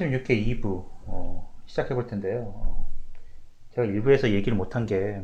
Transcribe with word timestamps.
36회 0.00 0.60
2부 0.60 0.86
어, 1.06 1.54
시작해 1.66 1.94
볼 1.94 2.06
텐데요. 2.06 2.52
어, 2.54 2.90
제가 3.74 3.86
1부에서 3.86 4.30
얘기를 4.30 4.56
못한 4.56 4.86
게 4.86 5.22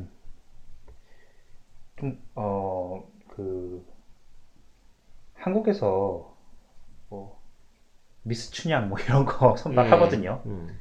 좀, 1.98 2.22
어, 2.34 3.02
그, 3.28 3.84
한국에서 5.34 6.36
뭐, 7.08 7.40
미스 8.22 8.50
춘향 8.50 8.88
뭐 8.88 8.98
이런 8.98 9.24
거 9.24 9.56
선발하거든요. 9.56 10.42
음. 10.46 10.78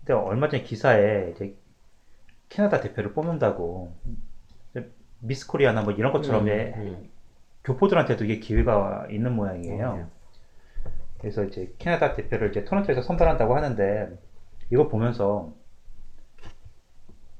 근데 0.00 0.12
얼마 0.12 0.48
전에 0.48 0.62
기사에 0.62 1.30
이제 1.30 1.56
캐나다 2.48 2.80
대표를 2.80 3.12
뽑는다고 3.12 3.94
미스 5.20 5.46
코리아나 5.46 5.82
뭐 5.82 5.92
이런 5.92 6.12
것처럼 6.12 6.42
음, 6.42 6.46
왜 6.46 6.72
음. 6.76 7.10
교포들한테도 7.64 8.24
이게 8.24 8.38
기회가 8.38 9.06
있는 9.10 9.34
모양이에요. 9.34 10.10
음. 11.18 11.20
그래서 11.20 11.44
이제 11.44 11.74
캐나다 11.78 12.14
대표를 12.14 12.50
이제 12.50 12.64
토론토에서 12.64 13.02
선발한다고 13.02 13.56
하는데 13.56 14.18
이거 14.70 14.88
보면서 14.88 15.52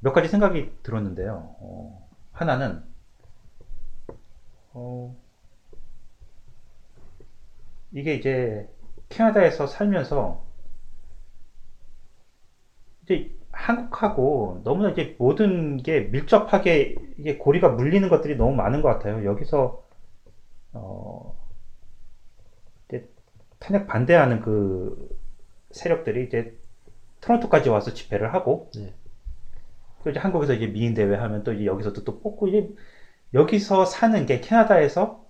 몇 0.01 0.13
가지 0.13 0.29
생각이 0.29 0.71
들었는데요. 0.83 1.55
어, 1.61 2.09
하나는 2.33 2.83
어, 4.73 5.15
이게 7.93 8.15
이제 8.15 8.67
캐나다에서 9.09 9.67
살면서 9.67 10.43
이제 13.05 13.31
한국하고 13.53 14.61
너무나 14.65 14.91
이제 14.91 15.17
모든 15.19 15.77
게 15.79 16.01
밀접하게 16.01 16.95
이게 17.19 17.37
고리가 17.39 17.71
물리는 17.71 18.09
것들이 18.09 18.37
너무 18.37 18.55
많은 18.55 18.83
것 18.83 18.89
같아요. 18.89 19.25
여기서 19.25 19.83
어, 20.75 21.38
탄핵 23.59 23.87
반대하는 23.87 24.41
그 24.41 25.09
세력들이 25.73 26.27
이제 26.27 26.59
토론토까지 27.21 27.71
와서 27.71 27.95
집회를 27.95 28.35
하고 28.35 28.71
네. 28.77 28.95
또 30.03 30.11
이제 30.11 30.19
한국에서 30.21 30.55
이제 30.55 30.67
미인 30.67 30.95
대회 30.95 31.15
하면 31.17 31.43
또 31.45 31.53
이제 31.53 31.65
여기서도 31.67 32.05
또 32.05 32.21
뽑고 32.21 32.49
이제 32.49 32.69
여기서 33.35 33.85
사는 33.87 34.27
게 34.27 34.41
캐나다에서 34.41 35.25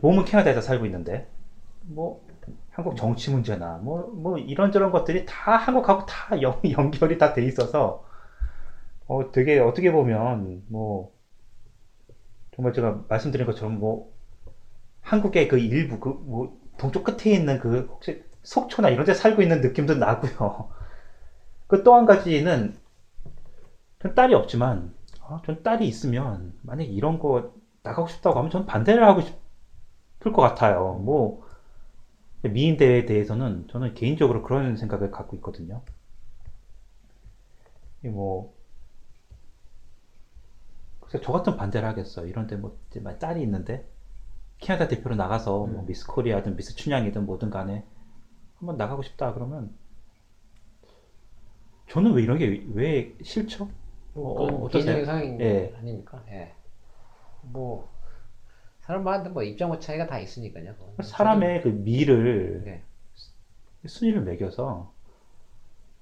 몸은 0.00 0.24
캐나다에서 0.24 0.60
살고 0.60 0.84
있는데 0.86 1.26
뭐 1.82 2.22
한국 2.70 2.96
정치 2.96 3.30
문제나 3.30 3.78
뭐뭐 3.78 4.38
이런저런 4.38 4.92
것들이 4.92 5.26
다 5.26 5.56
한국하고 5.56 6.06
다 6.06 6.40
연, 6.42 6.60
연결이 6.72 7.18
다 7.18 7.34
돼 7.34 7.44
있어서 7.46 8.04
어 9.08 9.30
되게 9.32 9.58
어떻게 9.60 9.92
보면 9.92 10.64
뭐 10.68 11.12
정말 12.54 12.72
제가 12.72 13.04
말씀드린 13.08 13.46
것처럼 13.46 13.78
뭐 13.78 14.12
한국의 15.06 15.48
그 15.48 15.58
일부 15.58 16.00
그 16.00 16.10
뭐 16.10 16.58
동쪽 16.78 17.04
끝에 17.04 17.34
있는 17.34 17.58
그 17.58 17.86
혹시 17.90 18.22
속초나 18.42 18.90
이런 18.90 19.06
데 19.06 19.14
살고 19.14 19.42
있는 19.42 19.60
느낌도 19.62 19.94
나고요. 19.96 20.70
그 21.68 21.82
또 21.84 21.96
한 21.96 22.06
가지는 22.06 22.76
전 24.00 24.14
딸이 24.14 24.34
없지만 24.34 24.94
아, 25.22 25.40
전 25.44 25.62
딸이 25.62 25.86
있으면 25.86 26.54
만약에 26.62 26.88
이런 26.88 27.18
거 27.18 27.54
나가고 27.82 28.08
싶다고 28.08 28.38
하면 28.38 28.50
전 28.50 28.66
반대를 28.66 29.04
하고 29.06 29.20
싶을 29.20 30.32
것 30.32 30.42
같아요. 30.42 30.94
뭐 31.04 31.46
미인 32.44 32.78
대회에 32.78 33.04
대해서는 33.04 33.68
저는 33.68 33.92
개인적으로 33.94 34.42
그런 34.42 34.76
생각을 34.76 35.10
갖고 35.10 35.36
있거든요. 35.36 35.82
이뭐 38.04 38.54
그래서 41.00 41.20
저 41.24 41.32
같은 41.32 41.56
반대를 41.56 41.88
하겠어. 41.88 42.26
이런데 42.26 42.56
뭐 42.56 42.78
딸이 43.18 43.40
있는데 43.42 43.88
캐나다 44.58 44.88
대표로 44.88 45.16
나가서 45.16 45.66
뭐 45.66 45.80
음. 45.82 45.86
미스 45.86 46.06
코리아든 46.06 46.56
미스 46.56 46.74
춘향이든 46.74 47.26
뭐든 47.26 47.50
간에 47.50 47.84
한번 48.58 48.76
나가고 48.76 49.02
싶다 49.02 49.34
그러면 49.34 49.74
저는 51.88 52.12
왜 52.12 52.22
이런 52.22 52.38
게 52.38 52.64
왜 52.72 53.14
싫죠? 53.22 53.68
뭐 54.14 54.32
어, 54.32 54.46
그건 54.46 54.62
어떠세요? 54.62 54.94
개인적인 54.94 55.04
상황 55.04 55.40
예. 55.40 55.74
아닙니까? 55.76 56.24
예. 56.28 56.54
뭐 57.42 57.88
사람마다 58.80 59.30
뭐 59.30 59.42
입장 59.42 59.78
차이가 59.78 60.06
다 60.06 60.18
있으니까요. 60.18 60.74
사람의 61.02 61.62
그 61.62 61.68
미를 61.68 62.62
네. 62.64 62.82
순위를 63.86 64.22
매겨서 64.22 64.92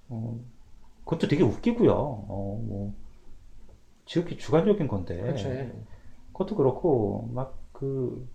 어, 0.09 0.41
그것도 1.04 1.28
되게 1.28 1.42
웃기고요. 1.42 1.92
어, 1.92 2.62
뭐 2.65 2.94
지극히 4.06 4.38
주관적인 4.38 4.86
건데 4.86 5.21
그렇죠. 5.21 5.48
예. 5.48 5.72
그것도 6.32 6.54
그렇고 6.54 7.28
막 7.32 7.65
그 7.75 8.26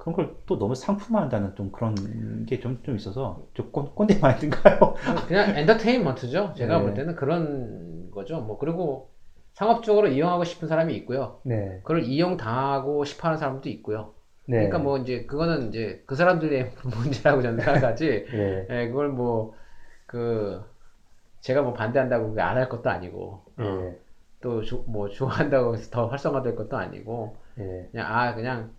그런 0.00 0.14
걸 0.16 0.36
또 0.46 0.58
너무 0.58 0.74
상품화한다는 0.74 1.54
좀 1.56 1.70
그런 1.72 2.46
게 2.46 2.60
좀 2.60 2.82
좀 2.82 2.96
있어서 2.96 3.46
좀 3.54 3.70
꼰, 3.72 3.94
꼰대 3.94 4.18
마인드인가요? 4.20 4.94
그냥 5.28 5.56
엔터테인먼트죠. 5.56 6.54
제가 6.56 6.78
네. 6.78 6.82
볼 6.82 6.94
때는 6.94 7.14
그런 7.16 8.10
거죠. 8.10 8.40
뭐 8.42 8.58
그리고 8.58 9.10
상업적으로 9.54 10.08
이용하고 10.08 10.44
싶은 10.44 10.68
사람이 10.68 10.94
있고요. 10.96 11.40
네, 11.44 11.80
그걸 11.82 12.04
이용 12.04 12.36
당하고 12.36 13.04
싶어하는 13.04 13.38
사람도 13.38 13.68
있고요. 13.70 14.14
네, 14.46 14.56
그러니까 14.58 14.78
뭐 14.78 14.98
이제 14.98 15.26
그거는 15.26 15.68
이제 15.68 16.02
그 16.06 16.16
사람들의 16.16 16.72
문제라고 16.84 17.42
저는 17.42 17.60
생각하지. 17.60 18.26
네, 18.32 18.66
예, 18.70 18.88
그걸 18.88 19.08
뭐 19.10 19.54
그 20.06 20.62
제가 21.40 21.62
뭐 21.62 21.72
반대한다고 21.74 22.34
안 22.40 22.56
할 22.56 22.68
것도 22.68 22.90
아니고 22.90 23.44
네, 23.56 23.98
또뭐 24.40 25.10
좋아한다고 25.10 25.74
해서 25.74 25.90
더 25.90 26.06
활성화될 26.08 26.56
것도 26.56 26.76
아니고 26.78 27.36
네, 27.56 27.88
그냥 27.92 28.06
아 28.12 28.34
그냥 28.34 28.74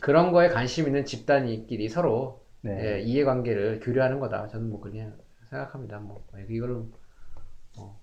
그런 0.00 0.32
거에 0.32 0.48
관심 0.48 0.86
있는 0.86 1.04
집단이끼리 1.04 1.88
서로 1.88 2.40
네. 2.62 2.96
예, 2.96 3.00
이해관계를 3.00 3.80
교류하는 3.80 4.20
거다. 4.20 4.48
저는 4.48 4.68
뭐 4.70 4.80
그냥 4.80 5.14
생각합니다. 5.50 5.98
뭐 6.00 6.24
이거를 6.48 6.82
뭐 7.76 8.00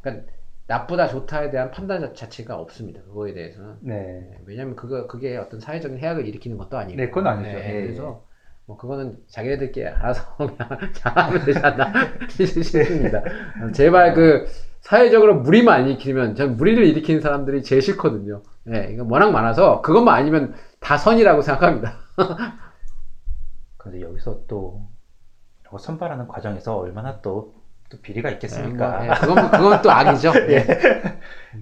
그러니까 0.00 0.26
나쁘다 0.66 1.08
좋다에 1.08 1.50
대한 1.50 1.70
판단 1.70 2.00
자- 2.02 2.12
자체가 2.12 2.56
없습니다. 2.58 3.02
그거에 3.02 3.32
대해서는 3.32 3.76
네. 3.80 4.28
예, 4.32 4.38
왜냐면 4.44 4.76
그거 4.76 5.06
그게 5.06 5.36
어떤 5.36 5.60
사회적인 5.60 5.98
해악을 5.98 6.26
일으키는 6.26 6.58
것도 6.58 6.76
아니고. 6.76 6.96
네, 6.96 7.08
그건 7.08 7.26
아니죠. 7.26 7.56
예, 7.56 7.68
예, 7.78 7.82
그래서 7.82 8.24
뭐 8.66 8.76
그거는 8.76 9.16
자기네들끼리 9.28 9.86
알아서 9.86 10.36
그냥 10.36 10.92
잘하면 10.92 11.44
되지 11.44 11.58
않나 11.58 11.92
싶습니다. 12.28 13.22
제발 13.72 14.12
그 14.14 14.46
사회적으로 14.80 15.36
무리만 15.40 15.80
안 15.82 15.86
일으키면 15.88 16.34
전 16.34 16.56
무리를 16.56 16.84
일으키는 16.84 17.20
사람들이 17.20 17.62
제일 17.62 17.82
싫거든요. 17.82 18.42
예, 18.72 18.88
이거 18.92 19.04
워낙 19.08 19.30
많아서 19.30 19.82
그것만 19.82 20.14
아니면 20.14 20.54
다 20.80 20.96
선이라고 20.96 21.42
생각합니다. 21.42 21.98
그런데 23.76 24.00
여기서 24.02 24.42
또 24.46 24.86
선발하는 25.78 26.28
과정에서 26.28 26.76
얼마나 26.78 27.20
또, 27.20 27.54
또 27.90 27.98
비리가 28.00 28.30
예, 28.30 28.34
있겠습니까? 28.34 28.88
뭐, 28.98 29.04
예, 29.06 29.08
그건 29.20 29.50
그건 29.50 29.82
또 29.82 29.90
악이죠. 29.90 30.32
예. 30.50 30.66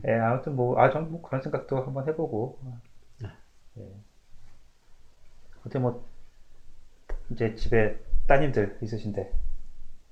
예, 0.06 0.12
아무튼 0.21 0.54
뭐, 0.56 0.78
아, 0.81 0.91
전 0.91 1.10
뭐 1.10 1.22
그런 1.22 1.43
생각도 1.43 1.83
한번 1.83 2.06
해보고. 2.09 2.59
예. 3.78 3.83
어때 5.66 5.78
뭐, 5.78 6.04
이제 7.31 7.54
집에 7.56 7.98
따님들 8.27 8.78
있으신데. 8.83 9.33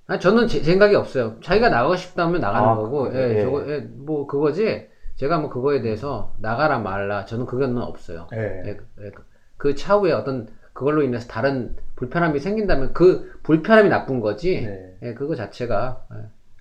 아, 0.07 0.19
저는 0.19 0.47
제 0.49 0.63
생각이 0.63 0.95
없어요. 0.95 1.37
자기가 1.43 1.69
나가고 1.71 1.97
싶다면 1.97 2.41
나가는 2.41 2.69
아, 2.69 2.75
거고, 2.75 3.11
그- 3.11 3.17
예, 3.17 3.37
예. 3.39 3.43
저거, 3.43 3.67
예, 3.71 3.81
뭐, 3.81 4.27
그거지. 4.27 4.89
제가 5.17 5.39
뭐 5.39 5.49
그거에 5.49 5.81
대해서 5.81 6.35
나가라 6.39 6.79
말라. 6.79 7.25
저는 7.25 7.47
그거는 7.47 7.79
없어요. 7.79 8.27
예. 8.35 8.63
예, 8.67 8.71
예, 8.71 9.11
그- 9.11 9.25
그 9.57 9.75
차후에 9.75 10.13
어떤 10.13 10.49
그걸로 10.73 11.03
인해서 11.03 11.27
다른 11.29 11.77
불편함이 11.97 12.41
생긴다면 12.41 12.93
그 12.93 13.33
불편함이 13.45 13.89
나쁜 13.89 14.21
거지. 14.21 14.63
네. 14.63 14.97
예, 15.03 15.15
그거 15.15 15.35
자체가. 15.35 16.05
예. 16.15 16.19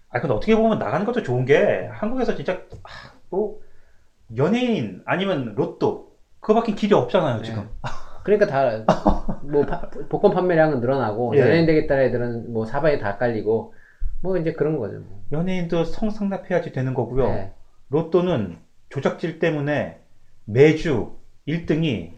아, 0.10 0.22
근데 0.22 0.34
어떻게 0.36 0.56
보면 0.56 0.78
나가는 0.78 1.06
것도 1.06 1.24
좋은 1.24 1.44
게, 1.46 1.88
한국에서 1.92 2.36
진짜, 2.36 2.62
아, 2.84 2.90
뭐, 3.30 3.60
연예인 4.38 5.02
아니면 5.06 5.54
로또, 5.56 6.14
그거밖에 6.40 6.76
길이 6.76 6.94
없잖아요, 6.94 7.42
지금. 7.42 7.68
그러니까 8.24 8.46
다, 8.48 8.86
뭐, 9.42 9.66
파- 9.66 9.82
복권 10.10 10.32
판매량은 10.32 10.80
늘어나고, 10.80 11.36
예. 11.36 11.42
연예인 11.42 11.66
되겠다는 11.66 12.04
애들은 12.06 12.54
뭐 12.54 12.66
사방에 12.66 12.98
다 12.98 13.18
깔리고, 13.18 13.74
뭐 14.22 14.38
이제 14.38 14.54
그런 14.54 14.78
거죠. 14.78 15.00
뭐. 15.00 15.22
연예인도 15.32 15.84
성상납해야지 15.84 16.72
되는 16.72 16.94
거고요. 16.94 17.26
예. 17.26 17.52
로또는 17.90 18.58
조작질 18.90 19.40
때문에 19.40 20.00
매주 20.46 21.18
1등이 21.48 22.12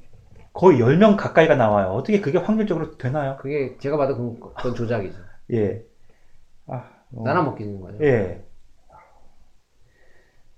거의 0.54 0.80
10명 0.80 1.16
가까이가 1.18 1.56
나와요. 1.56 1.88
어떻게 1.90 2.22
그게 2.22 2.38
확률적으로 2.38 2.98
되나요? 2.98 3.38
그게 3.38 3.75
제가 3.80 3.98
봐도 3.98 4.16
그건, 4.16 4.40
그건 4.54 4.75
조작이죠. 4.75 5.18
예. 5.54 5.84
아, 6.68 6.90
어, 7.13 7.24
나눠 7.24 7.44
먹기는 7.44 7.81
거죠. 7.81 8.04
예. 8.04 8.44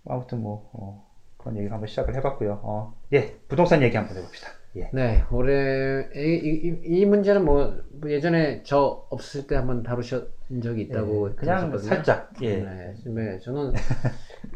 아무튼 0.06 0.42
뭐, 0.42 0.70
어, 0.74 1.08
그런 1.38 1.58
얘기 1.58 1.68
한번 1.68 1.88
시작을 1.88 2.16
해봤고요. 2.16 2.60
어, 2.64 2.94
예, 3.14 3.36
부동산 3.48 3.82
얘기 3.82 3.96
한번 3.98 4.18
해봅시다. 4.18 4.50
예. 4.78 4.90
네, 4.94 5.24
올해 5.32 6.08
이, 6.16 6.20
이, 6.20 7.00
이 7.02 7.06
문제는 7.06 7.44
뭐, 7.46 7.82
뭐 7.92 8.12
예전에 8.12 8.64
저 8.64 9.06
없을 9.10 9.48
때 9.48 9.56
한번 9.56 9.84
다루신 9.84 10.28
적이 10.62 10.84
있다고 10.84 11.30
예, 11.32 11.36
그냥 11.36 11.72
들었었거든요. 11.72 11.90
살짝, 11.90 12.34
예. 12.42 12.58
네, 12.58 12.94
네, 13.06 13.40
저는 13.40 13.74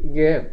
이게 0.04 0.50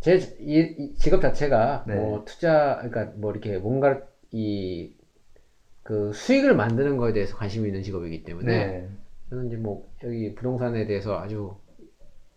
제 0.00 0.16
이, 0.40 0.60
이 0.78 0.94
직업 0.94 1.20
자체가 1.22 1.84
네. 1.86 1.94
뭐 1.94 2.24
투자, 2.24 2.78
그러니까 2.82 3.12
뭐 3.16 3.32
이렇게 3.32 3.58
뭔가를 3.58 4.04
이그 4.32 6.12
수익을 6.14 6.54
만드는 6.54 6.96
거에 6.96 7.12
대해서 7.12 7.36
관심이 7.36 7.68
있는 7.68 7.82
직업이기 7.82 8.24
때문에 8.24 8.66
네. 8.66 8.88
저는 9.30 9.48
이제 9.48 9.56
뭐 9.56 9.88
여기 10.04 10.34
부동산에 10.34 10.86
대해서 10.86 11.18
아주 11.18 11.56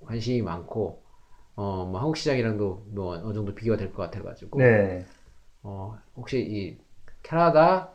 관심이 0.06 0.42
많고 0.42 1.04
어 1.56 1.86
뭐 1.86 2.00
한국 2.02 2.18
시장이랑도 2.18 2.88
뭐 2.92 3.16
어느 3.16 3.34
정도 3.34 3.56
비교가 3.56 3.78
될 3.78 3.92
것 3.94 4.04
같아가지고 4.04 4.60
네. 4.60 5.06
어 5.66 5.98
혹시 6.16 6.40
이 6.40 6.78
캐나다 7.24 7.90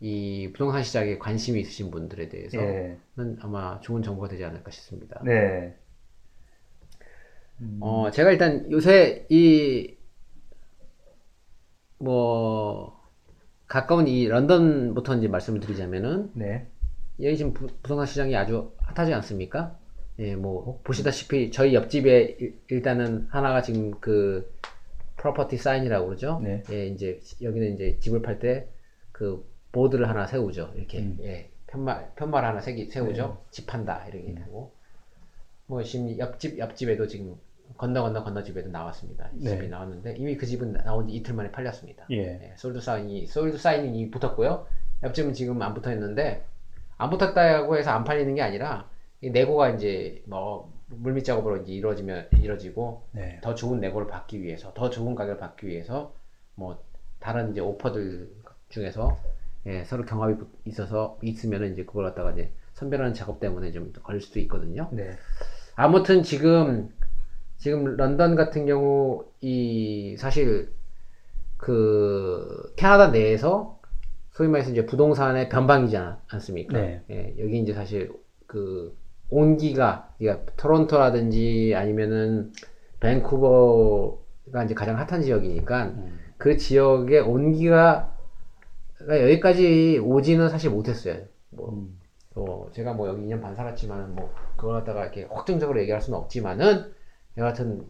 이 0.00 0.50
부동산 0.52 0.82
시장에 0.82 1.18
관심이 1.18 1.60
있으신 1.60 1.90
분들에 1.90 2.28
대해서는 2.28 2.98
예. 3.18 3.36
아마 3.40 3.80
좋은 3.80 4.02
정보가 4.02 4.28
되지 4.28 4.44
않을까 4.44 4.70
싶습니다. 4.70 5.20
네. 5.24 5.76
어, 7.80 8.10
제가 8.10 8.32
일단 8.32 8.70
요새 8.70 9.26
이, 9.30 9.94
뭐, 11.98 13.00
가까운 13.66 14.06
이 14.08 14.28
런던부터 14.28 15.16
이제 15.16 15.28
말씀을 15.28 15.60
드리자면은, 15.60 16.30
네. 16.34 16.66
여기 17.22 17.36
지금 17.36 17.52
부, 17.54 17.66
부동산 17.82 18.06
시장이 18.06 18.36
아주 18.36 18.72
hot하지 18.78 19.14
않습니까? 19.14 19.76
예, 20.18 20.36
뭐, 20.36 20.80
보시다시피 20.84 21.50
저희 21.50 21.74
옆집에 21.74 22.36
일- 22.38 22.58
일단은 22.68 23.26
하나가 23.30 23.62
지금 23.62 23.92
그, 24.00 24.50
property 25.26 25.56
sign이라고 25.56 26.06
그러죠? 26.06 26.40
네. 26.42 26.62
예, 26.70 26.86
이제 26.86 27.20
여기는 27.42 27.74
이제 27.74 27.98
집을 28.00 28.22
팔 28.22 28.38
때 28.38 28.68
그 29.12 29.50
board를 29.72 30.08
하나 30.10 30.26
세우죠. 30.26 30.72
이렇게, 30.76 30.98
음. 30.98 31.16
예, 31.22 31.50
팻말, 31.66 32.12
팻말 32.16 32.44
하나 32.44 32.60
세기, 32.60 32.90
세우죠? 32.90 33.42
집 33.50 33.66
판다, 33.66 34.06
이렇게 34.08 34.38
하고. 34.42 34.72
뭐, 35.66 35.82
지금 35.82 36.18
옆집, 36.18 36.58
옆집에도 36.58 37.06
지금 37.06 37.34
건너 37.78 38.02
건너 38.02 38.22
건너 38.22 38.42
집에도 38.42 38.68
나왔습니다. 38.70 39.30
이 39.34 39.42
네. 39.44 39.50
집이 39.50 39.68
나왔는데 39.68 40.16
이미 40.18 40.36
그 40.36 40.44
집은 40.44 40.74
나온 40.84 41.08
지 41.08 41.14
이틀 41.14 41.34
만에 41.34 41.50
팔렸습니다. 41.50 42.06
예. 42.10 42.16
예, 42.16 42.54
sold 42.56 42.80
sign이 42.80 43.26
sold 43.26 43.56
sign이 43.58 44.10
붙었고요. 44.10 44.66
옆집은 45.02 45.32
지금 45.32 45.60
안 45.62 45.72
붙어 45.74 45.90
있는데 45.92 46.44
안 46.98 47.08
붙었다고 47.10 47.76
해서 47.76 47.90
안 47.90 48.04
팔리는 48.04 48.34
게 48.34 48.42
아니라 48.42 48.88
이 49.22 49.30
내고가 49.30 49.70
이제 49.70 50.22
뭐 50.26 50.72
물밑 50.88 51.24
작업으로 51.24 51.58
이제 51.58 51.72
이루어지면 51.72 52.28
이루어지고 52.40 53.02
네. 53.12 53.40
더 53.42 53.54
좋은 53.54 53.80
내고를 53.80 54.06
받기 54.06 54.42
위해서 54.42 54.72
더 54.74 54.88
좋은 54.90 55.14
가격을 55.14 55.38
받기 55.38 55.66
위해서 55.66 56.14
뭐 56.54 56.82
다른 57.18 57.50
이제 57.50 57.60
오퍼들 57.60 58.30
중에서 58.68 59.16
예, 59.66 59.84
서로 59.84 60.04
경합이 60.04 60.36
붙- 60.36 60.48
있어서 60.64 61.18
있으면은 61.22 61.72
이제 61.72 61.84
그걸 61.84 62.04
갖다가 62.04 62.30
이제 62.32 62.52
선별하는 62.74 63.14
작업 63.14 63.40
때문에 63.40 63.72
좀 63.72 63.92
걸릴 64.02 64.20
수도 64.20 64.38
있거든요. 64.40 64.88
네. 64.92 65.16
아무튼 65.74 66.22
지금 66.22 66.94
지금 67.58 67.96
런던 67.96 68.36
같은 68.36 68.66
경우 68.66 69.24
이 69.40 70.16
사실 70.18 70.72
그 71.56 72.72
캐나다 72.76 73.08
내에서 73.08 73.80
소위 74.30 74.48
말해서 74.48 74.70
이제 74.70 74.84
부동산의 74.86 75.48
변방이지 75.48 75.96
않, 75.96 76.18
않습니까? 76.28 76.78
네. 76.78 77.02
예, 77.10 77.34
여기 77.38 77.58
이제 77.58 77.72
사실 77.72 78.12
그 78.46 78.96
온기가 79.30 80.14
그러니까 80.18 80.52
토론토라든지 80.56 81.74
아니면은 81.76 82.52
밴쿠버가 83.00 84.64
이제 84.64 84.74
가장 84.74 84.98
핫한 84.98 85.22
지역이니까 85.22 85.84
음. 85.84 86.18
그 86.38 86.56
지역의 86.56 87.20
온기가 87.20 88.16
여기까지 89.08 90.00
오지는 90.02 90.48
사실 90.48 90.70
못했어요. 90.70 91.24
뭐 91.50 91.70
음. 91.70 91.98
어, 92.34 92.68
제가 92.72 92.92
뭐 92.92 93.08
여기 93.08 93.26
2년 93.26 93.40
반 93.40 93.54
살았지만은 93.54 94.14
뭐 94.14 94.32
그걸 94.56 94.74
갖다가 94.74 95.02
이렇게 95.02 95.24
확정적으로 95.24 95.80
얘기할 95.80 96.00
수는 96.00 96.18
없지만은 96.18 96.92
여하튼 97.38 97.86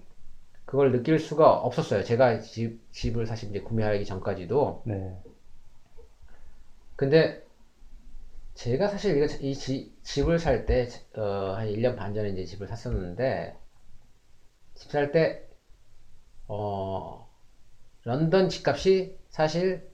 그걸 0.64 0.92
느낄 0.92 1.18
수가 1.18 1.52
없었어요. 1.52 2.02
제가 2.02 2.40
집, 2.40 2.80
집을 2.92 3.26
사실 3.26 3.50
이제 3.50 3.60
구매하기 3.60 4.04
전까지도. 4.04 4.82
네. 4.84 5.16
근데 6.96 7.45
제가 8.56 8.88
사실 8.88 9.16
이거 9.16 9.26
이 9.40 9.54
지- 9.54 9.94
집을 10.02 10.38
살 10.40 10.66
때, 10.66 10.88
어, 11.16 11.54
한 11.56 11.68
1년 11.68 11.94
반 11.94 12.12
전에 12.12 12.30
이제 12.30 12.44
집을 12.44 12.66
샀었는데, 12.66 13.54
집 14.74 14.90
살 14.92 15.10
때, 15.10 15.48
어, 16.48 17.28
런던 18.04 18.48
집값이 18.48 19.18
사실 19.30 19.88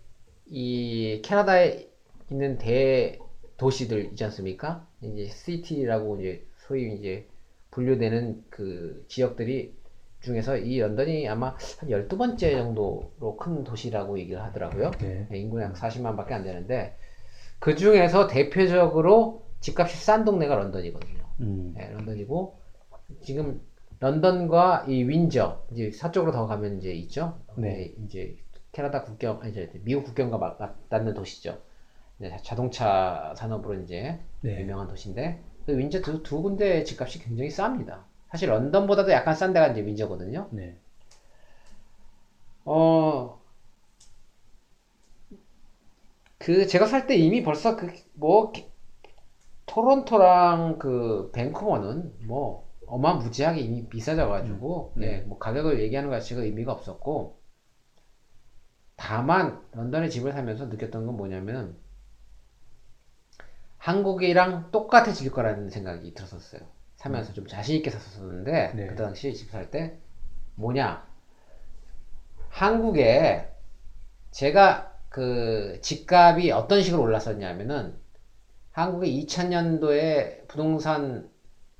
이 0.47 1.23
캐나다에 1.25 1.89
있는 2.31 2.59
대 2.59 3.19
도시들 3.59 4.07
있지 4.13 4.25
않습니까? 4.25 4.87
이제 5.03 5.27
시티라고 5.29 6.21
이제 6.21 6.47
소위 6.59 6.95
이제 6.95 7.29
분류되는 7.73 8.45
그 8.51 9.05
지역들이 9.09 9.75
중에서 10.21 10.57
이 10.59 10.79
런던이 10.81 11.29
아마 11.29 11.57
한 11.79 11.91
12번째 11.91 12.53
정도로 12.53 13.37
큰 13.41 13.65
도시라고 13.65 14.19
얘기를 14.19 14.43
하더라고요. 14.43 14.93
네. 15.01 15.27
네, 15.31 15.39
인구는 15.39 15.65
약 15.67 15.77
40만 15.77 16.17
밖에 16.17 16.35
안 16.35 16.45
되는데 16.45 16.97
그 17.63 17.77
중에서 17.77 18.27
대표적으로 18.27 19.45
집값이 19.61 19.97
싼 19.97 20.25
동네가 20.25 20.57
런던이거든요. 20.57 21.23
음. 21.43 21.73
네, 21.77 21.93
런던이고 21.93 22.59
지금 23.23 23.61
런던과 24.01 24.87
이 24.89 25.05
윈저 25.05 25.63
이제 25.71 25.93
서쪽으로 25.93 26.33
더 26.33 26.49
가면 26.49 26.79
이제 26.79 26.91
있죠. 26.91 27.39
네. 27.55 27.95
이제 28.05 28.37
캐나다 28.73 29.05
국경 29.05 29.39
아니 29.43 29.53
이제 29.53 29.71
미국 29.85 30.03
국경과 30.07 30.39
맞- 30.39 30.59
맞닿는 30.59 31.15
도시죠. 31.15 31.61
네, 32.19 32.37
자동차 32.43 33.33
산업으로 33.37 33.75
이제 33.81 34.19
네. 34.41 34.61
유명한 34.61 34.89
도시인데 34.89 35.41
그 35.65 35.79
윈저 35.79 36.01
두, 36.03 36.21
두 36.25 36.43
군데 36.43 36.83
집값이 36.83 37.21
굉장히 37.21 37.49
쌉니다. 37.51 38.01
사실 38.29 38.49
런던보다도 38.51 39.13
약간 39.13 39.37
싼 39.37 39.53
데가 39.53 39.69
이제 39.69 39.87
윈저거든요. 39.87 40.49
네. 40.51 40.77
어, 42.65 43.41
그, 46.43 46.67
제가 46.67 46.87
살 46.87 47.07
때 47.07 47.15
이미 47.17 47.43
벌써 47.43 47.77
그, 47.77 47.93
뭐, 48.15 48.51
기- 48.53 48.71
토론토랑 49.67 50.79
그, 50.79 51.31
밴쿠버는 51.35 52.27
뭐, 52.27 52.69
어마무지하게 52.87 53.61
이미 53.61 53.89
비싸져가지고, 53.89 54.95
네. 54.97 55.07
예, 55.07 55.19
뭐, 55.23 55.39
가격을 55.39 55.81
얘기하는 55.81 56.11
것 56.11 56.17
자체가 56.21 56.43
의미가 56.43 56.73
없었고, 56.73 57.39
다만, 58.97 59.63
런던에 59.73 60.09
집을 60.09 60.33
사면서 60.33 60.65
느꼈던 60.67 61.05
건 61.05 61.17
뭐냐면, 61.19 61.77
한국이랑 63.79 64.71
똑같아질 64.71 65.31
거라는 65.33 65.69
생각이 65.69 66.15
들었었어요. 66.15 66.63
사면서 66.97 67.33
좀 67.33 67.47
자신 67.47 67.77
있게 67.77 67.91
샀었는데, 67.91 68.73
네. 68.75 68.87
그 68.87 68.95
당시 68.95 69.35
집 69.35 69.51
살 69.51 69.71
때, 69.71 69.99
뭐냐, 70.55 71.07
한국에 72.51 73.49
제가 74.33 74.92
그 75.13 75.79
집값이 75.83 76.51
어떤 76.53 76.83
식으로 76.83 77.03
올랐었냐면은 77.03 77.95
한국의 78.71 79.23
2000년도에 79.23 80.49
부동산 80.49 81.29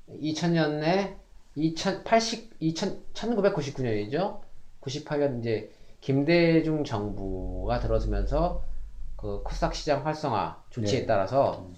2000년에 0.07 1.15
2080 1.55 2.57
2000 2.59 3.03
1999년이죠. 3.13 4.41
98년 4.81 5.39
이제 5.39 5.71
김대중 5.99 6.83
정부가 6.83 7.79
들어서면서 7.79 8.63
그 9.15 9.41
코스닥 9.41 9.73
시장 9.73 10.05
활성화 10.05 10.65
조치에 10.69 10.99
네. 11.01 11.05
따라서 11.07 11.71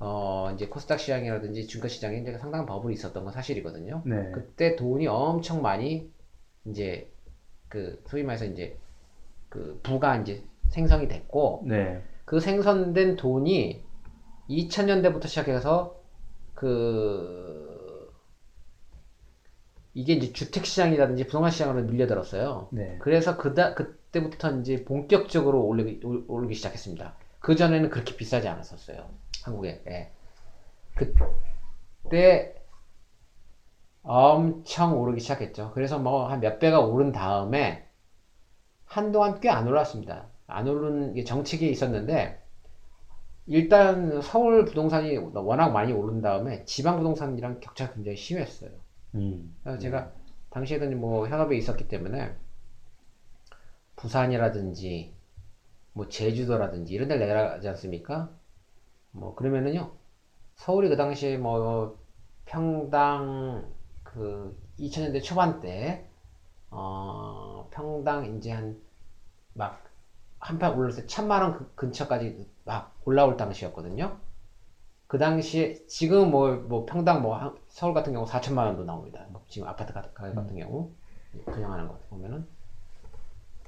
어 0.00 0.50
이제 0.54 0.66
코스닥 0.66 0.98
시장이라든지 0.98 1.68
중간 1.68 1.88
시장에 1.88 2.18
이제 2.18 2.36
상당한 2.36 2.66
버블이 2.66 2.94
있었던 2.94 3.22
건 3.22 3.32
사실이거든요. 3.32 4.02
네. 4.04 4.32
그때 4.32 4.74
돈이 4.74 5.06
엄청 5.06 5.62
많이 5.62 6.10
이제 6.64 7.08
그 7.68 8.02
소위 8.08 8.24
말해서 8.24 8.46
이제 8.46 8.76
그 9.48 9.78
부가 9.84 10.16
이제 10.16 10.42
생성이 10.68 11.08
됐고 11.08 11.64
네. 11.66 12.02
그 12.24 12.40
생성된 12.40 13.16
돈이 13.16 13.84
2000년대부터 14.48 15.26
시작해서 15.28 16.00
그 16.54 18.12
이게 19.94 20.12
이제 20.14 20.32
주택 20.32 20.66
시장이라든지 20.66 21.24
부동산 21.26 21.50
시장으로 21.50 21.82
밀려들었어요. 21.84 22.68
네. 22.72 22.98
그래서 23.00 23.36
그다 23.36 23.74
그때부터 23.74 24.58
이제 24.60 24.84
본격적으로 24.84 25.64
오르기, 25.64 26.00
올- 26.04 26.24
오르기 26.28 26.54
시작했습니다. 26.54 27.14
그 27.40 27.56
전에는 27.56 27.88
그렇게 27.90 28.16
비싸지 28.16 28.46
않았었어요. 28.48 29.08
한국에. 29.44 29.82
예. 29.88 30.10
그때 30.94 32.54
엄청 34.02 34.98
오르기 35.00 35.20
시작했죠. 35.20 35.70
그래서 35.74 35.98
뭐 35.98 36.28
한 36.28 36.40
몇 36.40 36.58
배가 36.58 36.80
오른 36.80 37.12
다음에 37.12 37.88
한동안 38.84 39.40
꽤 39.40 39.48
안 39.48 39.66
올랐습니다. 39.66 40.26
안 40.46 40.68
오른 40.68 41.14
게 41.14 41.24
정책이 41.24 41.70
있었는데 41.70 42.42
일단 43.46 44.20
서울 44.22 44.64
부동산이 44.64 45.16
워낙 45.18 45.70
많이 45.70 45.92
오른 45.92 46.20
다음에 46.20 46.64
지방 46.64 46.96
부동산이랑 46.98 47.60
격차가 47.60 47.94
굉장히 47.94 48.16
심했어요. 48.16 48.70
음. 49.14 49.54
그래서 49.62 49.78
제가 49.78 50.12
당시에는 50.50 50.98
뭐 51.00 51.28
현업에 51.28 51.56
있었기 51.56 51.88
때문에 51.88 52.34
부산이라든지 53.96 55.14
뭐 55.92 56.08
제주도라든지 56.08 56.94
이런 56.94 57.08
데를 57.08 57.26
내려가지 57.26 57.68
않습니까? 57.68 58.30
뭐 59.12 59.34
그러면은요 59.34 59.92
서울이 60.56 60.88
그 60.88 60.96
당시에 60.96 61.38
뭐 61.38 61.98
평당 62.44 63.72
그 64.02 64.56
2000년대 64.78 65.22
초반 65.22 65.60
때 65.60 66.06
어, 66.70 67.68
평당 67.72 68.36
이제 68.36 68.50
한 68.50 68.86
막 69.56 69.82
한판 70.46 70.74
올랐을 70.78 71.02
때 71.02 71.06
천만 71.08 71.42
원 71.42 71.58
그- 71.58 71.74
근처까지 71.74 72.48
막 72.64 72.94
올라올 73.04 73.36
당시였거든요. 73.36 74.16
그 75.08 75.18
당시에 75.18 75.84
지금 75.88 76.30
뭐, 76.30 76.52
뭐 76.52 76.86
평당 76.86 77.20
뭐 77.22 77.36
한- 77.36 77.56
서울 77.68 77.94
같은 77.94 78.12
경우 78.12 78.26
4천만 78.26 78.58
원도 78.66 78.84
나옵니다. 78.84 79.26
뭐 79.30 79.44
지금 79.48 79.66
아파트 79.66 79.92
가- 79.92 80.02
가격 80.14 80.36
같은 80.36 80.56
경우 80.56 80.92
그냥 81.46 81.72
하는 81.72 81.88
거 81.88 81.98
보면은 82.10 82.46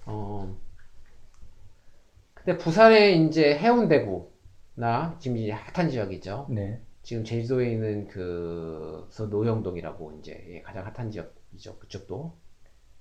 어 0.07 0.57
근데 2.35 2.57
부산에 2.57 3.11
이제 3.13 3.59
해운대구나 3.59 5.17
지금 5.19 5.37
이제 5.37 5.51
핫한 5.51 5.91
지역이죠. 5.91 6.47
네. 6.51 6.81
지금 7.03 7.25
제주도에 7.25 7.73
있는 7.73 8.07
그서 8.07 9.27
노영동이라고 9.27 10.13
이제 10.21 10.45
예, 10.49 10.63
가장 10.63 10.87
핫한 10.87 11.11
지역이죠. 11.11 11.79
그쪽도. 11.81 12.37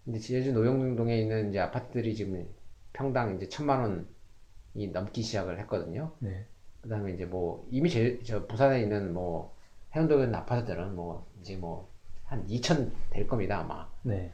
근데 0.03 0.19
제주 0.19 0.51
노영동에 0.53 1.15
있는 1.17 1.50
이제 1.50 1.60
아파트들이 1.60 2.15
지금 2.15 2.48
평당 2.97 3.35
이제 3.35 3.47
천만 3.47 3.81
원이 3.81 4.91
넘기 4.91 5.21
시작을 5.21 5.59
했거든요. 5.61 6.11
네. 6.19 6.45
그다음에 6.81 7.13
이제 7.13 7.25
뭐 7.25 7.67
이미 7.71 7.89
제, 7.89 8.19
저 8.25 8.45
부산에 8.47 8.81
있는 8.81 9.13
뭐 9.13 9.55
해운도에 9.95 10.23
있는 10.23 10.35
아파트들은 10.35 10.95
뭐 10.95 11.27
이제 11.41 11.55
뭐 11.55 11.97
한 12.27 12.45
2천 12.47 12.91
될 13.09 13.25
겁니다 13.27 13.59
아마. 13.59 13.87
네. 14.03 14.31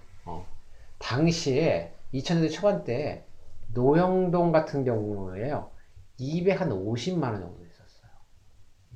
당시에 0.98 1.94
2000년대 2.14 2.52
초반때 2.52 3.26
노영동 3.74 4.52
같은 4.52 4.84
경우에요 4.84 5.70
250만 6.20 7.24
원 7.24 7.42
정도 7.42 7.64
있었어요 7.66 8.12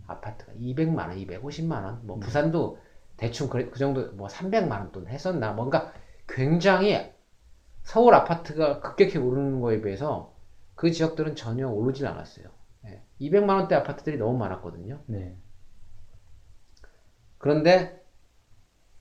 아파트가 0.07 0.53
200만 0.53 0.97
원, 1.09 1.17
250만 1.17 1.83
원. 1.83 2.07
뭐 2.07 2.17
부산도 2.19 2.79
대충 3.17 3.49
그, 3.49 3.69
그 3.69 3.77
정도 3.77 4.11
뭐 4.13 4.27
300만 4.27 4.71
원 4.71 4.91
돈 4.91 5.07
했었나 5.07 5.51
뭔가 5.53 5.93
굉장히 6.27 7.11
서울 7.87 8.13
아파트가 8.15 8.81
급격히 8.81 9.17
오르는 9.17 9.61
거에 9.61 9.79
비해서 9.79 10.35
그 10.75 10.91
지역들은 10.91 11.37
전혀 11.37 11.69
오르질 11.69 12.05
않았어요. 12.05 12.49
예. 12.85 13.01
200만 13.17 13.55
원대 13.59 13.75
아파트들이 13.75 14.17
너무 14.17 14.37
많았거든요. 14.37 15.01
네. 15.05 15.37
그런데 17.37 18.05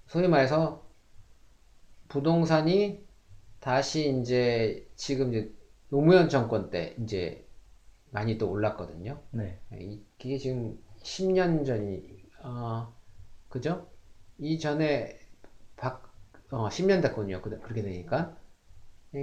소위 0.06 0.28
말해서 0.28 0.88
부동산이 2.06 3.04
다시 3.58 4.20
이제 4.20 4.88
지금 4.94 5.30
이제 5.34 5.52
노무현 5.88 6.28
정권 6.28 6.70
때 6.70 6.94
이제 7.02 7.44
많이 8.12 8.38
또 8.38 8.48
올랐거든요. 8.48 9.20
네. 9.32 9.58
이- 9.72 10.00
이게 10.20 10.38
지금 10.38 10.78
10년 11.02 11.64
전이 11.64 12.06
어 12.44 12.94
그죠? 13.48 13.88
이전에 14.38 15.18
박 15.76 16.14
어, 16.52 16.68
10년 16.68 17.00
됐군요. 17.00 17.42
그- 17.42 17.58
그렇게 17.60 17.82
되니까 17.82 18.36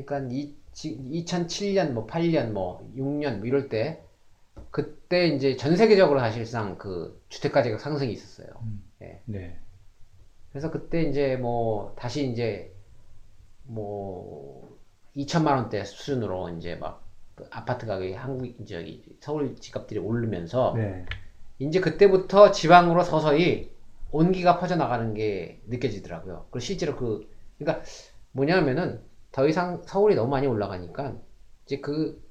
그러니까 0.01 0.27
이, 0.31 0.55
지, 0.71 0.97
2007년 0.97 1.91
뭐 1.91 2.07
8년 2.07 2.51
뭐 2.51 2.89
6년 2.95 3.37
뭐 3.37 3.47
이럴 3.47 3.69
때 3.69 4.01
그때 4.71 5.27
이제 5.27 5.55
전 5.55 5.75
세계적으로 5.75 6.19
사실상 6.19 6.77
그 6.77 7.21
주택 7.29 7.51
가격 7.51 7.79
상승이 7.79 8.11
있었어요. 8.11 8.47
네. 9.25 9.57
그래서 10.51 10.71
그때 10.71 11.03
이제 11.03 11.35
뭐 11.37 11.95
다시 11.97 12.29
이제 12.29 12.73
뭐 13.63 14.77
2천만 15.15 15.55
원대 15.55 15.83
수준으로 15.83 16.49
이제 16.49 16.75
막 16.75 17.03
그 17.35 17.47
아파트 17.49 17.85
가격이 17.85 18.13
한국 18.13 18.45
이제 18.59 18.75
여기 18.75 19.03
서울 19.19 19.55
집값들이 19.55 19.99
오르면서 19.99 20.73
네. 20.75 21.05
이제 21.59 21.79
그때부터 21.79 22.51
지방으로 22.51 23.03
서서히 23.03 23.71
온기가 24.11 24.59
퍼져나가는 24.59 25.13
게 25.13 25.59
느껴지더라고요. 25.67 26.45
그리고 26.51 26.59
실제로 26.59 26.95
그, 26.95 27.27
그러니까 27.57 27.83
뭐냐면은 28.31 29.01
더 29.33 29.47
이상 29.47 29.81
서울이 29.83 30.15
너무 30.15 30.29
많이 30.29 30.47
올라가니까 30.47 31.17
이제 31.65 31.79
그 31.79 32.23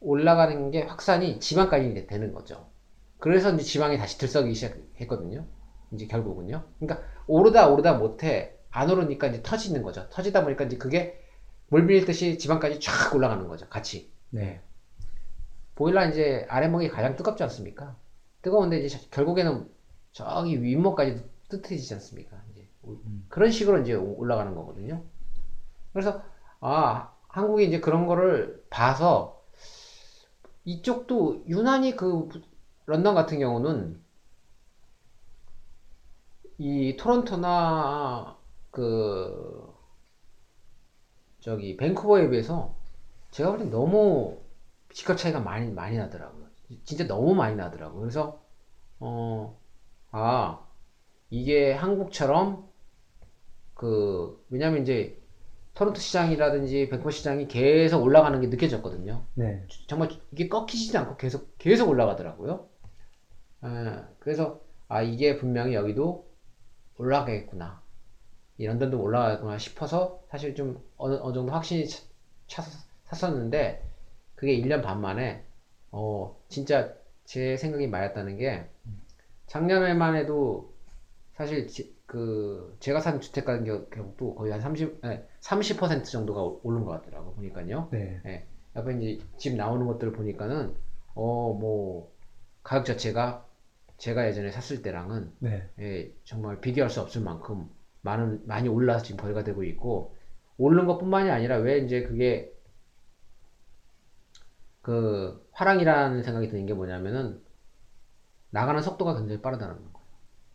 올라가는 0.00 0.70
게 0.70 0.82
확산이 0.82 1.38
지방까지 1.38 2.06
되는 2.06 2.32
거죠. 2.32 2.66
그래서 3.18 3.52
이제 3.52 3.62
지방이 3.62 3.98
다시 3.98 4.18
들썩이기 4.18 4.54
시작했거든요. 4.54 5.46
이제 5.92 6.06
결국은요. 6.06 6.64
그러니까 6.80 7.06
오르다 7.26 7.68
오르다 7.68 7.98
못해 7.98 8.58
안 8.70 8.90
오르니까 8.90 9.28
이제 9.28 9.42
터지는 9.42 9.82
거죠. 9.82 10.08
터지다 10.08 10.44
보니까 10.44 10.64
이제 10.64 10.78
그게 10.78 11.20
물 11.68 11.86
빌듯이 11.86 12.38
지방까지 12.38 12.80
쫙 12.80 13.14
올라가는 13.14 13.46
거죠. 13.48 13.68
같이. 13.68 14.10
네. 14.30 14.62
보일러 15.74 16.08
이제 16.08 16.46
아랫목이 16.48 16.88
가장 16.88 17.16
뜨겁지 17.16 17.42
않습니까? 17.42 17.96
뜨거운데 18.40 18.78
이제 18.78 18.98
결국에는 19.10 19.68
저기 20.12 20.62
윗목까지 20.62 21.22
뜨뜻해지지 21.50 21.92
않습니까? 21.94 22.42
이제 22.52 22.66
그런 23.28 23.50
식으로 23.50 23.82
이제 23.82 23.92
올라가는 23.92 24.54
거거든요. 24.54 25.04
그래서 25.92 26.22
아 26.68 27.12
한국이 27.28 27.64
이제 27.64 27.78
그런 27.78 28.06
거를 28.06 28.60
봐서 28.70 29.40
이쪽도 30.64 31.44
유난히 31.46 31.94
그 31.94 32.28
런던 32.86 33.14
같은 33.14 33.38
경우는 33.38 34.02
이 36.58 36.96
토론토나 36.96 38.36
그 38.72 39.72
저기 41.38 41.76
밴쿠버에 41.76 42.30
비해서 42.30 42.74
제가 43.30 43.50
볼땐 43.50 43.70
너무 43.70 44.36
집값 44.92 45.18
차이가 45.18 45.38
많이 45.38 45.70
많이 45.70 45.96
나더라고요. 45.96 46.46
진짜 46.82 47.06
너무 47.06 47.36
많이 47.36 47.54
나더라고요. 47.54 48.00
그래서 48.00 48.40
어, 48.98 49.56
아 50.10 50.66
이게 51.30 51.72
한국처럼 51.74 52.68
그 53.74 54.44
왜냐면 54.50 54.82
이제 54.82 55.24
토론토 55.76 56.00
시장이라든지 56.00 56.88
밴쿠버 56.88 57.10
시장이 57.10 57.48
계속 57.48 58.02
올라가는 58.02 58.40
게 58.40 58.46
느껴졌거든요. 58.48 59.22
네. 59.34 59.62
정말 59.88 60.08
이게 60.32 60.48
꺾이지도 60.48 60.98
않고 60.98 61.16
계속 61.18 61.56
계속 61.58 61.88
올라가더라고요. 61.90 62.66
에, 63.64 63.68
그래서 64.18 64.60
아 64.88 65.02
이게 65.02 65.36
분명히 65.36 65.74
여기도 65.74 66.26
올라가겠구나. 66.98 67.82
이 68.58 68.66
런던도 68.66 69.00
올라가겠구나 69.00 69.58
싶어서 69.58 70.22
사실 70.30 70.54
좀 70.54 70.82
어느, 70.96 71.14
어느 71.20 71.34
정도 71.34 71.52
확신이 71.52 71.88
차, 71.88 72.02
차서 72.48 72.78
샀었는데 73.04 73.82
그게 74.34 74.54
1년 74.54 74.82
반 74.82 75.00
만에 75.00 75.44
어 75.92 76.36
진짜 76.48 76.94
제 77.24 77.56
생각이 77.56 77.86
맞았다는 77.88 78.38
게 78.38 78.66
작년에만 79.46 80.16
해도 80.16 80.72
사실 81.34 81.68
지- 81.68 81.94
그 82.06 82.76
제가 82.80 83.00
산 83.00 83.20
주택 83.20 83.44
가격도 83.44 84.34
거의 84.36 84.52
한 84.52 84.60
30, 84.60 85.00
네, 85.02 85.26
30% 85.46 86.04
정도가 86.04 86.58
오른 86.62 86.84
것 86.84 86.90
같더라고 86.92 87.34
보니까요. 87.34 87.88
네. 87.92 88.20
예. 88.26 88.46
옆에 88.74 88.94
이제 88.98 89.24
집 89.38 89.54
나오는 89.56 89.86
것들을 89.86 90.12
보니까는 90.12 90.74
어 91.14 91.54
뭐 91.54 92.12
가격 92.62 92.84
자체가 92.84 93.46
제가 93.96 94.26
예전에 94.26 94.50
샀을 94.50 94.82
때랑은 94.82 95.32
네. 95.38 95.70
예, 95.78 96.12
정말 96.24 96.60
비교할 96.60 96.90
수 96.90 97.00
없을 97.00 97.22
만큼 97.22 97.70
많은 98.02 98.46
많이 98.46 98.68
올라서 98.68 99.04
지금 99.04 99.20
거래가 99.20 99.44
되고 99.44 99.62
있고 99.64 100.16
오르는 100.58 100.86
것뿐만이 100.86 101.30
아니라 101.30 101.56
왜 101.58 101.78
이제 101.78 102.02
그게 102.02 102.52
그 104.82 105.46
활황이라는 105.52 106.22
생각이 106.22 106.48
드는 106.48 106.66
게 106.66 106.74
뭐냐면은 106.74 107.40
나가는 108.50 108.80
속도가 108.82 109.16
굉장히 109.16 109.40
빠르다는 109.42 109.76
거. 109.92 110.00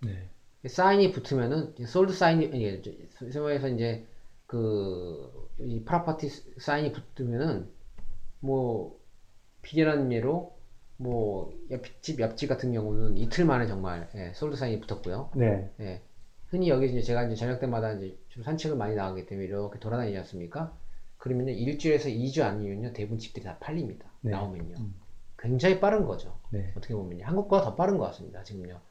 네. 0.02 0.30
sign이 0.68 1.12
붙으면은 1.12 1.76
sold 1.86 2.14
sign이 2.14 2.82
세모에서 3.32 3.70
이제 3.70 4.08
그이 4.52 5.86
property 5.86 6.28
sign이 6.60 6.92
붙으면은 6.92 7.70
뭐 8.42 9.00
비근한 9.62 10.12
예로 10.12 10.58
뭐 10.98 11.58
옆집 11.70 12.20
옆집 12.20 12.50
같은 12.50 12.74
경우는 12.74 13.18
이틀 13.18 13.46
만에 13.46 13.66
정말 13.66 14.10
예, 14.16 14.34
sold 14.34 14.58
sign이 14.58 14.82
붙었고요. 14.82 15.32
네. 15.36 15.72
예. 15.80 16.02
흔히 16.48 16.68
여기 16.68 16.90
이제 16.90 17.02
제가 17.02 17.24
이제 17.24 17.36
저녁 17.36 17.62
때마다 17.62 17.94
이제 17.94 18.18
좀 18.28 18.44
산책을 18.44 18.76
많이 18.76 18.94
나가기 18.96 19.26
때문에 19.26 19.48
이렇게 19.48 19.80
돌아다니지 19.80 20.18
않습니까? 20.18 20.78
그러면요 21.18 21.54
일주일에서 21.54 22.10
2주 22.10 22.44
아니면요 22.44 22.92
대부분 22.92 23.20
집들이 23.20 23.46
다 23.46 23.58
팔립니다. 23.60 24.12
네. 24.20 24.32
나오면요. 24.32 24.76
음. 24.80 24.96
굉장히 25.40 25.80
빠른 25.80 26.06
거죠. 26.06 26.38
네. 26.50 26.74
어떻게 26.76 26.94
보면요. 26.94 27.26
한국보다 27.26 27.64
더 27.64 27.76
빠른 27.76 27.98
것 27.98 28.04
같습니다. 28.08 28.44
지금요. 28.44 28.82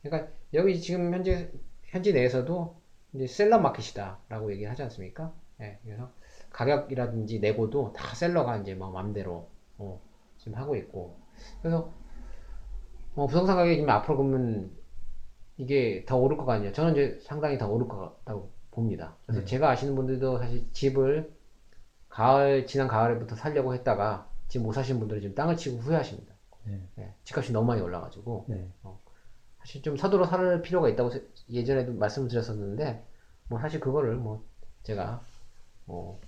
그러니까 0.00 0.32
여기 0.54 0.80
지금 0.80 1.12
현재 1.12 1.52
현지 1.82 2.14
내에서도 2.14 2.81
이제 3.14 3.26
셀러 3.26 3.58
마켓이다라고 3.58 4.52
얘기를 4.52 4.70
하지 4.70 4.82
않습니까? 4.84 5.32
예, 5.60 5.78
그래서 5.84 6.10
가격이라든지 6.50 7.40
내고도 7.40 7.92
다 7.92 8.14
셀러가 8.14 8.58
이제 8.58 8.74
뭐 8.74 8.90
맘대로 8.90 9.48
어, 9.78 10.00
지금 10.38 10.56
하고 10.56 10.76
있고 10.76 11.16
그래서 11.60 11.92
어, 13.14 13.26
부동산 13.26 13.56
가격이 13.56 13.76
지금 13.76 13.90
앞으로 13.90 14.16
그러면 14.16 14.70
이게 15.58 16.04
더 16.06 16.16
오를 16.16 16.36
것 16.36 16.44
같냐? 16.44 16.72
저는 16.72 16.92
이제 16.92 17.20
상당히 17.22 17.58
더 17.58 17.68
오를 17.68 17.86
것 17.86 17.98
같다고 18.24 18.50
봅니다. 18.70 19.16
그래서 19.26 19.40
네. 19.40 19.46
제가 19.46 19.70
아시는 19.70 19.94
분들도 19.94 20.38
사실 20.38 20.66
집을 20.72 21.32
가을 22.08 22.66
지난 22.66 22.88
가을부터 22.88 23.36
살려고 23.36 23.74
했다가 23.74 24.28
지금 24.48 24.66
못 24.66 24.72
사신 24.72 24.98
분들은 24.98 25.20
지금 25.20 25.34
땅을 25.34 25.56
치고 25.56 25.78
후회하십니다. 25.78 26.34
네. 26.64 26.80
예, 26.98 27.14
집값이 27.24 27.52
너무 27.52 27.66
많이 27.66 27.80
올라가지고 27.82 28.46
네. 28.48 28.68
사실 29.62 29.82
좀 29.82 29.96
서두로 29.96 30.26
살 30.26 30.62
필요가 30.62 30.88
있다고 30.90 31.10
세- 31.10 31.24
예전에도 31.50 31.94
말씀드렸었는데 31.94 33.04
뭐 33.48 33.60
사실 33.60 33.80
그거를 33.80 34.16
뭐 34.16 34.44
제가 34.84 35.24
뭐 35.86 36.20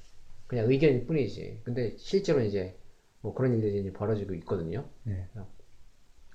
그냥 0.49 0.71
의견일 0.71 1.07
뿐이지 1.07 1.63
근데 1.65 1.97
실제로 1.99 2.41
이제 2.43 2.77
뭐 3.23 3.35
그런 3.35 3.55
일들이 3.55 3.81
이제 3.81 3.93
벌어지고 3.93 4.35
있거든요. 4.37 4.89
네. 5.05 5.29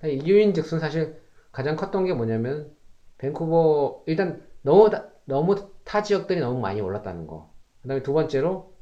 이유인 0.03 0.53
즉슨 0.53 0.79
사실 0.79 1.21
가장 1.51 1.75
컸던 1.75 2.05
게 2.05 2.13
뭐냐면 2.13 2.75
밴쿠버 3.17 4.03
일단 4.07 4.45
너무 4.61 4.89
다- 4.89 5.09
너무 5.25 5.55
타 5.83 6.01
지역들이 6.03 6.39
너무 6.39 6.59
많이 6.59 6.81
올랐다는 6.81 7.27
거. 7.27 7.51
그다음에 7.81 8.03
두 8.03 8.13
번째로 8.13 8.73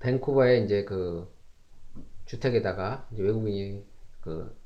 밴쿠버의 0.00 0.64
이제 0.64 0.84
그 0.84 1.28
주택에다가 2.26 3.08
이제 3.12 3.22
외국인이 3.22 3.84
그 4.20 4.56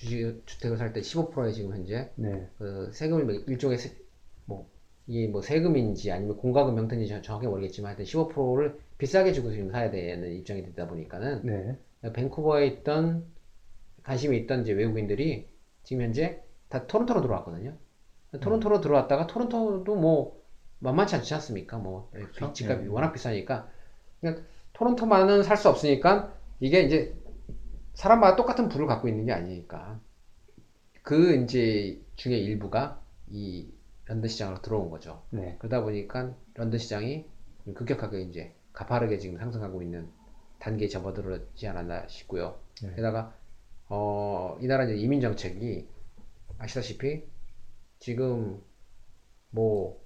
주식 0.00 0.42
주택을 0.46 0.76
살 0.78 0.92
때 0.92 1.00
15%에 1.00 1.52
지금 1.52 1.72
현재 1.74 2.10
네. 2.16 2.48
그 2.58 2.90
세금이 2.92 3.22
뭐 3.24 3.34
일종의 3.46 3.78
세, 3.78 3.94
뭐 4.46 4.68
이게 5.06 5.26
뭐 5.28 5.42
세금인지 5.42 6.10
아니면 6.10 6.36
공과금 6.38 6.78
형태인지 6.78 7.08
정- 7.08 7.22
정확히 7.22 7.46
모르겠지만 7.46 7.90
하여튼 7.90 8.04
15%를 8.06 8.78
비싸게 8.98 9.32
주고 9.32 9.50
지금 9.52 9.70
사야 9.70 9.90
되는 9.90 10.32
입장이 10.32 10.62
되다 10.64 10.86
보니까는 10.88 11.42
네. 11.44 12.12
밴쿠버에 12.12 12.66
있던 12.68 13.24
관심이 14.02 14.36
있던 14.38 14.62
이제 14.62 14.72
외국인들이 14.72 15.48
지금 15.82 16.02
현재 16.04 16.42
다 16.68 16.86
토론토로 16.86 17.20
들어왔거든요. 17.20 17.76
토론토로 18.40 18.80
들어왔다가 18.80 19.26
토론토도 19.26 19.96
뭐 19.96 20.40
만만치 20.78 21.16
않지 21.16 21.34
않습니까? 21.34 21.76
뭐 21.78 22.10
그렇죠. 22.12 22.52
집값이 22.54 22.84
예. 22.84 22.88
워낙 22.88 23.12
비싸니까 23.12 23.68
그냥 24.20 24.44
토론토만은 24.72 25.42
살 25.42 25.56
수 25.58 25.68
없으니까 25.68 26.32
이게 26.60 26.80
이제 26.82 27.14
사람마다 28.00 28.34
똑같은 28.34 28.70
부를 28.70 28.86
갖고 28.86 29.08
있는 29.08 29.26
게 29.26 29.32
아니니까 29.32 30.00
그 31.02 31.34
이제 31.36 32.00
중에 32.16 32.38
일부가 32.38 32.98
이 33.28 33.68
런던 34.06 34.26
시장으로 34.30 34.62
들어온 34.62 34.88
거죠. 34.88 35.22
네. 35.28 35.56
그러다 35.58 35.82
보니까 35.82 36.34
런던 36.54 36.78
시장이 36.78 37.26
급격하게 37.74 38.22
이제 38.22 38.54
가파르게 38.72 39.18
지금 39.18 39.36
상승하고 39.36 39.82
있는 39.82 40.08
단계에 40.60 40.88
접어들었지 40.88 41.68
않았나 41.68 42.08
싶고요. 42.08 42.58
네. 42.82 42.94
게다가 42.94 43.34
어, 43.90 44.56
이 44.62 44.66
나라 44.66 44.84
이제 44.84 44.96
이민 44.96 45.20
정책이 45.20 45.86
아시다시피 46.56 47.24
지금 47.98 48.62
뭐 49.50 50.02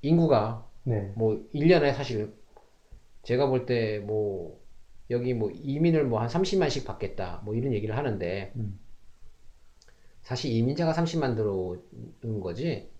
인구가 0.00 0.66
네. 0.84 1.12
뭐 1.16 1.46
1년에 1.54 1.92
사실 1.94 2.32
제가 3.24 3.46
볼 3.48 3.66
때 3.66 3.98
뭐 4.00 4.58
여기 5.10 5.34
뭐 5.34 5.50
이민을 5.50 6.04
뭐 6.04 6.20
한 6.20 6.28
30만씩 6.28 6.84
받겠다 6.84 7.42
뭐 7.44 7.54
이런 7.54 7.72
얘기를 7.72 7.96
하는데 7.96 8.52
음. 8.56 8.78
사실 10.22 10.52
이민자가 10.52 10.92
30만 10.92 11.36
들어오는 11.36 12.40
거지 12.40 12.90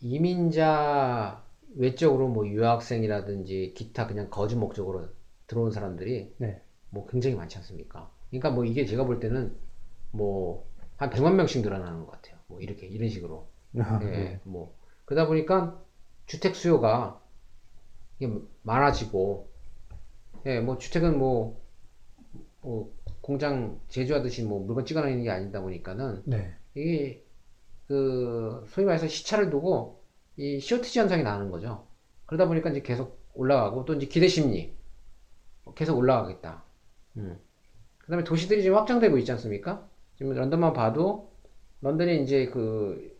이민자 0.00 1.44
외적으로 1.76 2.28
뭐 2.28 2.46
유학생이라든지 2.48 3.74
기타 3.74 4.06
그냥 4.06 4.30
거주 4.30 4.56
목적으로 4.58 5.08
들어온 5.46 5.70
사람들이 5.70 6.34
네. 6.38 6.62
뭐 6.90 7.06
굉장히 7.06 7.36
많지 7.36 7.58
않습니까? 7.58 8.10
그러니까 8.30 8.50
뭐 8.50 8.64
이게 8.64 8.86
제가 8.86 9.04
볼 9.04 9.20
때는 9.20 9.54
뭐 10.12 10.66
한 10.96 11.10
100만 11.10 11.34
명씩 11.34 11.62
늘어나는 11.62 12.00
것 12.00 12.10
같아요. 12.12 12.36
뭐 12.46 12.60
이렇게 12.60 12.86
이런 12.86 13.08
식으로. 13.08 13.48
아, 13.78 14.00
예, 14.02 14.06
네. 14.06 14.40
뭐 14.44 14.74
그러다 15.04 15.28
보니까 15.28 15.82
주택 16.24 16.56
수요가 16.56 17.20
많아지고 18.62 19.50
예, 20.46 20.60
뭐 20.60 20.78
주택은 20.78 21.18
뭐, 21.18 21.60
뭐 22.60 22.94
공장 23.20 23.80
제조하듯이 23.88 24.44
뭐 24.44 24.64
물건 24.64 24.86
찍어내는 24.86 25.24
게 25.24 25.30
아니다 25.30 25.60
보니까는 25.60 26.22
네. 26.24 26.54
이게 26.74 27.24
그 27.88 28.64
소위 28.68 28.86
말해서 28.86 29.08
시차를 29.08 29.50
두고 29.50 30.04
이 30.36 30.60
쇼티지 30.60 31.00
현상이 31.00 31.24
나는 31.24 31.50
거죠. 31.50 31.86
그러다 32.26 32.46
보니까 32.46 32.70
이제 32.70 32.80
계속 32.80 33.18
올라가고 33.34 33.84
또 33.84 33.94
이제 33.94 34.06
기대 34.06 34.28
심리 34.28 34.72
계속 35.74 35.98
올라가겠다. 35.98 36.62
음. 37.16 37.38
그다음에 37.98 38.22
도시들이 38.22 38.62
지금 38.62 38.76
확장되고 38.76 39.18
있지 39.18 39.32
않습니까? 39.32 39.88
지금 40.16 40.32
런던만 40.32 40.72
봐도 40.72 41.32
런던이 41.80 42.22
이제 42.22 42.46
그 42.46 43.16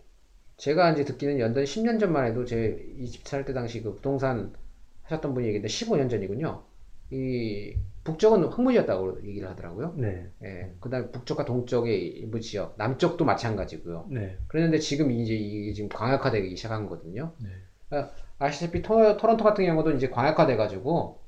제가 0.59 0.93
이제 0.93 1.05
듣기는 1.05 1.39
런던 1.39 1.65
10년 1.65 1.99
전만 1.99 2.27
해도 2.27 2.45
제이집살때 2.45 3.53
당시 3.53 3.83
그 3.83 3.95
부동산 3.95 4.55
하셨던 5.03 5.35
분이 5.35 5.47
얘기했는데 5.49 5.73
15년 5.73 6.09
전이군요. 6.09 6.62
이 7.11 7.75
북쪽은 8.05 8.45
황무지였다고 8.47 9.25
얘기를 9.27 9.49
하더라고요. 9.49 9.95
네. 9.97 10.29
예, 10.45 10.73
그다음에 10.81 11.11
북쪽과 11.11 11.45
동쪽의 11.45 12.07
일부 12.07 12.40
지역, 12.40 12.75
남쪽도 12.79 13.25
마찬가지고요. 13.25 14.07
네. 14.11 14.38
그랬는데 14.49 14.79
지금 14.79 15.11
이제 15.11 15.35
이게 15.35 15.73
지금 15.73 15.88
광역화되기 15.88 16.55
시작한 16.57 16.85
거거든요. 16.88 17.33
네. 17.42 17.49
그러니까 17.88 18.14
아시다시피 18.38 18.83
토, 18.83 19.16
토론토 19.16 19.42
같은 19.45 19.64
경우도 19.64 19.92
이제 19.92 20.09
광역화돼가지고 20.09 21.19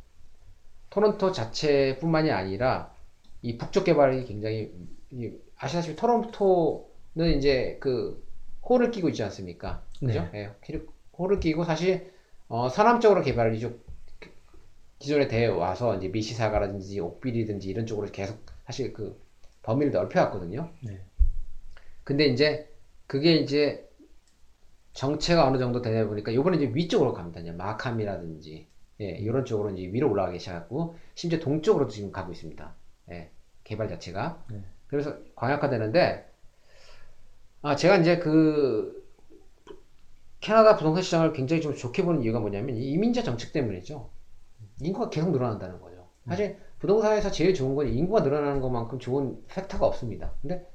토론토 0.91 1.33
자체뿐만이 1.33 2.31
아니라 2.31 2.93
이 3.43 3.57
북쪽 3.59 3.85
개발이 3.85 4.25
굉장히 4.25 4.73
이 5.11 5.33
아시다시피 5.57 5.97
토론토는 5.97 7.37
이제 7.37 7.77
그 7.81 8.25
호를 8.69 8.91
끼고 8.91 9.09
있지 9.09 9.23
않습니까? 9.25 9.83
그죠? 9.99 10.29
예, 10.35 10.51
키를- 10.64 10.87
호를 11.19 11.41
끼고 11.41 11.64
사실 11.64 12.12
어, 12.49 12.69
서남쪽으로 12.69 13.23
개발이 13.23 13.59
좀 13.59 13.81
기존에 14.99 15.29
되어 15.29 15.57
와서 15.57 15.97
이제 15.97 16.09
미시사가라든지 16.09 16.99
옥빌이든지 17.01 17.69
이런 17.69 17.87
쪽으로 17.87 18.11
계속 18.11 18.45
사실 18.67 18.93
그 18.93 19.21
범위를 19.63 19.93
넓혀왔거든요. 19.93 20.71
네. 20.81 21.01
근데 22.05 22.27
이제 22.27 22.69
그게 23.07 23.37
이제 23.37 23.89
정체가 24.95 25.47
어느 25.47 25.59
정도 25.59 25.81
되다 25.83 26.09
보니까 26.09 26.35
요번에 26.35 26.57
이제 26.57 26.71
위쪽으로 26.75 27.13
갑니다. 27.13 27.41
이제 27.41 27.53
마캄이라든지 27.53 28.67
예, 29.01 29.05
이런 29.05 29.45
쪽으로 29.45 29.71
이제 29.71 29.83
위로 29.93 30.11
올라가기 30.11 30.41
시작하고 30.41 30.97
심지어 31.15 31.39
동쪽으로도 31.39 31.93
지금 31.93 32.11
가고 32.11 32.33
있습니다. 32.33 32.75
예, 33.13 33.31
개발 33.63 33.89
자체가. 33.89 34.45
네. 34.51 34.63
그래서 34.89 35.17
광역화되는데 35.37 36.29
아 37.63 37.77
제가 37.77 37.99
이제 37.99 38.19
그 38.19 39.07
캐나다 40.41 40.77
부동산 40.77 41.03
시장을 41.03 41.33
굉장히 41.33 41.63
좀 41.63 41.75
좋게 41.75 42.05
보는 42.05 42.23
이유가 42.23 42.41
뭐냐면 42.41 42.77
이 42.77 42.91
이민자 42.91 43.23
정책 43.23 43.53
때문이죠. 43.53 44.11
인구가 44.81 45.11
계속 45.11 45.31
늘어난다는 45.31 45.81
거죠. 45.81 46.07
사실 46.27 46.59
부동산에서 46.79 47.31
제일 47.31 47.55
좋은 47.55 47.75
건 47.75 47.88
인구가 47.88 48.21
늘어나는 48.21 48.61
것만큼 48.61 48.99
좋은 48.99 49.43
팩터가 49.49 49.87
없습니다. 49.87 50.33
근데 50.43 50.67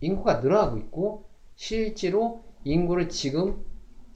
인구가 0.00 0.40
늘어나고 0.40 0.78
있고 0.78 1.28
실제로 1.56 2.44
인구를 2.64 3.08
지금 3.08 3.64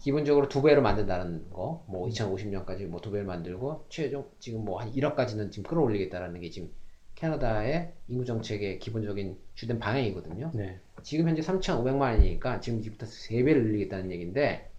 기본적으로 0.01 0.49
두 0.49 0.63
배로 0.63 0.81
만든다는 0.83 1.51
거, 1.51 1.85
뭐 1.89 2.09
2050년까지 2.09 2.87
뭐 2.87 3.01
두 3.01 3.11
배를 3.11 3.27
만들고 3.27 3.87
최종 3.89 4.29
지금 4.39 4.65
뭐 4.65 4.81
한 4.81 4.93
1억까지는 4.93 5.51
지금 5.51 5.69
끌어올리겠다라는 5.69 6.41
게 6.41 6.51
지금 6.51 6.71
캐나다의 7.17 7.93
인구 8.09 8.25
정책의 8.25 8.79
기본적인 8.79 9.37
주된 9.55 9.79
방향이거든요. 9.81 10.53
네. 10.55 10.81
지금 11.03 11.29
현재 11.29 11.43
3,500만이니까 11.43 12.61
지금 12.61 12.79
이제부터 12.81 13.07
세 13.07 13.43
배를 13.43 13.65
늘리겠다는 13.65 14.11
얘기인데 14.13 14.71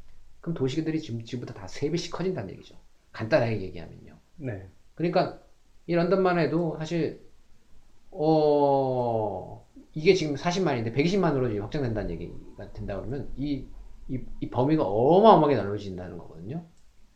그럼 0.42 0.56
도시들이 0.56 1.02
지금 1.02 1.24
지금부터 1.26 1.54
다 1.54 1.68
세 1.68 1.90
배씩 1.92 2.12
커진다는 2.14 2.52
얘기죠. 2.52 2.76
간단하게 3.12 3.62
얘기하면요. 3.62 4.09
네. 4.40 4.70
그러니까 4.96 5.40
이 5.88 5.96
런던만 5.96 6.40
해도 6.40 6.78
사실 6.78 7.22
어 8.12 9.66
이게 9.94 10.14
지금 10.14 10.36
40만인데 10.36 10.94
120만으로 10.94 11.50
지금 11.50 11.64
확장된다는 11.64 12.12
얘기가 12.12 12.74
된다 12.74 12.98
그러면 12.98 13.32
이, 13.38 13.66
이, 14.10 14.20
이 14.42 14.50
범위가 14.50 14.84
어마어마하게 14.86 15.56
넓어진다는 15.58 16.18
거거든요. 16.18 16.66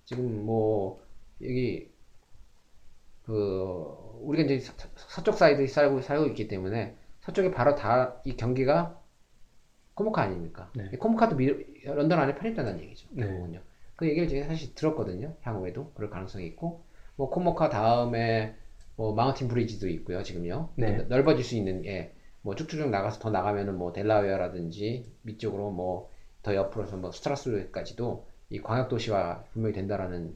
지금 0.06 0.46
뭐 0.46 1.02
여기 1.42 1.92
그 3.24 4.20
우리가 4.22 4.44
이제 4.46 4.60
서- 4.60 4.74
서쪽 4.96 5.36
사이드에 5.36 5.68
살고 5.68 6.02
살고 6.02 6.28
있기 6.28 6.48
때문에 6.48 6.96
서쪽에 7.22 7.52
바로 7.52 7.76
다 7.76 8.22
이 8.26 8.36
경기가 8.36 9.00
코모카 9.96 10.24
아닙니까? 10.24 10.72
네. 10.76 10.90
이 10.94 10.98
코모카도 10.98 11.36
미, 11.38 11.48
런던 11.86 12.20
안에 12.20 12.36
편입된다는 12.36 12.82
얘기죠. 12.82 13.08
네. 13.12 13.26
결국은요. 13.26 13.62
그 13.96 14.08
얘기를 14.08 14.28
제가 14.28 14.48
사실 14.48 14.74
들었거든요. 14.76 15.36
향후에도 15.42 15.92
그럴 15.96 16.10
가능성이 16.10 16.48
있고 16.48 16.86
뭐 17.24 17.30
코모카 17.30 17.70
다음에 17.70 18.54
뭐 18.98 19.14
마운틴 19.16 19.48
브리지도 19.48 19.88
있고요. 19.88 20.24
지금요. 20.24 20.68
네. 20.76 20.98
넓- 20.98 21.08
넓어질 21.08 21.46
수 21.46 21.56
있는 21.56 21.86
예. 21.86 22.12
뭐 22.42 22.54
쭉쭉쭉 22.54 22.90
나가서 22.90 23.20
더 23.20 23.30
나가면은 23.30 23.78
뭐 23.78 23.94
델라웨어라든지 23.94 25.10
밑쪽으로 25.22 25.72
뭐 25.72 26.10
더 26.44 26.54
옆으로서 26.54 26.98
뭐 26.98 27.14
스트라스까지도 27.14 28.26
이 28.50 28.60
광역 28.60 28.90
도시화 28.90 29.46
분명히 29.54 29.74
된다라는 29.74 30.36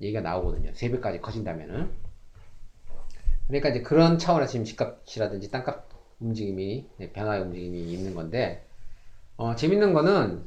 얘기가 0.00 0.22
나오거든요. 0.22 0.70
세 0.72 0.90
배까지 0.90 1.20
커진다면은. 1.20 1.90
그러니까 3.46 3.68
이제 3.68 3.82
그런 3.82 4.16
차원에서 4.16 4.52
지금 4.52 4.64
집값이라든지 4.64 5.50
땅값 5.50 5.86
움직임이 6.20 6.86
네, 6.96 7.12
변화의 7.12 7.42
움직임이 7.42 7.92
있는 7.92 8.14
건데 8.14 8.64
어, 9.36 9.54
재밌는 9.54 9.92
거는 9.92 10.44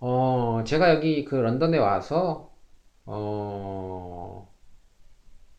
어, 0.00 0.62
제가 0.66 0.90
여기 0.94 1.24
그 1.24 1.36
런던에 1.36 1.78
와서 1.78 2.51
어, 3.04 4.48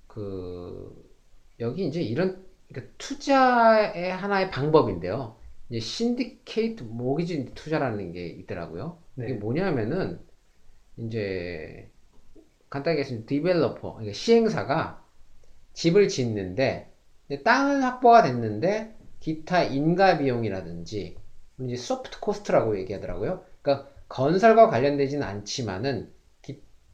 그 0.08 1.12
여기 1.60 1.86
이제 1.88 2.02
이런 2.02 2.44
그러니까 2.70 2.94
투자의 2.98 4.12
하나의 4.12 4.52
방법인데요. 4.52 5.36
이제 5.70 5.80
신디케이트 5.80 6.84
모기지 6.84 7.54
투자라는 7.56 8.12
게 8.12 8.28
있더라고요. 8.28 8.98
네. 9.16 9.26
이게 9.26 9.34
뭐냐면은 9.36 10.20
이제 10.98 11.90
간단하게 12.70 13.02
얘기해서 13.02 13.26
디벨로퍼, 13.28 13.94
그러니까 13.94 14.14
시행사가 14.14 15.04
집을 15.74 16.08
짓는데 16.08 16.92
땅은 17.44 17.82
확보가 17.82 18.24
됐는데 18.24 18.96
기타 19.20 19.64
인가 19.64 20.18
비용이라든지 20.18 21.18
이제 21.62 21.76
소프트 21.76 22.20
코스트라고 22.20 22.78
얘기하더라고요. 22.80 23.44
그러니까 23.62 23.90
건설과 24.10 24.70
관련되지는 24.70 25.24
않지만은 25.26 26.12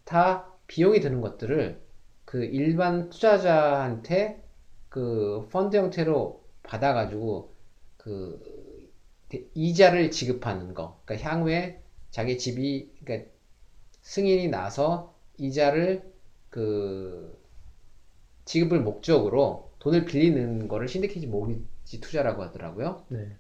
기타 0.10 0.52
비용이 0.66 1.00
드는 1.00 1.22
것들을 1.22 1.80
그 2.26 2.44
일반 2.44 3.10
투자자한테 3.10 4.44
그 4.90 5.48
펀드 5.52 5.78
형태로 5.78 6.44
받아가지고 6.64 7.54
그 7.98 8.90
이자를 9.54 10.10
지급하는 10.10 10.74
거. 10.74 11.00
그러니까 11.06 11.30
향후에 11.30 11.82
자기 12.10 12.40
집이 12.40 12.92
그러니까 13.04 13.30
승인이 14.02 14.48
나서 14.48 15.16
이자를 15.38 16.12
그 16.50 17.40
지급을 18.46 18.82
목적으로 18.82 19.72
돈을 19.78 20.06
빌리는 20.06 20.68
거를 20.68 20.88
신디케이지 20.88 21.28
모기지 21.28 22.02
투자라고 22.02 22.42
하더라고요. 22.44 23.06
네. 23.10 23.38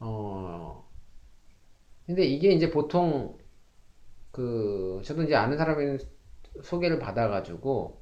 어, 0.00 0.84
근데 2.06 2.24
이게 2.24 2.50
이제 2.50 2.70
보통 2.70 3.38
그 4.32 5.02
저도 5.04 5.24
이제 5.24 5.34
아는 5.36 5.58
사람이 5.58 5.98
소개를 6.62 6.98
받아가지고 6.98 8.00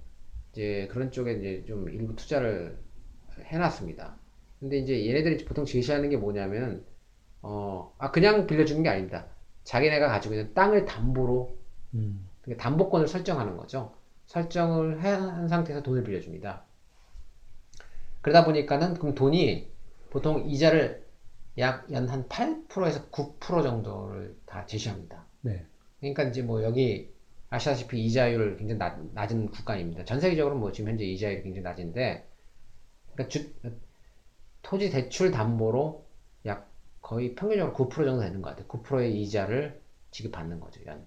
이제 0.52 0.88
그런 0.92 1.10
쪽에 1.12 1.34
이제 1.34 1.64
좀 1.66 1.88
일부 1.90 2.16
투자를 2.16 2.78
해놨습니다. 3.44 4.18
근데 4.60 4.78
이제 4.78 5.06
얘네들이 5.08 5.44
보통 5.46 5.64
제시하는 5.64 6.10
게 6.10 6.16
뭐냐면 6.16 6.84
어, 7.42 7.94
아 7.98 8.10
그냥 8.12 8.46
빌려주는 8.46 8.82
게 8.82 8.88
아닙니다. 8.88 9.28
자기네가 9.64 10.08
가지고 10.08 10.34
있는 10.34 10.54
땅을 10.54 10.86
담보로 10.86 11.58
음. 11.94 12.28
그러니까 12.42 12.62
담보권을 12.64 13.08
설정하는 13.08 13.56
거죠. 13.56 13.96
설정을 14.26 15.02
한 15.04 15.48
상태에서 15.48 15.82
돈을 15.82 16.04
빌려줍니다. 16.04 16.64
그러다 18.22 18.44
보니까는 18.44 18.94
그럼 18.94 19.14
돈이 19.14 19.70
보통 20.10 20.48
이자를 20.48 21.06
약 21.58 21.90
연 21.90 22.08
한 22.08 22.28
8%에서 22.28 23.10
9% 23.10 23.62
정도를 23.62 24.36
다 24.46 24.66
제시합니다. 24.66 25.26
네. 25.42 25.66
그러니까 26.00 26.24
이제 26.24 26.42
뭐 26.42 26.62
여기 26.62 27.12
아시다시피 27.50 28.04
이자율 28.04 28.56
굉장히 28.56 28.78
낮, 28.78 28.98
낮은 29.12 29.50
국가입니다. 29.50 30.04
전 30.04 30.20
세계적으로 30.20 30.56
뭐 30.56 30.72
지금 30.72 30.90
현재 30.90 31.04
이자율이 31.04 31.42
굉장히 31.42 31.62
낮은데 31.62 32.26
그러니까 33.12 33.28
주, 33.28 33.52
토지 34.62 34.90
대출 34.90 35.30
담보로 35.30 36.06
약 36.46 36.70
거의 37.00 37.34
평균적으로 37.34 37.74
9% 37.74 37.94
정도 38.04 38.20
되는 38.20 38.40
것 38.40 38.50
같아요. 38.50 38.66
9%의 38.68 39.20
이자를 39.22 39.80
지급받는 40.10 40.60
거죠. 40.60 40.80
연 40.86 41.06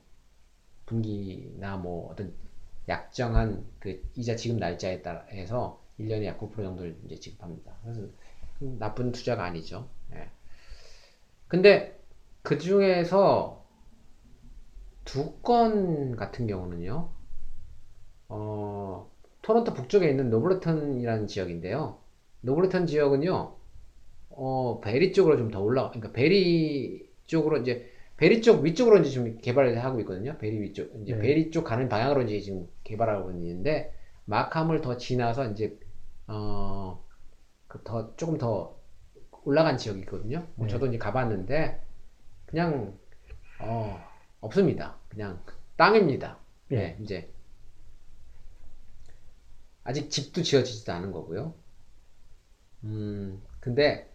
분기나 0.85 1.77
뭐 1.77 2.11
어떤 2.11 2.33
약정한 2.89 3.65
그 3.79 4.03
이자 4.15 4.35
지급 4.35 4.57
날짜에 4.57 5.01
따라서 5.01 5.81
1년에 5.99 6.25
약 6.25 6.39
9% 6.39 6.55
정도를 6.55 6.97
이제 7.05 7.19
지급합니다. 7.19 7.73
그래서 7.83 8.07
나쁜 8.59 9.11
투자가 9.11 9.45
아니죠. 9.45 9.87
예. 10.13 10.29
근데 11.47 11.99
그 12.41 12.57
중에서 12.57 13.62
두 15.05 15.41
건 15.41 16.15
같은 16.15 16.47
경우는요, 16.47 17.09
어, 18.29 19.11
토론토 19.41 19.73
북쪽에 19.73 20.09
있는 20.09 20.29
노블레턴이라는 20.29 21.27
지역인데요. 21.27 21.99
노블레턴 22.41 22.87
지역은요, 22.87 23.55
어, 24.29 24.81
베리 24.81 25.13
쪽으로 25.13 25.37
좀 25.37 25.51
더 25.51 25.61
올라, 25.61 25.89
그러니까 25.89 26.11
베리 26.13 27.09
쪽으로 27.25 27.57
이제 27.57 27.89
베리 28.17 28.41
쪽 28.41 28.63
위쪽으로 28.63 28.99
이제 28.99 29.09
지금 29.09 29.37
개발을 29.39 29.83
하고 29.83 29.99
있거든요. 30.01 30.37
베리 30.37 30.61
위쪽 30.61 30.91
이제 31.01 31.13
네. 31.13 31.19
베리 31.19 31.51
쪽 31.51 31.63
가는 31.65 31.89
방향으로 31.89 32.23
이제 32.23 32.39
지금 32.39 32.67
개발하고 32.83 33.31
있는데 33.31 33.93
마캄을 34.25 34.81
더 34.81 34.97
지나서 34.97 35.51
이제 35.51 35.77
어 36.27 37.01
그 37.67 37.83
더 37.83 38.15
조금 38.17 38.37
더 38.37 38.77
올라간 39.45 39.77
지역이 39.77 40.01
있거든요. 40.01 40.47
뭐 40.55 40.67
네. 40.67 40.71
저도 40.73 40.87
이제 40.87 40.97
가봤는데 40.99 41.81
그냥 42.45 42.97
어 43.59 43.99
없습니다. 44.43 44.97
그냥 45.07 45.41
땅입니다. 45.77 46.37
네. 46.67 46.75
네, 46.75 46.97
이제 47.01 47.33
아직 49.83 50.09
집도 50.09 50.43
지어지지도 50.43 50.91
않은 50.93 51.11
거고요. 51.11 51.53
음, 52.83 53.41
근데 53.59 54.11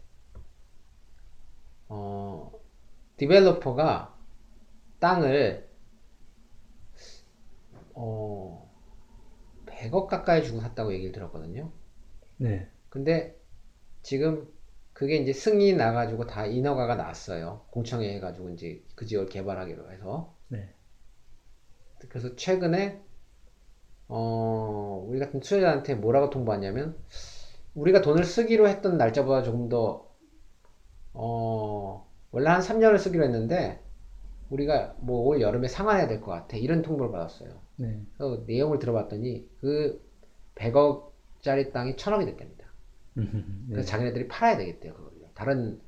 어 1.88 2.52
디벨로퍼가 3.16 4.14
땅을 5.00 5.68
어 7.94 8.70
100억 9.66 10.06
가까이 10.08 10.44
주고 10.44 10.60
샀다고 10.60 10.92
얘기를 10.92 11.12
들었거든요. 11.12 11.72
네. 12.36 12.68
근데 12.90 13.38
지금 14.02 14.46
그게 14.98 15.16
이제 15.16 15.32
승인이 15.32 15.74
나가지고 15.76 16.26
다 16.26 16.44
인허가가 16.44 16.96
났어요. 16.96 17.62
공청회 17.70 18.14
해가지고 18.16 18.50
이제 18.50 18.82
그 18.96 19.06
지역을 19.06 19.28
개발하기로 19.28 19.92
해서. 19.92 20.34
네. 20.48 20.74
그래서 22.08 22.34
최근에 22.36 23.00
어 24.08 25.04
우리 25.06 25.18
같은 25.18 25.40
투자자한테 25.40 25.94
뭐라고 25.94 26.30
통보하냐면 26.30 26.96
우리가 27.74 28.00
돈을 28.02 28.24
쓰기로 28.24 28.68
했던 28.68 28.98
날짜보다 28.98 29.42
조금 29.42 29.68
더 29.68 30.08
어, 31.14 32.06
원래 32.30 32.50
한 32.50 32.60
3년을 32.62 32.98
쓰기로 32.98 33.24
했는데 33.24 33.82
우리가 34.50 34.96
뭐 35.00 35.22
올 35.26 35.40
여름에 35.40 35.68
상환해야 35.68 36.08
될 36.08 36.20
것 36.20 36.30
같아 36.32 36.56
이런 36.56 36.82
통보를 36.82 37.12
받았어요. 37.12 37.50
네. 37.76 38.00
그래서 38.16 38.44
내용을 38.46 38.78
들어봤더니 38.78 39.48
그 39.60 40.02
100억짜리 40.56 41.72
땅이 41.72 41.96
1000억이 41.96 42.26
됐답니다. 42.26 42.57
음, 43.18 43.64
네. 43.68 43.74
그래서 43.74 43.88
자기네들이 43.88 44.28
팔아야 44.28 44.56
되겠대요, 44.56 44.94
그걸요. 44.94 45.28
다른, 45.34 45.80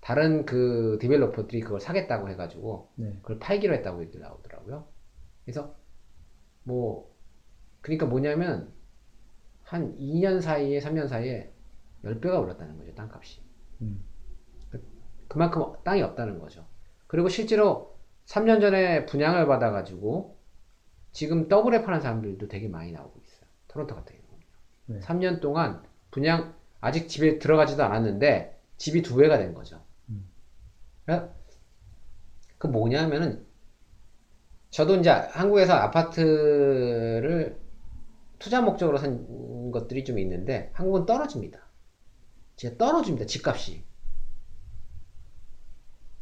다른 0.00 0.44
그 0.44 0.98
디벨로퍼들이 1.00 1.60
그걸 1.60 1.80
사겠다고 1.80 2.28
해가지고, 2.30 2.90
네. 2.96 3.18
그걸 3.22 3.38
팔기로 3.38 3.74
했다고 3.74 4.02
얘기를 4.02 4.22
나오더라고요. 4.22 4.86
그래서, 5.44 5.74
뭐, 6.64 7.14
그러니까 7.80 8.06
뭐냐면, 8.06 8.72
한 9.62 9.96
2년 9.96 10.40
사이에, 10.40 10.78
3년 10.80 11.08
사이에 11.08 11.52
10배가 12.04 12.40
올랐다는 12.40 12.78
거죠, 12.78 12.94
땅값이. 12.94 13.40
음. 13.82 14.04
그 15.28 15.38
만큼 15.38 15.72
땅이 15.84 16.02
없다는 16.02 16.38
거죠. 16.38 16.66
그리고 17.06 17.28
실제로 17.28 17.98
3년 18.26 18.60
전에 18.60 19.06
분양을 19.06 19.46
받아가지고, 19.46 20.38
지금 21.12 21.48
더블에 21.48 21.82
파는 21.82 22.00
사람들도 22.00 22.48
되게 22.48 22.68
많이 22.68 22.92
나오고 22.92 23.20
있어요. 23.24 23.48
토론토 23.68 23.94
같은 23.94 24.16
경우는. 24.16 24.46
네. 24.86 24.98
3년 25.00 25.40
동안 25.40 25.82
분양 26.14 26.54
아직 26.80 27.08
집에 27.08 27.40
들어가지도 27.40 27.82
않았는데 27.82 28.56
집이 28.76 29.02
두 29.02 29.16
배가 29.16 29.36
된 29.36 29.52
거죠. 29.52 29.82
음. 30.10 30.30
그 32.56 32.68
뭐냐면은 32.68 33.44
저도 34.70 34.94
이제 34.94 35.10
한국에서 35.10 35.72
아파트를 35.74 37.58
투자 38.38 38.60
목적으로 38.60 38.98
산 38.98 39.72
것들이 39.72 40.04
좀 40.04 40.20
있는데 40.20 40.70
한국은 40.74 41.04
떨어집니다. 41.04 41.58
진짜 42.54 42.76
떨어집니다. 42.76 43.26
집값이. 43.26 43.84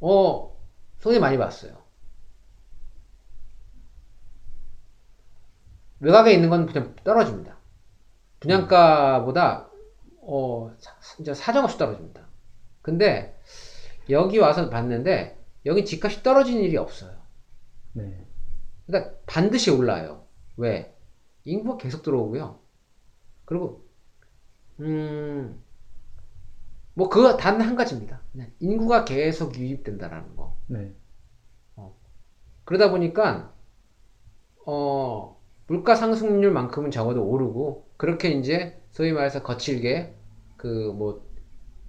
어, 0.00 0.57
손해 1.00 1.18
많이 1.18 1.37
봤어요. 1.37 1.76
외곽에 6.00 6.33
있는 6.33 6.48
건 6.48 6.64
그냥 6.64 6.96
떨어집니다. 7.05 7.59
분양가보다 8.40 9.71
어, 10.22 10.72
사- 10.78 10.98
진짜 11.16 11.35
사정없이 11.35 11.78
떨어집니다. 11.78 12.26
근데 12.82 13.38
여기 14.11 14.38
와서 14.38 14.70
봤는데 14.70 15.38
여기 15.66 15.85
집값이 15.85 16.22
떨어지는 16.22 16.62
일이 16.62 16.76
없어요. 16.76 17.16
네. 17.94 18.26
그러니까 18.87 19.16
반드시 19.26 19.70
올라요. 19.70 20.26
왜? 20.56 20.94
인구가 21.44 21.78
계속 21.78 22.02
들어오고요. 22.02 22.61
그리고 23.44 23.87
음, 24.80 25.62
뭐 26.94 27.08
그거 27.08 27.37
단 27.37 27.61
한 27.61 27.76
가지입니다. 27.76 28.22
인구가 28.61 29.04
계속 29.04 29.56
유입된다라는 29.56 30.37
거. 30.37 30.56
네. 30.68 30.94
그러다 32.64 32.90
보니까 32.90 33.54
어, 34.66 35.40
물가 35.66 35.94
상승률만큼은 35.94 36.90
적어도 36.90 37.24
오르고 37.26 37.88
그렇게 37.96 38.30
이제 38.30 38.82
소위 38.92 39.12
말해서 39.12 39.42
거칠게 39.42 40.14
그 40.57 40.92
뭐 40.92 41.33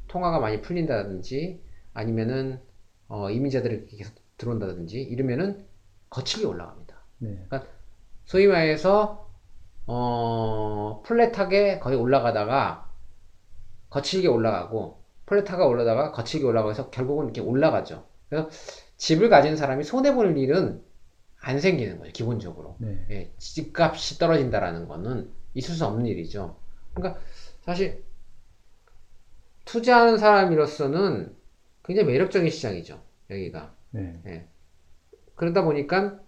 통화가 0.08 0.39
많이 0.39 0.62
풀린다든지 0.62 1.60
아니면은 1.94 2.60
어, 3.08 3.32
이민자들이 3.32 3.88
계속 3.88 4.13
들어온다든지 4.38 5.02
이러면은 5.02 5.66
거칠게 6.10 6.46
올라갑니다. 6.46 6.96
네. 7.20 7.48
소위 8.26 8.48
말해서 8.48 9.28
어, 9.88 11.02
플랫하게 11.06 11.80
거의 11.80 11.98
올라가다가 11.98 12.89
거칠게 13.89 14.28
올라가고 14.28 15.02
플랫하게 15.26 15.63
올라다가 15.63 16.12
거칠게 16.12 16.46
올라가서 16.46 16.89
결국은 16.92 17.26
이렇게 17.26 17.42
올라가죠. 17.42 18.06
그래서 18.30 18.50
집을 18.98 19.30
가진 19.30 19.56
사람이 19.58 19.84
손해 19.84 20.13
볼 20.13 20.38
일은 20.38 20.84
안 21.42 21.60
생기는 21.60 21.98
거죠. 21.98 22.12
기본적으로. 22.12 22.76
네. 22.80 23.06
예, 23.10 23.34
집값이 23.38 24.20
떨어진다라는 24.20 24.88
거는 24.88 25.30
있을 25.56 25.76
수 25.76 25.86
없는 25.86 26.06
일이죠. 26.06 26.56
그러니까 26.94 27.20
사실 27.62 28.04
투자하는 29.66 30.18
사람으로서는 30.18 31.36
굉장히 31.84 32.12
매력적인 32.12 32.50
시장이죠. 32.50 33.02
여기가. 33.30 33.76
네. 33.92 34.48
그러다 35.36 35.64
보니까 35.64 36.20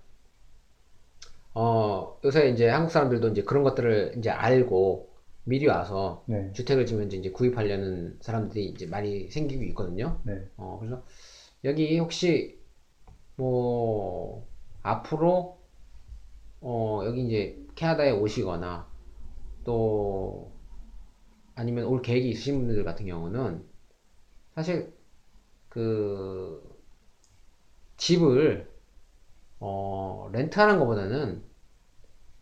어, 1.53 2.19
요새 2.23 2.49
이제 2.49 2.67
한국 2.67 2.91
사람들도 2.91 3.29
이제 3.29 3.43
그런 3.43 3.63
것들을 3.63 4.15
이제 4.17 4.29
알고 4.29 5.09
미리 5.45 5.67
와서 5.67 6.23
네. 6.27 6.51
주택을 6.53 6.85
지면 6.85 7.11
이제 7.11 7.29
구입하려는 7.29 8.17
사람들이 8.19 8.65
이제 8.65 8.87
많이 8.87 9.29
생기고 9.29 9.63
있거든요. 9.65 10.19
네. 10.23 10.47
어, 10.57 10.77
그래서 10.79 11.03
여기 11.63 11.97
혹시 11.97 12.59
뭐 13.35 14.45
앞으로 14.81 15.59
어, 16.61 17.03
여기 17.05 17.25
이제 17.25 17.57
캐나다에 17.75 18.11
오시거나 18.11 18.87
또 19.63 20.51
아니면 21.55 21.85
올 21.85 22.01
계획이 22.01 22.29
있으신 22.29 22.65
분들 22.65 22.83
같은 22.83 23.05
경우는 23.05 23.63
사실 24.53 24.93
그 25.69 26.75
집을 27.97 28.69
어, 29.59 30.29
렌트하는 30.31 30.79
것보다는 30.79 31.41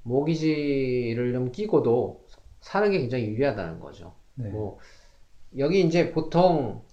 모기지를 0.03 1.33
좀 1.33 1.51
끼고도 1.51 2.27
사는 2.59 2.89
게 2.91 2.99
굉장히 2.99 3.25
유리하다는 3.27 3.79
거죠. 3.79 4.13
네. 4.35 4.49
뭐 4.49 4.79
여기 5.57 5.81
이제 5.81 6.11
보통 6.11 6.83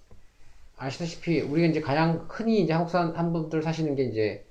아시다시피 0.76 1.40
우리가 1.40 1.68
이제 1.68 1.80
가장 1.80 2.26
흔히 2.30 2.61
이제 2.61 2.72
한국 2.72 2.90
사람 2.90 3.16
한 3.16 3.33
분들 3.33 3.62
사시는 3.62 3.96
게 3.96 4.04
이제 4.04 4.46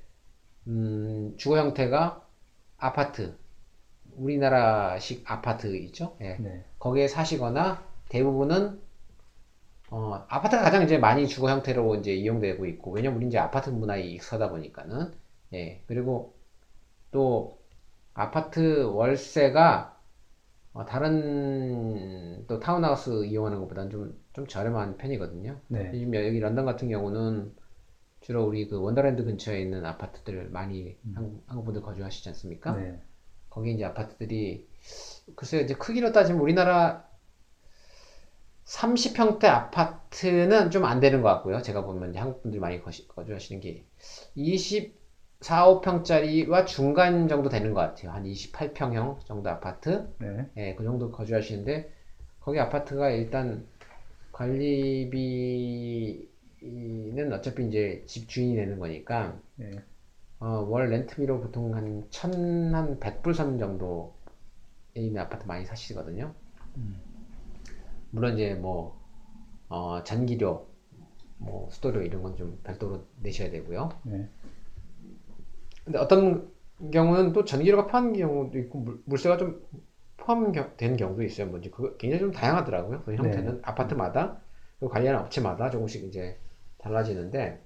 음, 0.68 1.36
주거 1.38 1.58
형태가 1.58 2.26
아파트 2.78 3.38
우리나라식 4.16 5.30
아파트 5.30 5.76
있죠? 5.76 6.18
예. 6.22 6.38
네. 6.40 6.64
거기에 6.80 7.08
사시거나 7.08 7.84
대부분은 8.10 8.80
어, 9.92 10.26
아파트가 10.30 10.62
가장 10.62 10.84
이제 10.84 10.98
많이 10.98 11.28
주거 11.28 11.50
형태로 11.50 11.96
이제 11.96 12.14
이용되고 12.14 12.66
있고 12.68 12.92
왜냐면 12.92 13.18
우리 13.18 13.28
이제 13.28 13.38
아파트 13.38 13.70
문화에 13.70 14.04
익숙하다 14.04 14.50
보니까는 14.50 15.14
예 15.54 15.84
그리고 15.88 16.36
또 17.12 17.60
아파트 18.14 18.84
월세가 18.84 19.98
어, 20.74 20.86
다른 20.86 22.46
또 22.48 22.60
타운하우스 22.60 23.26
이용하는 23.26 23.60
것보다는 23.60 23.90
좀, 23.90 24.22
좀 24.34 24.48
저렴한 24.48 24.98
편이거든요. 24.98 25.60
네. 25.68 25.92
요즘 25.94 26.14
여기 26.14 26.40
런던 26.40 26.66
같은 26.66 26.90
경우는 26.90 27.56
주로 28.22 28.46
우리 28.46 28.68
그 28.68 28.80
원더랜드 28.80 29.24
근처에 29.24 29.62
있는 29.62 29.86
아파트들 29.86 30.50
많이 30.50 30.98
한국, 31.16 31.44
한국 31.48 31.66
분들 31.66 31.82
거주하시지 31.82 32.30
않습니까? 32.30 32.76
네. 32.76 33.02
거기 33.50 33.74
이제 33.74 33.86
아파트들이 33.86 34.68
글쎄요 35.36 35.62
이제 35.62 35.74
크기로 35.76 36.12
따지면 36.12 36.42
우리나라 36.42 37.08
30평대 38.66 39.46
아파트는 39.46 40.70
좀 40.72 40.86
안 40.86 41.00
되는 41.00 41.22
것 41.22 41.30
같고요. 41.30 41.62
제가 41.62 41.84
보면 41.86 42.16
한국 42.16 42.42
분들이 42.44 42.60
많이 42.60 42.82
거시, 42.82 43.08
거주하시는 43.08 43.62
게 43.62 43.86
24, 44.36 45.66
5평짜리와 45.68 46.66
중간 46.68 47.28
정도 47.28 47.50
되는 47.50 47.74
것 47.74 47.82
같아요. 47.82 48.12
한 48.12 48.26
28평형 48.26 49.26
정도 49.26 49.50
아파트. 49.50 50.14
네. 50.20 50.50
예, 50.58 50.76
그 50.76 50.84
정도 50.84 51.12
거주하시는데 51.12 51.92
거기 52.42 52.60
아파트가 52.60 53.10
일단 53.12 53.68
관리비는 54.32 56.28
어차피 57.34 57.68
이제 57.68 58.04
집 58.08 58.28
주인이 58.30 58.56
내는 58.56 58.80
거니까 58.80 59.40
네. 59.56 59.72
어, 60.40 60.66
월 60.70 60.90
렌트비로 60.90 61.42
보통 61.42 61.76
한 61.76 62.06
천, 62.10 62.74
한 62.74 63.00
100불 63.00 63.34
선 63.34 63.58
정도 63.58 64.14
에 64.96 65.02
있는 65.02 65.22
아파트 65.22 65.46
많이 65.46 65.66
사시거든요. 65.66 66.34
물론 68.12 68.34
이제 68.36 68.56
뭐, 68.56 69.00
어, 69.70 70.04
전기료, 70.04 70.68
뭐, 71.38 71.70
수도료 71.72 72.02
이런 72.02 72.24
건 72.24 72.36
좀 72.36 72.60
별도로 72.64 73.06
내셔야 73.22 73.52
되고요. 73.52 73.90
네. 74.04 74.28
근데 75.84 76.00
어떤 76.00 76.50
경우는 76.92 77.34
또 77.34 77.44
전기료가 77.46 77.88
포함된 77.88 78.20
경우도 78.22 78.58
있고, 78.60 78.80
물, 78.80 79.02
물세가 79.06 79.38
좀 79.38 79.62
포함된 80.18 80.98
경우도 80.98 81.22
있어요. 81.24 81.48
뭔지 81.48 81.70
그거 81.70 81.96
굉장히 81.98 82.22
좀 82.22 82.32
다양하더라고요. 82.32 83.04
그 83.04 83.16
형태는 83.16 83.60
아파트마다, 83.64 84.40
그리고 84.80 84.92
관리하는 84.94 85.22
업체마다 85.22 85.70
조금씩 85.70 86.06
이제 86.06 86.40
달라지는데, 86.80 87.62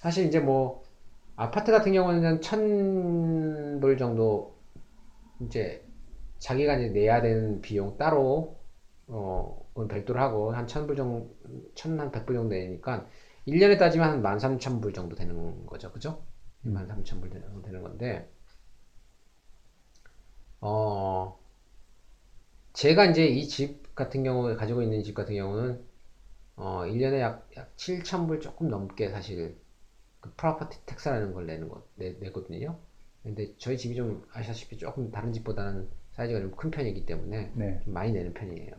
사실 0.00 0.26
이제 0.26 0.40
뭐, 0.40 0.82
아파트 1.36 1.72
같은 1.72 1.92
경우는 1.92 2.40
천불 2.40 3.96
정도 3.98 4.58
이제 5.40 5.84
자기가 6.40 6.76
이제 6.78 6.88
내야 6.90 7.22
되는 7.22 7.60
비용 7.62 7.98
따로 7.98 8.58
어 9.08 9.66
별도로 9.88 10.20
하고 10.20 10.52
한 10.54 10.66
천불 10.66 10.96
정도 10.96 11.36
천한 11.74 12.10
백불 12.12 12.36
정도 12.36 12.50
내니까 12.54 13.06
1년에 13.46 13.78
따지면 13.78 14.08
한 14.10 14.22
만 14.22 14.38
삼천 14.38 14.80
불 14.80 14.92
정도 14.94 15.16
되는 15.16 15.66
거죠 15.66 15.92
그죠? 15.92 16.24
만 16.62 16.86
삼천 16.88 17.20
불 17.20 17.30
정도 17.30 17.62
되는 17.62 17.82
건데 17.82 18.30
어 20.62 21.36
제가 22.74 23.06
이제 23.06 23.26
이 23.26 23.46
집 23.48 23.94
같은 23.94 24.24
경우 24.24 24.54
가지고 24.56 24.82
있는 24.82 25.02
집 25.02 25.14
같은 25.14 25.34
경우는 25.34 25.84
어 26.56 26.86
1년에 26.86 27.20
약, 27.20 27.48
약 27.56 27.76
7천 27.78 28.26
불 28.28 28.40
조금 28.40 28.68
넘게 28.70 29.10
사실 29.10 29.58
그 30.22 30.32
property 30.36 30.86
tax라는 30.86 31.34
걸 31.34 31.46
내는 31.46 31.68
거 31.68 31.84
내, 31.96 32.12
내거든요. 32.20 32.78
근데 33.24 33.54
저희 33.58 33.78
집이 33.78 33.96
좀 33.96 34.26
아시다시피 34.32 34.78
조금 34.78 35.12
다른 35.12 35.32
집보다는 35.32 35.88
사이즈가 36.12 36.40
좀 36.40 36.52
큰 36.56 36.70
편이기 36.70 37.06
때문에 37.06 37.52
네. 37.56 37.80
좀 37.84 37.94
많이 37.94 38.12
내는 38.12 38.34
편이에요. 38.34 38.72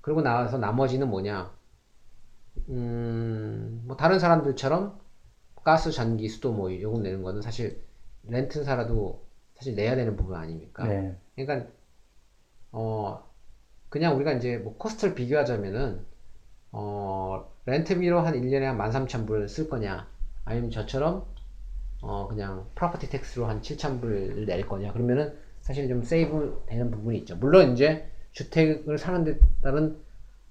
그리고 0.00 0.22
나와서 0.22 0.58
나머지는 0.58 1.08
뭐냐? 1.10 1.52
음, 2.68 3.82
뭐 3.86 3.96
다른 3.96 4.18
사람들처럼 4.18 5.00
가스, 5.64 5.90
전기, 5.92 6.28
수도 6.28 6.52
뭐 6.52 6.72
요금 6.80 7.02
내는 7.02 7.22
거는 7.22 7.42
사실 7.42 7.82
렌트 8.24 8.64
살아도 8.64 9.24
사실 9.56 9.74
내야 9.76 9.96
되는 9.96 10.16
부분 10.16 10.36
아닙니까? 10.36 10.84
네. 10.86 11.16
그러니까 11.36 11.70
어 12.72 13.24
그냥 13.88 14.16
우리가 14.16 14.32
이제 14.32 14.58
뭐 14.58 14.76
코스트를 14.78 15.14
비교하자면은 15.14 16.04
어 16.72 17.52
렌트비로 17.66 18.20
한 18.20 18.34
1년에 18.34 18.62
한 18.62 18.78
13,000불 18.78 19.48
쓸 19.48 19.68
거냐 19.68 20.08
아니면 20.44 20.70
저처럼 20.70 21.24
어 22.02 22.26
그냥 22.28 22.66
property 22.74 23.08
tax로 23.10 23.46
한 23.46 23.60
7,000불을 23.60 24.46
낼 24.46 24.66
거냐 24.66 24.92
그러면은 24.92 25.36
사실 25.60 25.88
좀 25.88 26.02
save 26.02 26.64
되는 26.66 26.90
부분이 26.90 27.18
있죠. 27.18 27.36
물론 27.36 27.72
이제 27.72 28.10
주택을 28.32 28.98
사는 28.98 29.24
데 29.24 29.38
따른 29.62 29.96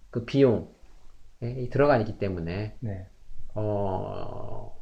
그 0.10 0.26
비용이 0.26 1.70
들어가 1.72 1.98
있기 1.98 2.18
때문에 2.18 2.78
네. 2.80 3.08
어, 3.54 4.78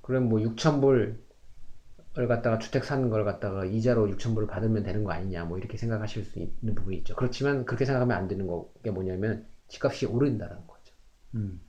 그럼 0.00 0.28
뭐 0.28 0.40
6천불을 0.40 1.18
갖다가 2.28 2.58
주택 2.58 2.84
사는 2.84 3.08
걸 3.10 3.24
갖다가 3.24 3.64
이자로 3.64 4.06
6천불을 4.08 4.48
받으면 4.48 4.82
되는 4.82 5.04
거 5.04 5.12
아니냐 5.12 5.44
뭐 5.44 5.58
이렇게 5.58 5.76
생각하실 5.76 6.24
수 6.24 6.38
있는 6.38 6.74
부분이 6.74 6.98
있죠. 6.98 7.14
그렇지만 7.16 7.64
그렇게 7.64 7.84
생각하면 7.84 8.16
안 8.16 8.28
되는 8.28 8.48
게 8.82 8.90
뭐냐면 8.90 9.46
집값이 9.68 10.06
오른다는 10.06 10.56
거죠. 10.66 10.94
음. 11.34 11.60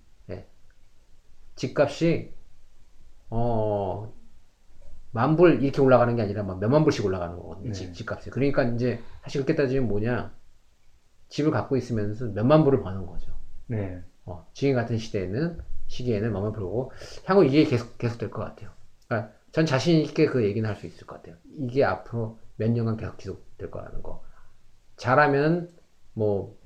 집값이 1.56 2.34
어 3.30 4.14
만불 5.12 5.64
이렇게 5.64 5.82
올라가는 5.82 6.14
게 6.16 6.22
아니라 6.22 6.44
막 6.44 6.60
몇만 6.60 6.84
불씩 6.84 7.06
올라가는 7.06 7.36
거거든요. 7.38 7.68
네. 7.68 7.74
집, 7.74 7.94
집값이. 7.94 8.30
그러니까 8.30 8.64
이제 8.64 9.02
사실 9.24 9.44
그렇게 9.44 9.56
따지면 9.62 9.88
뭐냐 9.88 10.34
집을 11.30 11.52
갖고 11.52 11.78
있으면서 11.78 12.26
몇만 12.28 12.64
불을 12.64 12.82
버는 12.82 13.06
거죠. 13.06 13.34
네. 13.68 14.02
어, 14.26 14.48
지금 14.54 14.76
같은 14.76 14.98
시대에는 14.98 15.60
시기에는 15.88 16.34
마음을 16.34 16.52
풀고 16.52 16.92
향후 17.26 17.46
이게 17.46 17.64
계속 17.64 17.98
계속 17.98 18.18
될 18.18 18.30
것 18.32 18.42
같아요. 18.44 18.72
그러니까 19.08 19.32
전 19.52 19.66
자신 19.66 20.00
있게 20.02 20.26
그 20.26 20.44
얘기는 20.44 20.68
할 20.68 20.76
수 20.76 20.86
있을 20.88 21.08
것 21.08 21.18
같아요. 21.18 21.36
이게 21.60 21.84
앞으로 21.84 22.40
몇 22.58 22.70
년간 22.72 22.98
계속 22.98 23.18
지속될 23.20 23.72
거라는 23.72 24.04
거. 24.04 24.24
잘하면 24.98 25.70
뭐 26.14 26.58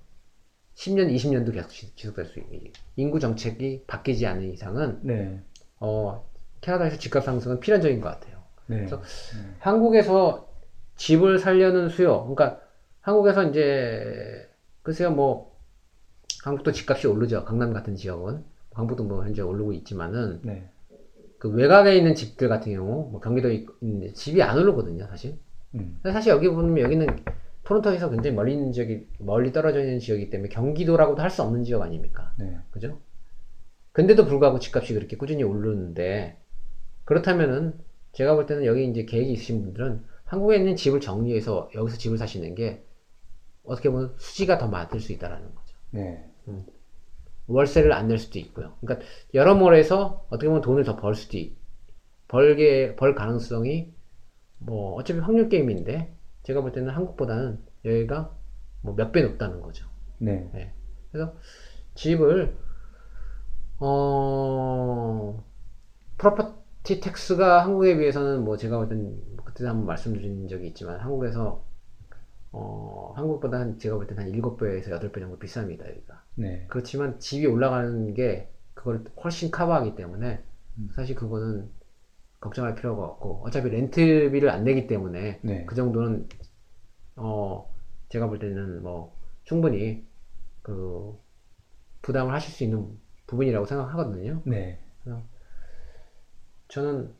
10년, 0.80 1.13
20년도 1.13 1.54
계속 1.54 1.70
지- 1.70 1.94
지속될 1.96 2.26
수 2.26 2.39
있는 2.39 2.72
인구 2.96 3.20
정책이 3.20 3.84
바뀌지 3.86 4.26
않는 4.26 4.54
이상은 4.54 5.00
네. 5.02 5.42
어, 5.80 6.26
캐나다에서 6.62 6.98
집값 6.98 7.26
상승은 7.26 7.60
필연적인 7.60 8.00
것 8.00 8.08
같아요. 8.10 8.38
네. 8.68 8.78
그래서 8.78 9.02
한국에서 9.60 10.48
집을 10.96 11.38
살려는 11.38 11.89
수요. 11.89 12.22
그러니까 12.34 12.62
한국에서 13.02 13.50
이제 13.50 14.50
글쎄요 14.82 15.12
뭐 15.12 15.58
한국도 16.44 16.72
집값이 16.72 17.08
오르죠. 17.08 17.44
강남 17.44 17.74
같은 17.74 17.96
지역은 17.96 18.46
광부도 18.72 19.04
뭐 19.04 19.26
현재 19.26 19.42
오르고 19.42 19.74
있지만은 19.74 20.39
네. 20.44 20.70
그 21.39 21.50
외곽에 21.50 21.98
있는 21.98 22.15
집들 22.15 22.48
같은 22.48 22.72
경우 22.74 23.10
뭐 23.12 23.20
경기도에 23.20 23.65
있는데 23.82 24.13
집이 24.13 24.42
안 24.42 24.58
오르거든요, 24.58 25.08
사실. 25.08 25.38
음. 25.76 26.00
사실 26.04 26.32
여기 26.32 26.48
보면 26.48 26.80
여기는 26.80 27.06
토론토에서 27.69 28.10
굉장히 28.10 28.36
멀리 28.36 28.53
있는 28.53 28.71
지역이 28.71 29.08
멀리 29.19 29.51
떨어져 29.51 29.79
있는 29.82 29.99
지역이기 29.99 30.29
때문에 30.32 30.49
경기도라고도 30.49 31.21
할 31.21 31.29
수 31.29 31.43
없는 31.43 31.63
지역 31.63 31.82
아닙니까? 31.84 32.34
네. 32.38 32.58
그죠? 32.71 32.99
근데도 33.91 34.25
불구하고 34.25 34.60
집값이 34.60 34.93
그렇게 34.93 35.17
꾸준히 35.17 35.43
오르는데 35.43 36.38
그렇다면은 37.05 37.77
제가 38.13 38.36
볼 38.36 38.45
때는 38.47 38.65
여기 38.65 38.88
이제 38.89 39.05
계획이 39.05 39.32
있으신 39.34 39.62
분들은 39.63 40.03
한국에 40.25 40.58
있는 40.58 40.75
집을 40.75 40.99
정리해서 40.99 41.69
여기서 41.75 41.97
집을 41.97 42.17
사시는 42.17 42.55
게 42.55 42.84
어떻게 43.63 43.89
보면 43.89 44.15
수지가 44.17 44.58
더 44.58 44.67
많을 44.67 44.99
수 44.99 45.12
있다라는 45.13 45.53
거죠. 45.53 45.77
네. 45.91 46.25
월세를 47.47 47.91
안 47.93 48.08
낼 48.08 48.17
수도 48.17 48.39
있고요. 48.39 48.75
그러니까 48.82 49.05
여러모로 49.34 49.75
해서 49.75 50.25
어떻게 50.29 50.47
보면 50.47 50.62
돈을 50.62 50.84
더 50.84 50.95
벌 50.97 51.15
수도 51.15 51.38
있, 51.38 51.55
벌게 52.27 52.95
벌 52.95 53.15
가능성이 53.15 53.93
뭐 54.60 54.93
어차피 54.95 55.19
확률 55.19 55.49
게임인데 55.49 56.15
제가 56.50 56.62
볼 56.62 56.72
때는 56.72 56.90
한국보다는 56.94 57.60
여기가 57.86 58.36
뭐 58.82 58.96
몇 58.96 59.12
배 59.12 59.22
높다는 59.22 59.62
거죠. 59.62 59.88
네. 60.20 60.50
네. 60.54 60.74
그래서 61.12 61.36
집을 61.96 62.58
어 63.80 65.44
property 66.17 67.00
tax가 67.02 67.63
한국에 67.64 67.98
비해서는 67.98 68.44
뭐 68.44 68.58
제가 68.58 68.78
볼 68.78 68.90
때는 68.90 69.22
그때 69.46 69.66
한번 69.68 69.86
말씀드린 69.86 70.48
적이 70.48 70.68
있지만 70.70 71.00
한국에서 71.00 71.64
어 72.52 73.14
한국보다 73.16 73.60
한 73.60 73.80
제가 73.80 73.96
볼 73.98 74.08
때는 74.08 74.24
한 74.24 74.32
7배에서 74.32 74.90
8배 75.00 75.20
정도 75.20 75.38
비쌉니다 75.40 75.88
여기가 75.90 76.24
네. 76.36 76.66
그렇지만 76.70 77.20
집이 77.20 77.46
올라가는 77.48 78.14
게 78.14 78.50
그걸 78.74 79.04
훨씬 79.24 79.52
커버하기 79.52 79.96
때문에 79.96 80.44
음. 80.80 80.90
사실 80.96 81.16
그거는 81.16 81.70
걱정할 82.39 82.75
필요가 82.75 83.04
없고 83.06 83.43
어차피 83.45 83.69
렌트비를 83.69 84.49
안 84.49 84.63
내기 84.63 84.88
때문에 84.88 85.39
네. 85.43 85.65
그 85.65 85.75
정도는 85.75 86.28
어 87.17 87.69
제가 88.10 88.28
볼 88.28 88.39
때는 88.39 88.84
뭐 88.84 89.13
충분히 89.43 90.06
그 90.62 91.17
부담을 92.02 92.34
하실 92.34 92.54
수 92.54 92.63
있는 92.63 92.99
부분이라고 93.28 93.65
생각하거든요. 93.65 94.41
네. 94.45 94.80
저는 96.67 97.13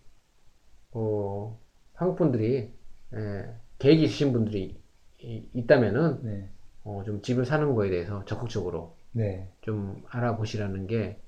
어 0.92 1.60
한국 1.94 2.18
분들이 2.18 2.72
예, 3.14 3.56
계획이 3.80 4.04
있으신 4.04 4.34
분들이 4.34 4.80
이- 5.22 5.50
있다면은 5.54 6.24
네. 6.24 6.50
어, 6.84 7.04
좀 7.06 7.22
집을 7.22 7.46
사는 7.46 7.74
거에 7.76 7.90
대해서 7.90 8.24
적극적으로 8.26 8.96
네. 9.12 9.52
좀 9.62 10.04
알아보시라는 10.10 10.88
게제 10.88 11.20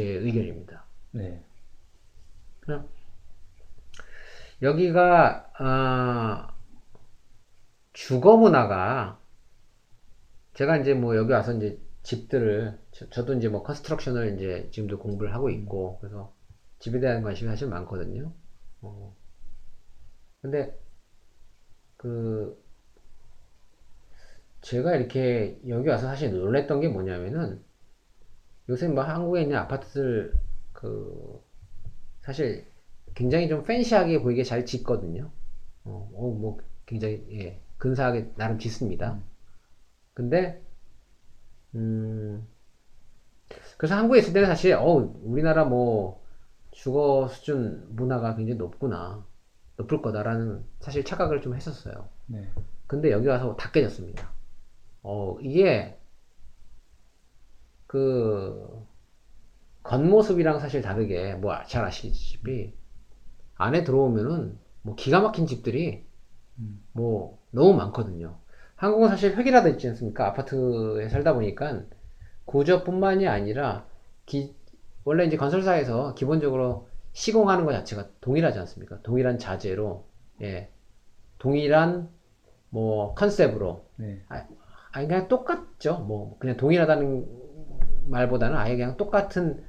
의견입니다. 0.00 0.84
네. 1.12 1.42
여기가 4.62 5.52
아, 5.58 6.54
주거 7.92 8.36
문화가 8.36 9.20
제가 10.54 10.76
이제 10.78 10.94
뭐 10.94 11.16
여기 11.16 11.32
와서 11.32 11.52
이제 11.52 11.78
집들을 12.02 12.78
저, 13.10 13.24
도 13.24 13.34
이제 13.34 13.48
뭐 13.48 13.62
컨스트럭션을 13.62 14.34
이제 14.34 14.68
지금도 14.72 14.98
공부를 14.98 15.34
하고 15.34 15.50
있고 15.50 15.98
그래서 16.00 16.32
집에 16.78 17.00
대한 17.00 17.22
관심이 17.22 17.48
사실 17.48 17.68
많거든요. 17.68 18.32
어. 18.80 19.14
근데 20.40 20.76
그 21.96 22.60
제가 24.62 24.96
이렇게 24.96 25.60
여기 25.68 25.88
와서 25.88 26.06
사실 26.06 26.32
놀랬던 26.32 26.80
게 26.80 26.88
뭐냐면은 26.88 27.62
요새 28.68 28.88
뭐 28.88 29.04
한국에 29.04 29.42
있는 29.42 29.56
아파트들 29.56 30.34
그 30.72 31.42
사실 32.28 32.66
굉장히 33.14 33.48
좀 33.48 33.62
팬시하게 33.64 34.20
보이게 34.20 34.44
잘 34.44 34.66
짓거든요. 34.66 35.30
어, 35.84 36.10
어, 36.14 36.28
뭐 36.28 36.58
굉장히 36.84 37.26
예, 37.32 37.58
근사하게 37.78 38.34
나름 38.36 38.58
짓습니다. 38.58 39.18
근데 40.12 40.62
음 41.74 42.46
그래서 43.78 43.96
한국에 43.96 44.18
있을 44.18 44.34
때는 44.34 44.46
사실 44.46 44.74
어 44.74 44.84
우리나라 45.22 45.64
뭐 45.64 46.22
주거 46.70 47.28
수준 47.28 47.86
문화가 47.96 48.36
굉장히 48.36 48.58
높구나 48.58 49.24
높을 49.78 50.02
거다라는 50.02 50.66
사실 50.80 51.06
착각을 51.06 51.40
좀 51.40 51.54
했었어요. 51.54 52.10
네. 52.26 52.46
근데 52.86 53.10
여기 53.10 53.26
와서 53.26 53.56
다 53.56 53.70
깨졌습니다. 53.70 54.30
어, 55.02 55.38
이게, 55.40 55.98
그, 57.86 58.86
겉모습이랑 59.88 60.58
사실 60.58 60.82
다르게, 60.82 61.34
뭐, 61.34 61.54
잘 61.64 61.84
아시다시피, 61.84 62.74
안에 63.56 63.84
들어오면은, 63.84 64.58
뭐, 64.82 64.94
기가 64.94 65.20
막힌 65.20 65.46
집들이, 65.46 66.04
음. 66.58 66.84
뭐, 66.92 67.38
너무 67.50 67.74
많거든요. 67.74 68.36
한국은 68.76 69.08
사실 69.08 69.34
획일화돼 69.34 69.70
있지 69.70 69.88
않습니까? 69.88 70.26
아파트에 70.26 71.08
살다 71.08 71.32
보니까, 71.32 71.84
구조뿐만이 72.44 73.26
아니라, 73.26 73.86
기, 74.26 74.54
원래 75.04 75.24
이제 75.24 75.38
건설사에서 75.38 76.14
기본적으로 76.14 76.88
시공하는 77.12 77.64
것 77.64 77.72
자체가 77.72 78.08
동일하지 78.20 78.58
않습니까? 78.58 79.00
동일한 79.02 79.38
자재로, 79.38 80.04
예, 80.42 80.68
동일한 81.38 82.10
뭐 82.70 83.14
컨셉으로 83.14 83.86
네. 83.96 84.22
아니 84.92 85.08
그냥 85.08 85.28
똑같죠. 85.28 85.98
뭐 86.06 86.36
그냥 86.38 86.56
동일하다는 86.56 87.26
말보다는 88.08 88.56
아예 88.56 88.76
그냥 88.76 88.96
똑같은 88.96 89.64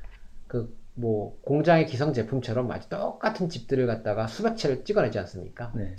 그 0.49 0.79
뭐 0.99 1.39
공장의 1.43 1.85
기성 1.85 2.11
제품처럼 2.13 2.69
아주 2.71 2.89
똑같은 2.89 3.47
집들을 3.47 3.87
갖다가 3.87 4.27
수백 4.27 4.57
채를 4.57 4.83
찍어내지 4.83 5.17
않습니까? 5.19 5.71
네. 5.73 5.95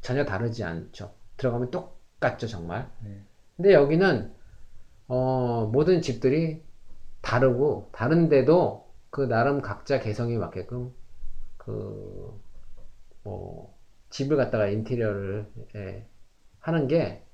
전혀 0.00 0.24
다르지 0.24 0.64
않죠. 0.64 1.12
들어가면 1.36 1.70
똑같죠, 1.70 2.46
정말. 2.46 2.90
네. 3.04 3.20
근데 3.56 3.74
여기는 3.74 4.32
어, 5.08 5.66
모든 5.70 6.00
집들이 6.00 6.62
다르고 7.20 7.90
다른데도 7.92 8.86
그 9.10 9.22
나름 9.22 9.60
각자 9.60 10.00
개성에 10.00 10.38
맞게끔 10.38 10.92
그 11.58 12.40
뭐 13.24 13.76
집을 14.10 14.36
갖다가 14.36 14.68
인테리어를 14.68 15.50
예, 15.74 16.06
하는 16.60 16.86
게 16.86 17.25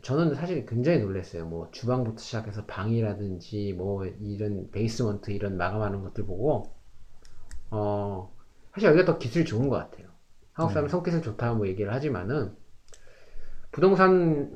저는 0.00 0.34
사실 0.34 0.64
굉장히 0.66 0.98
놀랐어요. 1.00 1.46
뭐 1.46 1.70
주방부터 1.70 2.18
시작해서 2.18 2.64
방이라든지 2.64 3.74
뭐 3.74 4.06
이런 4.06 4.70
베이스먼트 4.70 5.30
이런 5.30 5.56
마감하는 5.56 6.02
것들 6.02 6.24
보고 6.24 6.74
어 7.70 8.34
사실 8.72 8.88
여기가 8.88 9.04
더 9.04 9.18
기술이 9.18 9.44
좋은 9.44 9.68
것 9.68 9.76
같아요. 9.76 10.08
한국 10.54 10.72
사람 10.72 10.88
손기술 10.88 11.22
좋다 11.22 11.54
뭐 11.54 11.68
얘기를 11.68 11.92
하지만은 11.92 12.56
부동산 13.70 14.50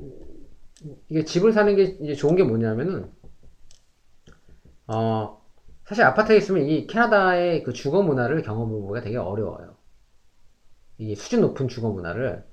이게 1.09 1.23
집을 1.23 1.53
사는 1.53 1.75
게 1.75 1.83
이제 1.83 2.13
좋은 2.13 2.35
게 2.35 2.43
뭐냐면은 2.43 3.11
어 4.87 5.41
사실 5.85 6.03
아파트에 6.03 6.37
있으면 6.37 6.67
이 6.67 6.87
캐나다의 6.87 7.63
그 7.63 7.73
주거 7.73 8.01
문화를 8.01 8.41
경험해보기가 8.41 9.01
되게 9.01 9.17
어려워요. 9.17 9.77
이 10.97 11.15
수준 11.15 11.41
높은 11.41 11.67
주거 11.67 11.89
문화를 11.89 12.43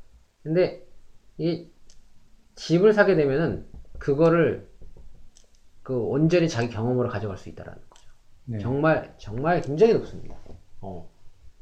근데 0.43 0.87
이 1.39 1.74
집을 2.55 2.93
사게 2.93 3.15
되면은 3.17 3.67
그거를 3.99 4.69
그 5.83 5.99
온전히 5.99 6.49
자기 6.49 6.69
경험으로 6.69 7.09
가져갈 7.09 7.37
수 7.37 7.49
있다라는 7.49 7.81
거죠. 7.89 8.11
네. 8.47 8.59
정말 8.59 9.15
정말 9.19 9.61
굉장히 9.61 9.95
높습니다. 9.95 10.37
어. 10.81 11.09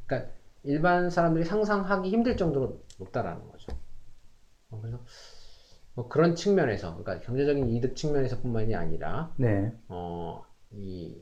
그러니까 0.06 0.32
일반 0.62 1.10
사람들이 1.10 1.44
상상하기 1.44 2.08
힘들 2.08 2.36
정도로 2.36 2.80
높다라는 2.98 3.48
거죠. 3.48 3.72
어, 4.70 4.80
그래서 4.80 5.00
뭐 5.94 6.08
그런 6.08 6.34
측면에서 6.34 6.96
그러니까 6.96 7.24
경제적인 7.26 7.68
이득 7.70 7.96
측면에서뿐만이 7.96 8.74
아니라 8.74 9.32
네. 9.36 9.72
어, 9.88 10.44
이 10.70 11.20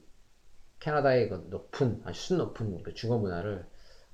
캐나다의 0.78 1.28
그 1.28 1.47
높은 1.51 2.01
아주 2.05 2.20
수준 2.20 2.38
높은 2.38 2.82
그 2.82 2.94
주거 2.94 3.18
문화를 3.18 3.66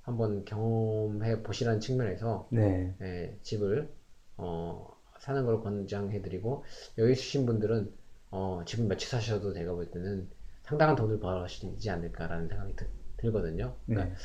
한번 0.02 0.44
경험해 0.44 1.42
보시라는 1.42 1.80
측면에서 1.80 2.48
네. 2.50 2.94
예, 3.00 3.36
집을 3.42 3.92
어, 4.36 4.95
사는 5.26 5.44
걸 5.44 5.60
권장해드리고 5.60 6.64
여기 6.98 7.12
있으신 7.12 7.46
분들은 7.46 7.92
어, 8.30 8.62
집을 8.64 8.86
며칠 8.86 9.08
사셔도 9.08 9.52
제가 9.52 9.72
볼 9.74 9.90
때는 9.90 10.28
상당한 10.62 10.94
돈을 10.94 11.18
벌어시지 11.18 11.90
않을까라는 11.90 12.48
생각이 12.48 12.76
드- 12.76 12.86
들거든요. 13.16 13.74
그러니까 13.86 14.10
네. 14.10 14.16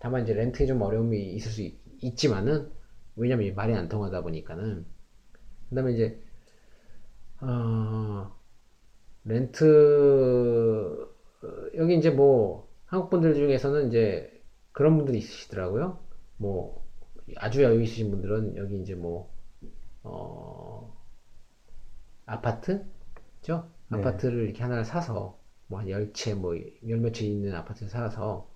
다만 0.00 0.24
이제 0.24 0.34
렌트에 0.34 0.66
좀 0.66 0.82
어려움이 0.82 1.32
있을 1.34 1.52
수 1.52 1.62
있, 1.62 1.78
있지만은 2.02 2.70
왜냐면 3.14 3.54
말이 3.54 3.72
안 3.74 3.88
통하다 3.88 4.22
보니까는 4.22 4.84
그다음에 5.68 5.92
이제 5.92 6.20
어, 7.40 8.36
렌트 9.24 9.64
어, 11.42 11.48
여기 11.76 11.96
이제 11.96 12.10
뭐 12.10 12.68
한국 12.86 13.10
분들 13.10 13.34
중에서는 13.34 13.88
이제 13.88 14.42
그런 14.72 14.96
분들이 14.96 15.18
있으시더라고요. 15.18 16.00
뭐 16.36 16.84
아주 17.36 17.62
여유 17.62 17.80
있으신 17.82 18.10
분들은 18.10 18.56
여기 18.56 18.80
이제 18.80 18.96
뭐 18.96 19.37
어, 20.02 20.92
아파트죠? 22.26 22.84
네. 23.88 23.98
아파트를 23.98 24.44
이렇게 24.44 24.62
하나를 24.62 24.84
사서 24.84 25.38
뭐 25.68 25.80
한 25.80 25.88
열 25.88 26.12
채 26.12 26.34
뭐 26.34 26.54
열몇 26.88 27.12
채 27.14 27.26
있는 27.26 27.54
아파트를 27.54 27.88
사서 27.90 28.48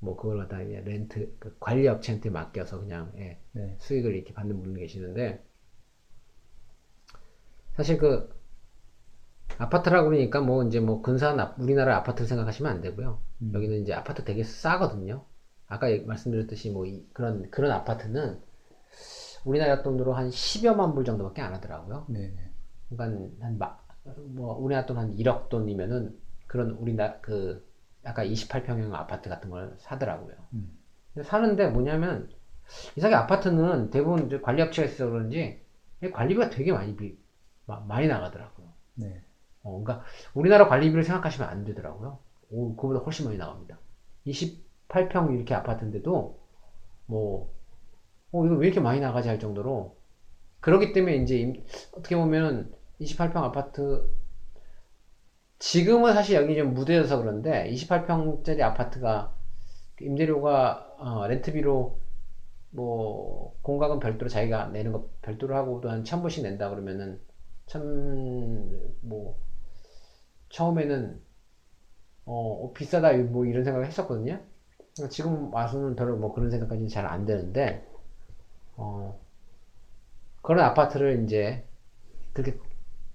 뭐 0.00 0.16
그걸 0.16 0.38
갖다가 0.38 0.62
이제 0.64 0.80
렌트 0.80 1.36
그 1.40 1.56
관리 1.60 1.88
업체한테 1.88 2.30
맡겨서 2.30 2.80
그냥 2.80 3.12
예, 3.18 3.40
네. 3.52 3.76
수익을 3.80 4.14
이렇게 4.16 4.34
받는 4.34 4.62
분도 4.62 4.80
계시는데 4.80 5.44
사실 7.76 7.98
그 7.98 8.28
아파트라고 9.58 10.08
그러니까 10.10 10.40
뭐 10.40 10.64
이제 10.64 10.80
뭐 10.80 11.02
근사한 11.02 11.38
아- 11.40 11.54
우리나라 11.58 11.96
아파트를 11.98 12.26
생각하시면 12.28 12.72
안 12.72 12.80
되고요. 12.80 13.20
음. 13.42 13.52
여기는 13.54 13.82
이제 13.82 13.92
아파트 13.92 14.24
되게 14.24 14.42
싸거든요. 14.44 15.24
아까 15.68 15.88
말씀드렸듯이 16.06 16.70
뭐 16.70 16.86
이- 16.86 17.06
그런 17.12 17.50
그런 17.50 17.70
아파트는 17.72 18.40
우리나라 19.46 19.82
돈으로 19.82 20.12
한 20.14 20.30
10여만 20.30 20.94
불 20.94 21.04
정도밖에 21.04 21.42
안 21.42 21.54
하더라고요. 21.54 22.06
네. 22.08 22.34
그러니까 22.90 23.44
한 23.44 23.58
마, 23.58 23.78
뭐 24.34 24.56
우리나라 24.58 24.86
돈 24.86 24.98
한 24.98 25.14
1억 25.16 25.48
돈이면은 25.48 26.18
그런 26.46 26.70
우리나라 26.72 27.20
그 27.20 27.66
약간 28.04 28.26
28평형 28.26 28.92
아파트 28.94 29.28
같은 29.28 29.50
걸 29.50 29.74
사더라고요. 29.78 30.34
음. 30.54 30.78
사는데 31.22 31.68
뭐냐면 31.68 32.28
이상하게 32.96 33.16
아파트는 33.24 33.90
대부분 33.90 34.42
관리업체가 34.42 34.86
있어서 34.88 35.10
그런지 35.10 35.62
이 36.02 36.10
관리비가 36.10 36.50
되게 36.50 36.72
많이 36.72 36.96
비, 36.96 37.18
마- 37.66 37.80
많이 37.80 38.06
나가더라고요. 38.08 38.66
네. 38.94 39.22
어, 39.62 39.82
그러니까 39.82 40.04
우리나라 40.34 40.68
관리비를 40.68 41.02
생각하시면 41.04 41.48
안 41.48 41.64
되더라고요. 41.64 42.18
오, 42.50 42.76
그거보다 42.76 43.00
훨씬 43.00 43.26
많이 43.26 43.38
나갑니다. 43.38 43.78
28평 44.26 45.34
이렇게 45.34 45.54
아파트인데도 45.54 46.38
뭐, 47.06 47.55
어, 48.32 48.44
이거 48.46 48.54
왜 48.56 48.66
이렇게 48.68 48.80
많이 48.80 49.00
나가지 49.00 49.28
할 49.28 49.38
정도로 49.38 49.96
그렇기 50.60 50.92
때문에 50.92 51.16
이제 51.18 51.38
임- 51.38 51.64
어떻게 51.92 52.16
보면은 52.16 52.72
28평 53.00 53.44
아파트 53.44 54.08
지금은 55.58 56.12
사실 56.14 56.36
여기 56.36 56.54
좀 56.56 56.74
무대여서 56.74 57.18
그런데 57.18 57.66
28평짜리 57.70 58.60
아파트가 58.62 59.34
임대료가 60.00 60.94
어, 60.98 61.26
렌트비로 61.28 61.98
뭐 62.72 63.58
공각은 63.62 64.00
별도로 64.00 64.28
자기가 64.30 64.68
내는 64.68 64.92
거 64.92 65.08
별도로 65.22 65.56
하고도 65.56 65.90
한천 65.90 66.22
불씩 66.22 66.44
낸다 66.44 66.70
그러면은 66.70 67.20
참 67.66 67.82
뭐 69.02 69.36
처음에는 70.48 71.20
어 72.24 72.72
비싸다 72.74 73.12
뭐 73.18 73.44
이런 73.46 73.64
생각을 73.64 73.86
했었거든요. 73.86 74.40
그러니까 74.96 75.10
지금 75.10 75.52
와서는 75.54 75.96
별로 75.96 76.16
뭐 76.16 76.32
그런 76.34 76.50
생각까지는 76.50 76.88
잘 76.88 77.06
안 77.06 77.26
되는데 77.26 77.86
어 78.76 79.18
그런 80.42 80.64
아파트를 80.64 81.24
이제 81.24 81.64
그렇게 82.34 82.58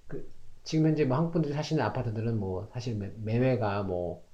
그 0.08 0.30
지금 0.64 0.88
현재 0.88 1.04
뭐 1.06 1.16
한국 1.18 1.32
분들이 1.32 1.54
사시는 1.54 1.84
아파트들은 1.84 2.38
뭐 2.38 2.68
사실 2.72 2.96
매- 2.96 3.12
매매가 3.18 3.84
뭐 3.84 4.24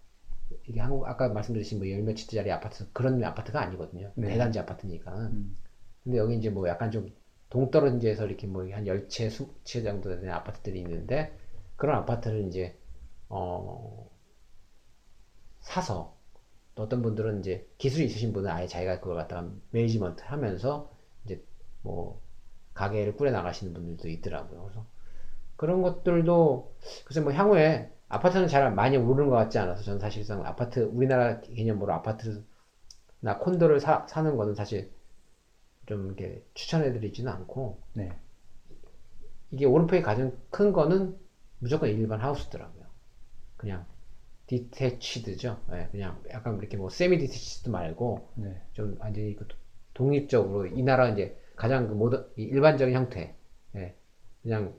이게 0.66 0.81
한국 0.81 1.07
아까 1.09 1.29
말씀드린 1.31 1.79
뭐 1.79 1.91
열몇 1.91 2.16
채짜리 2.16 2.53
아파트 2.53 2.91
그런 2.93 3.22
아파트가 3.24 3.61
아니거든요. 3.62 4.12
네. 4.16 4.29
대단지 4.31 4.59
아파트니까. 4.61 5.12
음. 5.16 5.57
근데 6.05 6.18
여기 6.18 6.37
이제 6.37 6.51
뭐 6.51 6.68
약간 6.68 6.91
좀 6.91 7.12
동떨어진지에서 7.51 8.26
이렇게 8.26 8.47
뭐한 8.47 8.87
10채, 8.87 9.29
20채 9.31 9.83
정도 9.85 10.11
되는 10.11 10.31
아파트들이 10.33 10.81
있는데 10.81 11.37
그런 11.76 11.97
아파트를 11.99 12.47
이제 12.49 12.76
어 13.29 14.11
사서 15.61 16.16
또 16.74 16.85
어떤 16.85 17.03
분들은 17.03 17.41
이제 17.41 17.68
기술이 17.79 18.07
있으신 18.07 18.33
분은 18.33 18.51
아예 18.51 18.66
자기가 18.66 19.01
그걸 19.01 19.16
갖다가 19.16 19.51
매니지먼트 19.70 20.22
하면서 20.24 20.91
뭐 21.83 22.20
가게를 22.74 23.16
꾸려 23.16 23.31
나가시는 23.31 23.74
분들도 23.74 24.09
있더라고요. 24.09 24.62
그래서 24.64 24.87
그런 25.57 25.83
것들도 25.83 26.74
글쎄 27.05 27.20
뭐 27.20 27.33
향후에 27.33 27.93
아파트는 28.09 28.49
잘 28.49 28.72
많이 28.72 28.97
오르는 28.97 29.29
것 29.29 29.37
같지 29.37 29.59
않아서 29.59 29.83
저는 29.83 29.99
사실상 29.99 30.45
아파트 30.47 30.81
우리나라 30.81 31.41
개념으로 31.41 31.93
아파트나 31.93 33.39
콘도를 33.41 33.81
사, 33.81 34.07
사는 34.09 34.37
거는 34.37 34.55
사실 34.55 34.91
좀 35.87 36.07
이렇게 36.07 36.45
추천해드리지는 36.55 37.31
않고 37.33 37.81
네. 37.95 38.12
이게 39.51 39.64
오른쪽이 39.64 40.03
가장 40.03 40.37
큰 40.51 40.72
거는 40.72 41.18
무조건 41.59 41.89
일반 41.89 42.20
하우스더라고요. 42.20 42.85
그냥 43.57 43.85
디테치드죠. 44.47 45.61
예, 45.72 45.89
그냥 45.91 46.22
약간 46.31 46.59
이렇게 46.59 46.76
뭐 46.76 46.89
세미 46.89 47.18
디테치드 47.18 47.68
말고 47.68 48.31
네. 48.37 48.62
좀 48.72 48.97
완전히 49.01 49.35
그 49.35 49.47
독립적으로 49.95 50.66
이 50.66 50.83
나라 50.83 51.09
이제 51.09 51.39
가장 51.59 51.88
그 51.88 51.94
모든 51.94 52.24
이 52.36 52.42
일반적인 52.44 52.94
형태, 52.94 53.36
예, 53.76 53.96
그냥 54.42 54.74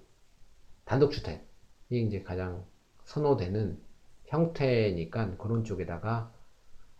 단독주택이 0.86 1.45
이제 1.91 2.23
가장 2.23 2.65
선호되는 3.05 3.82
형태니까 4.25 5.38
그런 5.38 5.63
쪽에다가 5.63 6.34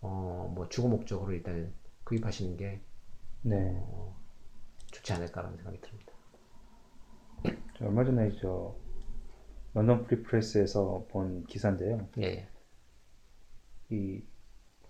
어 0.02 0.52
뭐 0.56 0.68
주거 0.70 0.88
목적으로 0.90 1.34
일단 1.34 1.74
구입하시는 2.06 2.58
게 2.58 2.82
네. 3.44 3.82
좋지 4.92 5.14
않을까라는 5.14 5.58
생각이 5.58 5.80
듭니다. 5.82 6.14
저 7.78 7.86
얼마 7.86 8.04
전에 8.04 8.32
저 8.42 8.76
London 9.74 10.06
Free 10.06 10.37
Press에서 10.37 11.08
본 11.10 11.46
기사인데요. 11.46 12.08
예, 12.20 12.24
예. 12.24 12.50
이 13.90 14.24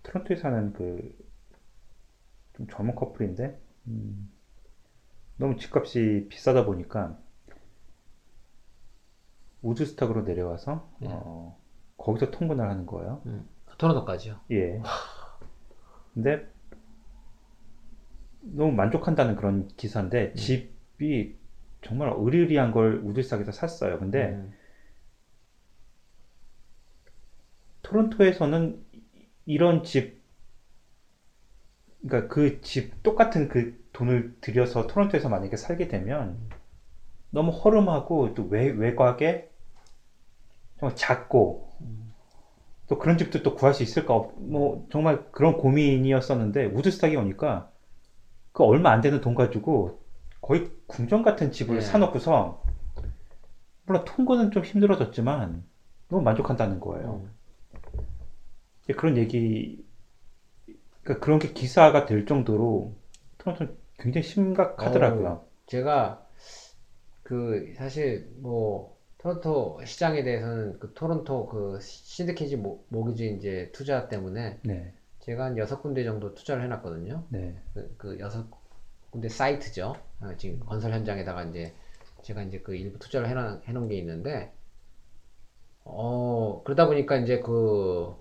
토론토에 0.02 0.36
사는 0.36 0.72
그 0.72 1.30
좀 2.54 2.66
젊은 2.68 2.94
커플인데 2.94 3.58
음, 3.88 4.30
너무 5.40 5.56
집값이 5.56 6.26
비싸다 6.28 6.64
보니까 6.66 7.16
우드스탁으로 9.62 10.22
내려와서 10.22 10.88
네. 11.00 11.08
어, 11.10 11.58
거기서 11.96 12.30
통근을 12.30 12.68
하는 12.68 12.86
거예요. 12.86 13.22
음, 13.26 13.46
토론토까지요. 13.78 14.40
예. 14.52 14.80
근데 16.14 16.46
너무 18.42 18.72
만족한다는 18.72 19.36
그런 19.36 19.68
기사인데 19.76 20.32
집이 20.34 21.34
정말 21.82 22.12
으리으리한 22.18 22.72
걸 22.72 23.00
우드스탁에서 23.04 23.52
샀어요. 23.52 23.98
근데 23.98 24.28
음, 24.30 24.52
토론토에서는 27.82 28.82
이- 28.94 29.02
이런 29.44 29.82
집, 29.82 30.22
그러니까 32.02 32.28
그 32.32 32.60
집 32.60 33.02
똑같은 33.02 33.48
그 33.48 33.79
돈을 34.00 34.34
들여서 34.40 34.86
토론토에서 34.86 35.28
만약에 35.28 35.56
살게 35.56 35.86
되면 35.88 36.38
너무 37.28 37.50
허름하고 37.50 38.32
또 38.32 38.44
외, 38.44 38.70
외곽에 38.70 39.50
정말 40.78 40.96
작고 40.96 41.68
또 42.88 42.98
그런 42.98 43.18
집도 43.18 43.42
또 43.42 43.54
구할 43.54 43.74
수 43.74 43.82
있을까? 43.82 44.14
없- 44.14 44.32
뭐 44.38 44.86
정말 44.90 45.30
그런 45.30 45.58
고민이었었는데 45.58 46.66
우드스탁에 46.66 47.14
오니까 47.14 47.70
그 48.52 48.64
얼마 48.64 48.90
안 48.90 49.02
되는 49.02 49.20
돈 49.20 49.34
가지고 49.34 50.00
거의 50.40 50.70
궁전 50.86 51.22
같은 51.22 51.52
집을 51.52 51.76
네. 51.76 51.80
사놓고서 51.82 52.62
물론 53.84 54.04
통근은 54.06 54.50
좀 54.50 54.64
힘들어졌지만 54.64 55.62
너무 56.08 56.22
만족한다는 56.22 56.80
거예요. 56.80 57.22
음. 57.22 57.30
예, 58.88 58.94
그런 58.94 59.16
얘기, 59.18 59.84
그러니까 61.02 61.24
그런 61.24 61.38
게 61.38 61.52
기사가 61.52 62.06
될 62.06 62.24
정도로 62.24 62.94
토론토는 63.38 63.79
굉장히 64.00 64.26
심각하더라고요. 64.26 65.28
어, 65.28 65.46
제가 65.66 66.26
그 67.22 67.72
사실 67.76 68.30
뭐 68.38 68.98
토론토 69.18 69.80
시장에 69.84 70.22
대해서는 70.22 70.78
그 70.78 70.92
토론토 70.94 71.46
그 71.46 71.78
신디케이지 71.80 72.56
모- 72.56 72.84
모기지 72.88 73.34
이제 73.36 73.70
투자 73.72 74.08
때문에 74.08 74.58
네, 74.62 74.92
제가 75.20 75.46
한 75.46 75.58
여섯 75.58 75.82
군데 75.82 76.04
정도 76.04 76.34
투자를 76.34 76.64
해놨거든요. 76.64 77.24
네, 77.28 77.54
그, 77.74 77.94
그 77.98 78.18
여섯 78.20 78.46
군데 79.10 79.28
사이트죠. 79.28 79.96
어, 80.20 80.36
지금 80.38 80.60
건설 80.60 80.92
현장에다가 80.92 81.44
이제 81.44 81.74
제가 82.22 82.42
이제 82.42 82.60
그 82.60 82.74
일부 82.76 82.98
투자를 82.98 83.28
해놓은, 83.28 83.62
해놓은 83.66 83.88
게 83.88 83.96
있는데, 83.98 84.52
어, 85.84 86.62
그러다 86.64 86.86
보니까 86.86 87.16
이제 87.16 87.40
그 87.40 88.14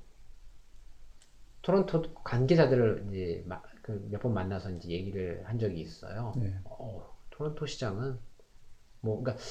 토론토 1.62 2.14
관계자들을 2.24 3.06
이제 3.10 3.44
그 3.90 4.08
몇 4.12 4.22
번 4.22 4.34
만나서 4.34 4.72
이제 4.72 4.90
얘기를 4.90 5.42
한 5.46 5.58
적이 5.58 5.82
있어요. 5.82 6.34
네, 6.38 6.54
어, 6.66 7.18
토론토 7.32 7.66
시장은 7.66 8.18
뭐, 9.02 9.22
그러니까 9.22 9.44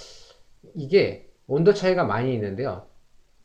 이게 0.74 1.32
온도 1.47 1.72
차이가 1.72 2.05
많이 2.05 2.34
있는데요. 2.34 2.86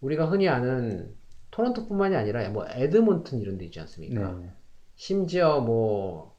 우리가 0.02 0.26
흔히 0.26 0.50
아는 0.50 1.16
토론토뿐만이 1.52 2.16
아니라 2.16 2.48
뭐 2.50 2.66
에드몬튼 2.70 3.39
이런 3.39 3.58
데 3.58 3.66
있지 3.66 3.80
않습니까? 3.80 4.34
네, 4.34 4.52
심지어 4.96 5.62
뭐, 5.62 6.38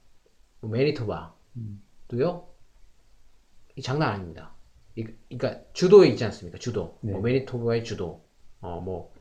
뭐 0.60 0.70
매니토바도요. 0.70 1.32
음. 1.56 1.82
이 3.76 3.82
장난 3.82 4.10
아닙니다. 4.10 4.54
이, 4.96 5.04
그러니까 5.30 5.64
주도에 5.72 6.08
있지 6.08 6.24
않습니까? 6.24 6.58
주도. 6.58 6.98
네. 7.00 7.12
뭐 7.12 7.20
매니토바의 7.22 7.84
주도. 7.84 8.24
어, 8.60 8.80
뭐 8.80 9.12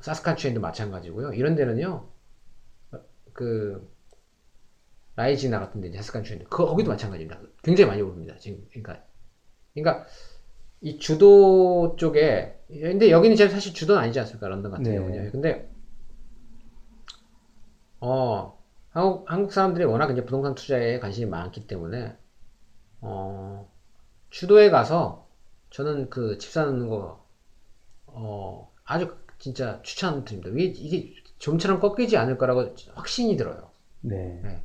사스카츄엔도 0.00 0.60
마찬가지고요. 0.60 1.32
이런 1.34 1.54
데는요. 1.54 2.08
어, 2.92 2.98
그 3.32 3.88
라이지나 5.16 5.60
같은 5.60 5.80
데 5.80 5.88
이제 5.88 5.98
사스카츄엔 5.98 6.44
그 6.50 6.66
거기도 6.66 6.90
마찬가지입니다. 6.90 7.40
굉장히 7.62 7.88
많이 7.90 8.02
오릅니다. 8.02 8.36
지금 8.38 8.66
그러니까 8.70 9.04
그러니까 9.74 10.06
이 10.80 10.98
주도 10.98 11.96
쪽에 11.98 12.58
근데 12.68 13.10
여기는 13.10 13.34
이제 13.34 13.48
사실 13.48 13.74
주도는 13.74 14.02
아니지 14.02 14.20
않습니까? 14.20 14.48
런던 14.48 14.72
같은 14.72 14.90
네. 14.90 14.96
경우는요. 14.96 15.30
근데 15.32 15.70
어 18.00 18.58
한국 18.90 19.30
한국 19.30 19.52
사람들이 19.52 19.84
워낙 19.84 20.10
이제 20.10 20.24
부동산 20.24 20.54
투자에 20.54 20.98
관심이 20.98 21.26
많기 21.30 21.66
때문에 21.66 22.16
어 23.02 23.70
주도에 24.30 24.70
가서 24.70 25.28
저는 25.70 26.10
그 26.10 26.38
집 26.38 26.50
사는 26.52 26.88
거 26.88 27.24
어, 28.06 28.72
아주 28.84 29.16
진짜 29.38 29.80
추천드립니다. 29.82 30.50
이게, 30.50 30.64
이게 30.66 31.14
좀처럼 31.38 31.80
꺾이지 31.80 32.16
않을 32.16 32.38
거라고 32.38 32.74
확신이 32.94 33.36
들어요. 33.36 33.70
네, 34.00 34.38
그러니까 34.42 34.62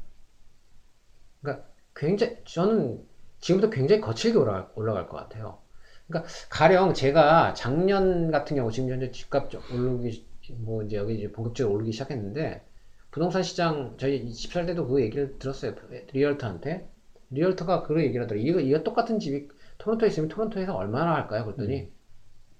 굉장히 1.97 2.37
저는 2.45 3.03
지금부터 3.39 3.71
굉장히 3.73 4.01
거칠게 4.01 4.37
올라갈, 4.37 4.69
올라갈 4.75 5.07
것 5.07 5.17
같아요. 5.17 5.59
그러니까 6.07 6.31
가령 6.49 6.93
제가 6.93 7.53
작년 7.53 8.31
같은 8.31 8.55
경우 8.55 8.71
지금 8.71 8.89
현재 8.89 9.11
집값 9.11 9.49
좀 9.49 9.61
오르기 9.73 10.25
뭐 10.59 10.83
이제 10.83 10.95
여기 10.95 11.15
이제 11.15 11.31
본격적으로 11.31 11.75
오르기 11.75 11.91
시작했는데 11.91 12.65
부동산 13.11 13.43
시장 13.43 13.95
저희 13.97 14.31
집살 14.31 14.65
때도 14.65 14.87
그 14.87 15.01
얘기를 15.01 15.37
들었어요 15.39 15.75
리얼터한테 16.13 16.87
리얼터가 17.31 17.83
그 17.83 18.01
얘기를 18.01 18.23
하더라고요. 18.23 18.49
이거 18.49 18.59
이거 18.61 18.83
똑같은 18.83 19.19
집이 19.19 19.49
토론토에 19.79 20.09
있으면 20.09 20.29
토론토에서 20.29 20.75
얼마나 20.75 21.15
할까요? 21.15 21.45
그랬더니 21.45 21.91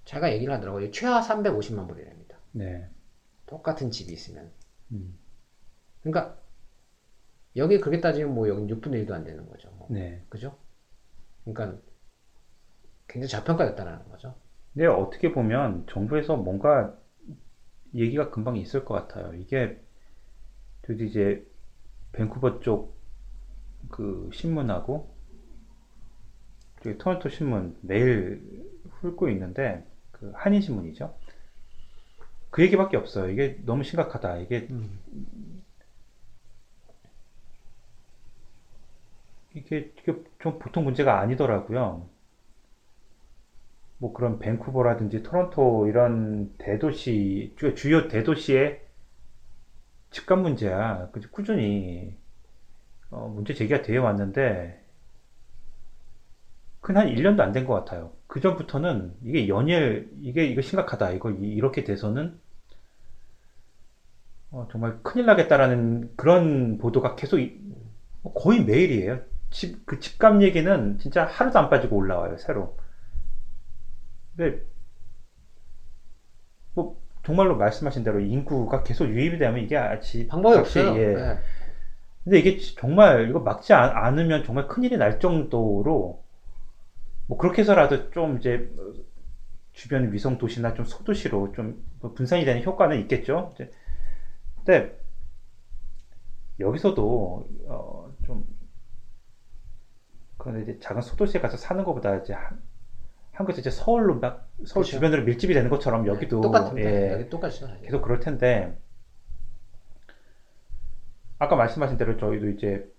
자기가 0.06 0.34
얘기를 0.34 0.54
하더라고요. 0.54 0.92
최하 0.92 1.22
350만 1.22 1.88
불이랍니다. 1.88 2.38
네. 2.52 2.90
똑같은 3.46 3.92
집이 3.92 4.12
있으면. 4.12 4.52
음. 4.92 5.18
그러니까 6.02 6.38
여기 7.58 7.80
그렇게 7.80 8.02
따지면 8.02 8.34
뭐 8.34 8.48
여기 8.48 8.68
6분의 8.74 9.06
1도 9.06 9.12
안 9.12 9.24
되는 9.24 9.48
거죠. 9.50 9.70
뭐. 9.78 9.88
네. 9.90 10.24
그죠? 10.30 10.58
그러니까 11.44 11.80
굉장히 13.08 13.30
저평가됐다는 13.30 14.10
거죠. 14.10 14.36
근데 14.74 14.86
어떻게 14.88 15.32
보면 15.32 15.86
정부에서 15.90 16.38
뭔가 16.38 16.96
얘기가 17.96 18.30
금방 18.30 18.58
있을 18.58 18.86
것 18.86 18.94
같아요. 18.94 19.34
이게 19.34 19.82
저도 20.86 21.04
이제 21.04 21.46
밴쿠버 22.14 22.60
쪽 22.62 22.98
그 23.90 24.30
신문하고 24.34 25.16
저기 26.82 26.98
토론토 26.98 27.30
신문 27.30 27.78
매일 27.82 28.42
훑고 29.02 29.30
있는데 29.30 29.86
그 30.12 30.32
한인 30.36 30.62
신문이죠. 30.62 31.16
그 32.50 32.64
얘기밖에 32.64 32.98
없어요. 32.98 33.30
이게 33.30 33.60
너무 33.66 33.84
심각하다. 33.84 34.38
이게 34.38 34.68
이게, 39.68 39.92
이게 40.02 40.14
좀 40.40 40.58
보통 40.60 40.84
문제가 40.84 41.20
아니더라고요. 41.20 42.10
뭐 44.00 44.12
그런 44.14 44.40
밴쿠버라든지 44.40 45.22
토론토 45.24 45.88
이런 45.88 46.52
대도시, 46.58 47.54
주- 47.58 47.76
주요 47.76 48.08
대도시의 48.08 48.82
집값 50.12 50.40
문제야. 50.40 51.10
그 51.12 51.22
꾸준히 51.32 52.18
어, 53.12 53.30
문제 53.30 53.54
제기가 53.54 53.82
되어 53.84 54.04
왔는데 54.04 54.84
큰 56.82 56.98
한 56.98 57.08
1년도 57.10 57.44
안 57.44 57.52
된 57.52 57.66
것 57.68 57.74
같아요. 57.76 58.14
그 58.26 58.40
전부터는 58.40 59.14
이게 59.24 59.48
연일 59.48 60.10
이게 60.22 60.46
이거 60.46 60.62
심각하다. 60.62 61.12
이거 61.12 61.30
이- 61.32 61.54
이렇게 61.54 61.84
돼서는 61.84 62.40
어, 64.52 64.68
정말 64.72 65.02
큰일 65.04 65.26
나겠다라는 65.26 66.14
그런 66.16 66.78
보도가 66.78 67.16
계속 67.16 67.40
이- 67.40 67.60
거의 68.36 68.64
매일이에요. 68.64 69.22
집, 69.50 69.86
그 69.86 70.00
집값 70.00 70.42
얘기는 70.42 70.98
진짜 71.00 71.26
하루도 71.26 71.60
안 71.60 71.70
빠지고 71.70 71.98
올라와요, 71.98 72.38
새로. 72.38 72.78
근데, 74.36 74.62
뭐, 76.74 77.00
정말로 77.24 77.58
말씀하신 77.58 78.04
대로 78.04 78.20
인구가 78.20 78.84
계속 78.84 79.08
유입이 79.08 79.38
되면 79.38 79.64
이게 79.64 79.78
아, 79.78 80.00
집 80.00 80.28
방법이 80.28 80.58
없어요. 80.58 80.96
예. 80.98 81.14
네. 81.14 81.40
근데 82.24 82.40
이게 82.40 82.58
정말 82.58 83.30
이거 83.30 83.40
막지 83.40 83.74
않, 83.74 83.90
않으면 83.96 84.44
정말 84.44 84.68
큰일이 84.68 84.98
날 84.98 85.20
정도로 85.20 86.22
뭐 87.28 87.38
그렇게 87.38 87.62
해서라도 87.62 88.12
좀 88.12 88.38
이제 88.38 88.70
주변 89.74 90.12
위성 90.12 90.38
도시나 90.38 90.74
좀 90.74 90.86
소도시로 90.86 91.54
좀뭐 91.54 92.14
분산이 92.16 92.46
되는 92.46 92.64
효과는 92.64 93.00
있겠죠. 93.02 93.54
근데 94.56 94.98
여기서도 96.60 97.48
어, 97.68 98.12
좀 98.26 98.44
그런데 100.48 100.72
이제 100.72 100.80
작은 100.80 101.02
소도시에 101.02 101.42
가서 101.42 101.58
사는 101.58 101.84
것보다 101.84 102.16
이제 102.18 102.34
한, 102.34 102.62
한국에서 103.34 103.60
이제 103.60 103.70
서울로 103.70 104.16
막 104.20 104.48
서울 104.66 104.86
그쵸. 104.86 104.96
주변으로 104.96 105.24
밀집이 105.24 105.54
되는 105.54 105.70
것처럼 105.70 106.08
여기도 106.08 106.42
똑같은데 106.42 106.82
예, 106.84 107.12
여기. 107.14 107.30
계속 107.86 108.02
그럴 108.02 108.20
텐데 108.22 108.78
아까 111.40 111.56
말씀하신 111.56 111.98
대로 111.98 112.18
저희도 112.18 112.50
이제 112.50 112.90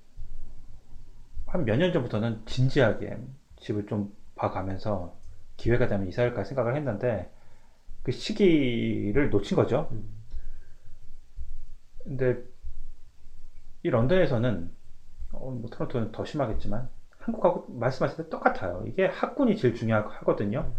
한 1.47 1.65
몇 1.65 1.79
년 1.79 1.93
전부터는 1.93 2.43
진지하게 2.45 3.17
집을 3.61 3.87
좀 3.87 4.15
봐가면서 4.35 5.17
기회가 5.57 5.89
되면 5.89 6.07
이사를 6.07 6.35
갈 6.35 6.45
생각을 6.45 6.77
했는데 6.77 7.33
그 8.03 8.13
시기를 8.13 9.31
놓친 9.31 9.57
거죠. 9.57 9.89
음. 9.93 10.05
근데 12.05 12.37
이 13.83 13.91
런던에서는 13.91 14.71
어, 15.33 15.51
뭐 15.51 15.71
토론토는 15.71 16.13
더 16.13 16.25
심하겠지만 16.25 16.89
한국하고 17.29 17.67
말씀하신 17.69 18.25
대 18.25 18.31
똑같아요. 18.31 18.85
이게 18.87 19.07
학군이 19.07 19.57
제일 19.57 19.75
중요하거든요. 19.75 20.73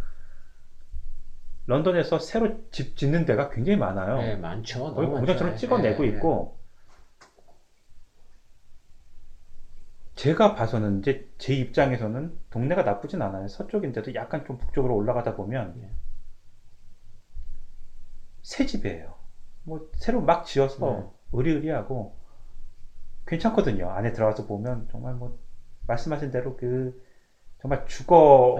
런던에서 1.68 2.18
새로 2.18 2.70
집 2.72 2.97
짓는 2.97 3.26
데가 3.26 3.50
굉장히 3.50 3.78
많아요. 3.78 4.18
네, 4.18 4.36
많죠. 4.36 4.95
거의 4.95 5.08
공장처럼 5.08 5.52
많죠. 5.52 5.60
찍어내고 5.60 6.04
네, 6.04 6.10
네. 6.10 6.16
있고 6.16 6.58
제가 10.16 10.56
봐서는 10.56 11.00
이제 11.00 11.30
제 11.38 11.54
입장에서는 11.54 12.38
동네가 12.50 12.82
나쁘진 12.84 13.22
않아요. 13.22 13.47
서쪽인데도 13.47 14.16
약간 14.16 14.45
좀 14.45 14.58
북쪽으로 14.58 14.95
올라가다 14.95 15.36
보면 15.36 15.76
네. 15.80 15.91
새 18.41 18.66
집이에요. 18.66 19.14
뭐 19.64 19.89
새로 19.95 20.22
막 20.22 20.45
지어서 20.45 21.14
네. 21.32 21.38
으리으리하고 21.38 22.18
괜찮거든요. 23.28 23.91
안에 23.91 24.12
들어가서 24.12 24.47
보면 24.47 24.88
정말 24.91 25.14
뭐 25.14 25.38
말씀하신 25.89 26.31
대로 26.31 26.55
그 26.55 27.03
정말 27.61 27.85
주거 27.87 28.55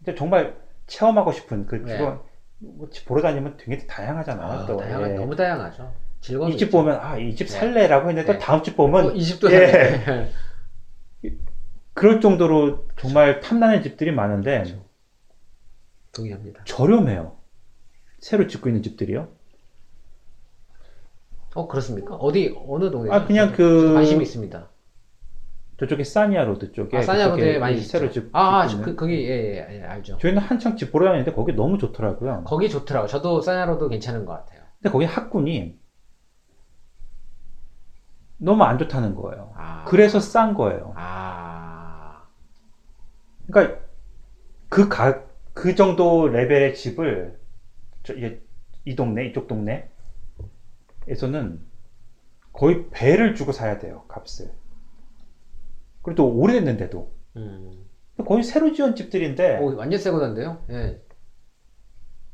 네. 0.00 0.14
정말 0.14 0.58
체험하고 0.86 1.32
싶은 1.32 1.66
그 1.66 1.76
네. 1.76 1.92
주거 1.92 2.26
뭐집 2.58 3.06
보러 3.06 3.22
다니면 3.22 3.56
되게 3.56 3.86
다양하잖아요. 3.86 4.46
아, 4.46 4.66
또 4.66 4.76
다양하, 4.76 5.10
예. 5.10 5.14
너무 5.14 5.36
다양하죠. 5.36 5.94
즐거운 6.20 6.50
이집 6.50 6.72
보면 6.72 6.98
아 7.00 7.16
이집 7.16 7.46
네. 7.46 7.52
살래라고 7.52 8.08
했는데 8.08 8.32
네. 8.32 8.38
다음 8.38 8.62
집 8.62 8.76
보면 8.76 9.06
어, 9.06 9.10
이 9.12 9.22
집도 9.22 9.52
예. 9.52 10.32
그럴 11.92 12.20
정도로 12.20 12.86
정말 12.96 13.40
탐나는 13.40 13.82
집들이 13.82 14.10
많은데 14.12 14.62
그렇죠. 14.62 14.84
동의합니다. 16.12 16.64
저렴해요. 16.64 17.36
새로 18.18 18.46
짓고 18.46 18.68
있는 18.68 18.82
집들이요. 18.82 19.28
어 21.54 21.68
그렇습니까? 21.68 22.14
어디 22.16 22.56
어느 22.66 22.90
동네? 22.90 23.10
아 23.12 23.26
그냥 23.26 23.52
그 23.52 23.94
관심 23.94 24.22
있습니다. 24.22 24.68
저쪽에 25.78 26.02
Sarnia 26.02 26.44
Road 26.44 26.72
쪽에 26.72 26.98
아, 26.98 27.02
Sarnia 27.02 27.25
Road에 27.25 27.44
그쪽에 27.44 27.58
많이 27.58 27.80
새로. 27.80 28.10
집 28.10 28.30
아, 28.32 28.62
아, 28.62 28.66
그. 28.82 28.96
거기 28.96 29.28
예, 29.28 29.30
예, 29.30 29.78
예, 29.78 29.82
알죠. 29.84 30.18
저희는 30.18 30.42
한창 30.42 30.76
집 30.76 30.90
보러 30.90 31.06
다니는데 31.06 31.32
거기 31.32 31.52
너무 31.52 31.78
좋더라고요. 31.78 32.42
거기 32.44 32.68
좋더라고. 32.68 33.04
요 33.04 33.08
저도 33.08 33.40
Sarnia 33.40 33.69
Road 33.69 33.88
괜찮은 33.88 34.24
것 34.24 34.32
같아요. 34.32 34.62
근데 34.80 34.92
거기 34.92 35.04
학군이 35.04 35.78
너무 38.38 38.64
안 38.64 38.78
좋다는 38.78 39.14
거예요. 39.14 39.52
아, 39.56 39.84
그래서 39.86 40.18
싼 40.18 40.54
거예요. 40.54 40.94
아, 40.96 42.24
그러니까 43.46 43.78
그 44.68 44.88
가, 44.88 45.22
그 45.54 45.76
정도 45.76 46.26
레벨의 46.26 46.74
집을 46.74 47.38
저, 48.02 48.14
이게 48.14 48.40
이 48.84 48.96
동네 48.96 49.26
이쪽 49.26 49.46
동네에서는 49.46 51.60
거의 52.52 52.88
배를 52.90 53.36
주고 53.36 53.52
사야 53.52 53.78
돼요 53.78 54.04
값을. 54.08 54.50
그리고 56.08 56.14
또 56.14 56.34
오래됐는데도 56.34 57.12
음, 57.36 57.84
거의 58.26 58.42
새로 58.42 58.72
지은 58.72 58.94
집들인데 58.94 59.58
오, 59.58 59.76
완전 59.76 60.00
새 60.00 60.10
거던데요? 60.10 60.64
예. 60.70 61.00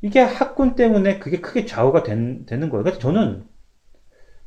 이게 0.00 0.20
학군 0.20 0.76
때문에 0.76 1.18
그게 1.18 1.40
크게 1.40 1.64
좌우가 1.64 2.02
된- 2.04 2.46
되는 2.46 2.70
거예요. 2.70 2.84
그래서 2.84 2.98
저는 2.98 3.48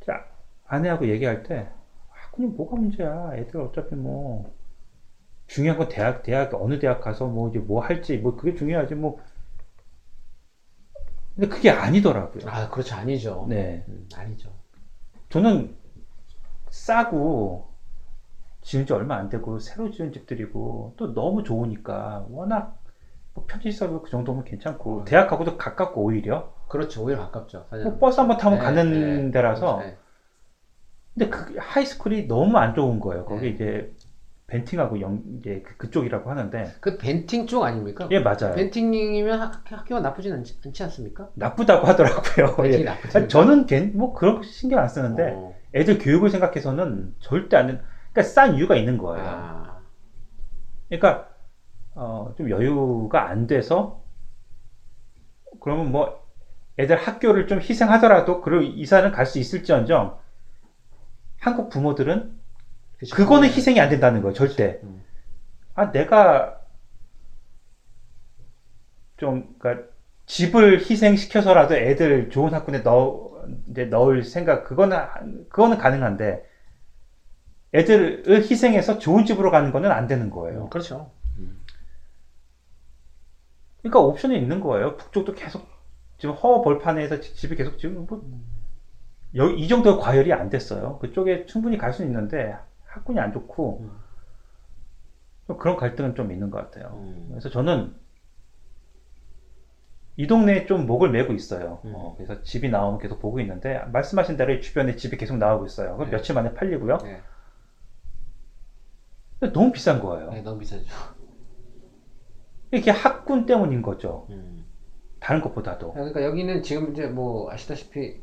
자, 0.06 0.24
아내하고 0.66 1.08
얘기할 1.08 1.42
때 1.42 1.68
학군이 2.08 2.48
뭐가 2.48 2.76
문제야? 2.76 3.32
애들 3.34 3.60
어차피 3.60 3.94
뭐 3.96 4.54
중요한 5.46 5.78
건 5.78 5.88
대학 5.88 6.22
대학 6.22 6.54
어느 6.54 6.78
대학 6.78 7.00
가서 7.00 7.26
뭐 7.26 7.50
이제 7.50 7.58
뭐 7.58 7.82
할지 7.82 8.16
뭐 8.16 8.34
그게 8.36 8.54
중요하지 8.54 8.94
뭐. 8.94 9.20
근데 11.34 11.48
그게 11.48 11.70
아니더라고요. 11.70 12.48
아, 12.48 12.68
그렇죠. 12.70 12.94
아니죠. 12.94 13.46
네, 13.48 13.84
음, 13.88 14.08
아니죠. 14.14 14.50
저는 15.28 15.76
싸고 16.70 17.67
지은 18.68 18.84
지 18.84 18.92
얼마 18.92 19.16
안 19.16 19.30
되고 19.30 19.58
새로 19.58 19.90
지은 19.90 20.12
집들이고 20.12 20.92
또 20.98 21.14
너무 21.14 21.42
좋으니까 21.42 22.26
워낙 22.28 22.78
뭐 23.32 23.46
편집사도 23.48 24.02
그 24.02 24.10
정도면 24.10 24.44
괜찮고 24.44 25.06
대학하고도 25.06 25.56
가깝고 25.56 26.02
오히려 26.02 26.52
그렇죠. 26.68 27.02
오히려 27.02 27.20
가깝죠. 27.22 27.66
뭐 27.82 27.96
버스 27.98 28.20
한번 28.20 28.36
타면 28.36 28.58
네, 28.58 28.64
가는 28.64 29.24
네, 29.26 29.30
데라서 29.30 29.76
그렇죠. 29.78 29.88
네. 29.90 29.96
근데 31.14 31.30
그 31.30 31.56
하이스쿨이 31.58 32.28
너무 32.28 32.58
안 32.58 32.74
좋은 32.74 33.00
거예요. 33.00 33.24
거기 33.24 33.40
네. 33.40 33.48
이제 33.48 33.94
벤팅하고 34.48 35.00
영 35.00 35.22
이제 35.38 35.62
그- 35.64 35.78
그쪽이라고 35.78 36.28
하는데 36.28 36.66
그 36.80 36.98
벤팅 36.98 37.46
쪽 37.46 37.64
아닙니까? 37.64 38.06
예 38.10 38.20
맞아요. 38.20 38.54
벤팅이면 38.54 39.40
학, 39.40 39.62
학교가 39.64 40.02
나쁘진 40.02 40.34
않지, 40.34 40.58
않지 40.66 40.82
않습니까? 40.82 41.30
나쁘다고 41.36 41.86
하더라고요. 41.86 42.56
벤팅이 42.56 42.84
예. 43.16 43.28
저는 43.28 43.64
괜- 43.64 43.96
뭐 43.96 44.12
그런 44.12 44.36
거 44.36 44.42
신경 44.42 44.80
안 44.80 44.88
쓰는데 44.88 45.32
어, 45.34 45.54
애들 45.74 45.98
교육을 45.98 46.28
생각해서는 46.28 47.14
절대 47.20 47.56
안. 47.56 47.80
된- 48.22 48.22
그러니까 48.22 48.22
싼 48.22 48.54
이유가 48.54 48.76
있는 48.76 48.98
거예요. 48.98 49.26
아, 49.26 49.80
그러니까 50.88 51.28
어, 51.94 52.34
좀 52.36 52.50
여유가 52.50 53.28
안 53.28 53.46
돼서 53.46 54.02
그러면 55.60 55.90
뭐 55.92 56.26
애들 56.78 56.96
학교를 56.96 57.46
좀 57.48 57.60
희생하더라도 57.60 58.40
그 58.40 58.62
이사는 58.62 59.10
갈 59.12 59.26
수 59.26 59.38
있을지언정 59.38 60.18
한국 61.40 61.68
부모들은 61.70 62.38
그쵸. 62.98 63.16
그거는 63.16 63.48
희생이 63.48 63.80
안 63.80 63.88
된다는 63.90 64.22
거예요, 64.22 64.34
절대. 64.34 64.80
음. 64.82 65.04
아, 65.74 65.92
내가 65.92 66.60
좀, 69.16 69.54
그니까, 69.58 69.84
집을 70.26 70.80
희생시켜서라도 70.80 71.74
애들 71.74 72.30
좋은 72.30 72.52
학군에 72.52 72.82
넣, 72.82 73.30
이제 73.70 73.86
넣을 73.86 74.22
생각, 74.22 74.64
그거는, 74.64 74.96
그거는 75.48 75.78
가능한데, 75.78 76.44
애들을 77.74 78.42
희생해서 78.42 78.98
좋은 78.98 79.24
집으로 79.24 79.50
가는 79.50 79.72
거는 79.72 79.90
안 79.90 80.06
되는 80.06 80.30
거예요. 80.30 80.68
그렇죠. 80.70 81.10
그러니까 83.82 84.00
옵션이 84.00 84.36
있는 84.38 84.60
거예요. 84.60 84.96
북쪽도 84.96 85.34
계속, 85.34 85.66
지금 86.18 86.34
허 86.34 86.62
벌판에서 86.62 87.20
집이 87.20 87.54
계속 87.56 87.78
지금 87.78 88.06
뭐, 88.06 88.22
여- 89.36 89.50
이 89.50 89.68
정도 89.68 89.98
과열이 89.98 90.32
안 90.32 90.50
됐어요. 90.50 90.98
그쪽에 90.98 91.46
충분히 91.46 91.78
갈 91.78 91.92
수는 91.92 92.10
있는데, 92.10 92.56
학군이 92.86 93.20
안 93.20 93.32
좋고, 93.32 93.80
음. 93.82 93.90
좀 95.46 95.56
그런 95.58 95.76
갈등은 95.76 96.14
좀 96.14 96.32
있는 96.32 96.50
것 96.50 96.58
같아요. 96.58 96.98
음. 97.00 97.26
그래서 97.30 97.48
저는 97.48 97.94
이 100.16 100.26
동네에 100.26 100.66
좀 100.66 100.86
목을 100.86 101.10
메고 101.10 101.32
있어요. 101.32 101.80
음. 101.84 101.92
어, 101.94 102.14
그래서 102.16 102.42
집이 102.42 102.68
나오면 102.70 102.98
계속 102.98 103.20
보고 103.20 103.38
있는데 103.40 103.78
말씀하신 103.92 104.36
대로 104.36 104.52
이 104.52 104.60
주변에 104.60 104.96
집이 104.96 105.16
계속 105.16 105.36
나오고 105.38 105.64
있어요. 105.66 105.94
그럼 105.96 106.10
네. 106.10 106.16
며칠 106.16 106.34
만에 106.34 106.52
팔리고요. 106.54 106.98
네. 106.98 107.22
너무 109.40 109.72
비싼 109.72 110.00
거예요. 110.00 110.30
네, 110.30 110.42
너무 110.42 110.58
비싸죠. 110.60 110.84
이게 112.72 112.90
학군 112.90 113.46
때문인 113.46 113.82
거죠. 113.82 114.26
음. 114.30 114.64
다른 115.20 115.40
것보다도. 115.40 115.92
그러니까 115.92 116.22
여기는 116.22 116.62
지금 116.62 116.92
이제 116.92 117.06
뭐 117.06 117.50
아시다시피 117.50 118.20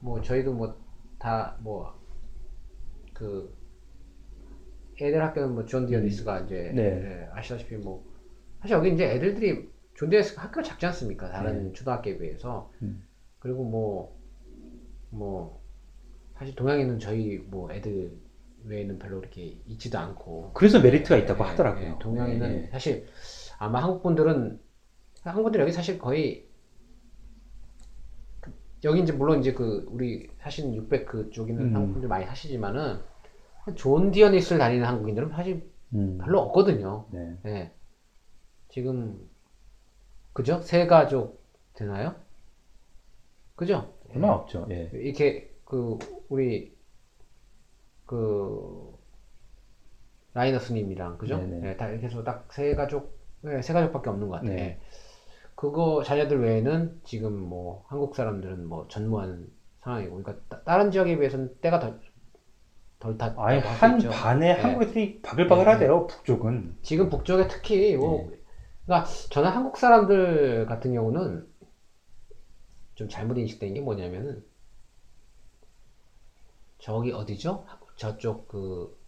뭐 0.00 0.20
저희도 0.20 0.52
뭐 0.54 0.76
다 1.18 1.56
뭐 1.62 1.92
그 3.12 3.54
애들 5.00 5.22
학교는 5.22 5.52
뭐 5.54 5.66
John 5.66 5.86
Dearness가 5.86 6.40
이제 6.40 6.72
네. 6.74 6.82
예, 6.82 7.28
아시다시피 7.32 7.76
뭐 7.76 8.02
사실 8.60 8.76
여기 8.76 8.92
이제 8.92 9.04
애들들이 9.10 9.68
John 9.94 10.08
Dearness가 10.10 10.42
학교가 10.44 10.62
작지 10.62 10.86
않습니까? 10.86 11.30
다른 11.30 11.72
초등학교에 11.74 12.16
비해서 12.18 12.70
음. 12.82 13.02
그리고 13.38 13.64
뭐뭐 15.10 15.60
사실 16.38 16.54
동양에 16.54 16.82
있는 16.82 16.98
저희 16.98 17.38
뭐 17.38 17.70
애들 17.72 18.12
외에는 18.64 18.98
별로 18.98 19.20
그렇게 19.20 19.58
있지도 19.66 19.98
않고 19.98 20.52
그래서 20.54 20.80
메리트가 20.80 21.16
있다고 21.16 21.44
예, 21.44 21.48
하더라고요. 21.48 21.84
예, 21.84 21.96
동양에는 22.00 22.50
예, 22.52 22.62
예. 22.64 22.66
사실 22.70 23.06
아마 23.58 23.82
한국 23.82 24.02
분들은 24.02 24.60
한국 25.22 25.42
분들 25.44 25.60
여기 25.60 25.72
사실 25.72 25.98
거의 25.98 26.48
그- 28.40 28.52
여기 28.84 29.00
이제 29.02 29.12
물론 29.12 29.40
이제 29.40 29.52
그 29.52 29.86
우리 29.90 30.28
사실 30.38 30.72
600 30.74 31.06
그쪽 31.06 31.48
있는 31.50 31.66
음. 31.70 31.74
한국 31.76 31.92
분들 31.94 32.08
많이 32.08 32.24
하시지만은 32.24 33.00
John 33.74 34.10
Dearness를 34.10 34.58
다니는 34.58 34.86
한국인들은 34.86 35.30
사실 35.30 35.70
음. 35.94 36.18
별로 36.18 36.40
없거든요. 36.40 37.06
네. 37.10 37.36
예. 37.46 37.72
지금 38.68 39.28
그죠? 40.32 40.60
세 40.62 40.86
가족 40.86 41.42
되나요? 41.74 42.14
그죠? 43.56 43.92
얼마 44.10 44.28
없죠. 44.28 44.66
예. 44.70 44.90
이렇게 44.94 45.52
그 45.64 45.98
우리 46.28 46.74
그 48.10 48.98
라이너스님이랑 50.34 51.18
그죠? 51.18 51.38
네네. 51.38 51.60
네, 51.60 51.76
다 51.76 51.88
이렇게 51.88 52.06
해서 52.06 52.22
딱 52.24 52.46
세 52.52 52.74
가족, 52.74 53.18
네, 53.42 53.62
세 53.62 53.72
가족밖에 53.72 54.10
없는 54.10 54.28
것 54.28 54.34
같아. 54.36 54.46
네. 54.48 54.80
그거 55.54 56.02
자녀들 56.04 56.40
외에는 56.40 57.00
지금 57.04 57.34
뭐 57.38 57.84
한국 57.88 58.14
사람들은 58.16 58.66
뭐 58.66 58.86
전무하는 58.88 59.48
상황이고, 59.82 60.22
그러니까 60.22 60.44
따- 60.48 60.62
다른 60.64 60.90
지역에 60.90 61.16
비해서는 61.18 61.56
때가 61.60 61.80
덜덜 61.80 63.18
탔. 63.18 63.34
아예 63.38 63.58
한 63.60 63.96
있죠. 63.96 64.10
반에 64.10 64.54
네. 64.54 64.60
한국 64.60 64.82
애들이 64.84 65.22
바글바글하대요. 65.22 66.06
북쪽은. 66.06 66.76
지금 66.82 67.08
북쪽에 67.08 67.48
특히 67.48 67.96
뭐, 67.96 68.28
네. 68.30 68.38
그러니까 68.86 69.08
저는 69.30 69.50
한국 69.50 69.76
사람들 69.76 70.66
같은 70.66 70.92
경우는 70.94 71.46
좀 72.94 73.08
잘못 73.08 73.36
인식된 73.38 73.74
게 73.74 73.80
뭐냐면은 73.80 74.44
저기 76.78 77.12
어디죠? 77.12 77.64
저쪽 78.00 78.48
그 78.48 78.98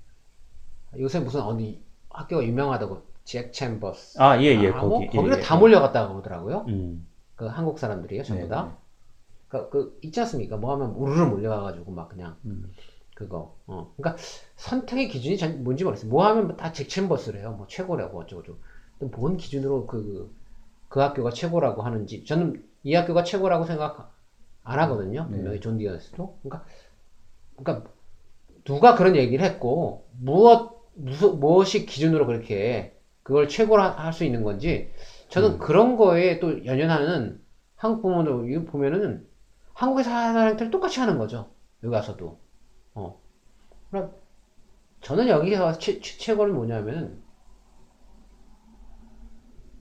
요새 0.98 1.18
무슨 1.18 1.40
어디 1.40 1.82
학교가 2.10 2.44
유명하다고 2.44 3.00
잭 3.24 3.50
챔버스 3.50 4.20
아, 4.20 4.38
예, 4.38 4.48
예, 4.48 4.68
아, 4.68 4.82
뭐 4.82 4.98
거기. 4.98 5.06
거기를 5.06 5.38
예, 5.38 5.40
다 5.40 5.56
예. 5.56 5.58
몰려갔다고 5.58 6.12
그러더라고요. 6.12 6.66
음. 6.68 7.06
그 7.34 7.46
한국 7.46 7.78
사람들이요, 7.78 8.22
전부 8.22 8.42
네, 8.42 8.48
다. 8.50 8.64
네. 8.66 8.72
그, 9.48 9.70
그 9.70 9.98
있지 10.02 10.20
않습니까? 10.20 10.58
뭐 10.58 10.74
하면 10.74 10.90
우르르 10.90 11.24
몰려가가지고 11.24 11.90
막 11.90 12.10
그냥 12.10 12.36
음. 12.44 12.70
그거. 13.14 13.56
어. 13.66 13.94
그러니까 13.96 14.22
선택의 14.56 15.08
기준이 15.08 15.38
전 15.38 15.64
뭔지 15.64 15.84
모르겠어요. 15.84 16.10
뭐 16.10 16.26
하면 16.26 16.54
다잭 16.58 16.90
챔버스래요. 16.90 17.52
뭐 17.52 17.66
최고라고 17.66 18.20
어쩌고저쩌고. 18.20 18.58
뭔 19.16 19.38
기준으로 19.38 19.86
그, 19.86 20.30
그 20.90 21.00
학교가 21.00 21.30
최고라고 21.30 21.80
하는지 21.80 22.26
저는 22.26 22.62
이 22.82 22.94
학교가 22.94 23.24
최고라고 23.24 23.64
생각 23.64 24.12
안 24.64 24.78
하거든요. 24.80 25.26
네. 25.30 25.36
분명히 25.36 25.60
John 25.60 25.78
Dearness도. 25.78 26.36
그러니까 26.42 26.66
그러니까 27.56 27.90
누가 28.64 28.94
그런 28.94 29.16
얘기를 29.16 29.44
했고 29.44 30.06
무엇 30.18 30.82
무슨 30.94 31.40
무엇이 31.40 31.86
기준으로 31.86 32.26
그렇게 32.26 32.96
그걸 33.22 33.48
최고로 33.48 33.82
할 33.82 34.12
수 34.12 34.24
있는 34.24 34.42
건지 34.44 34.92
저는 35.28 35.52
음. 35.52 35.58
그런 35.58 35.96
거에 35.96 36.38
또 36.40 36.64
연연하는 36.66 37.40
한국 37.76 38.02
부모들 38.02 38.64
보면은 38.66 39.26
한국에 39.74 40.02
사는 40.02 40.34
사람들 40.34 40.70
똑같이 40.70 41.00
하는 41.00 41.18
거죠. 41.18 41.50
여기 41.82 41.92
와서도. 41.94 42.38
어. 42.94 43.20
그럼 43.90 44.12
저는 45.00 45.28
여기서 45.28 45.78
최, 45.78 46.00
최고는 46.00 46.54
뭐냐면은 46.54 47.22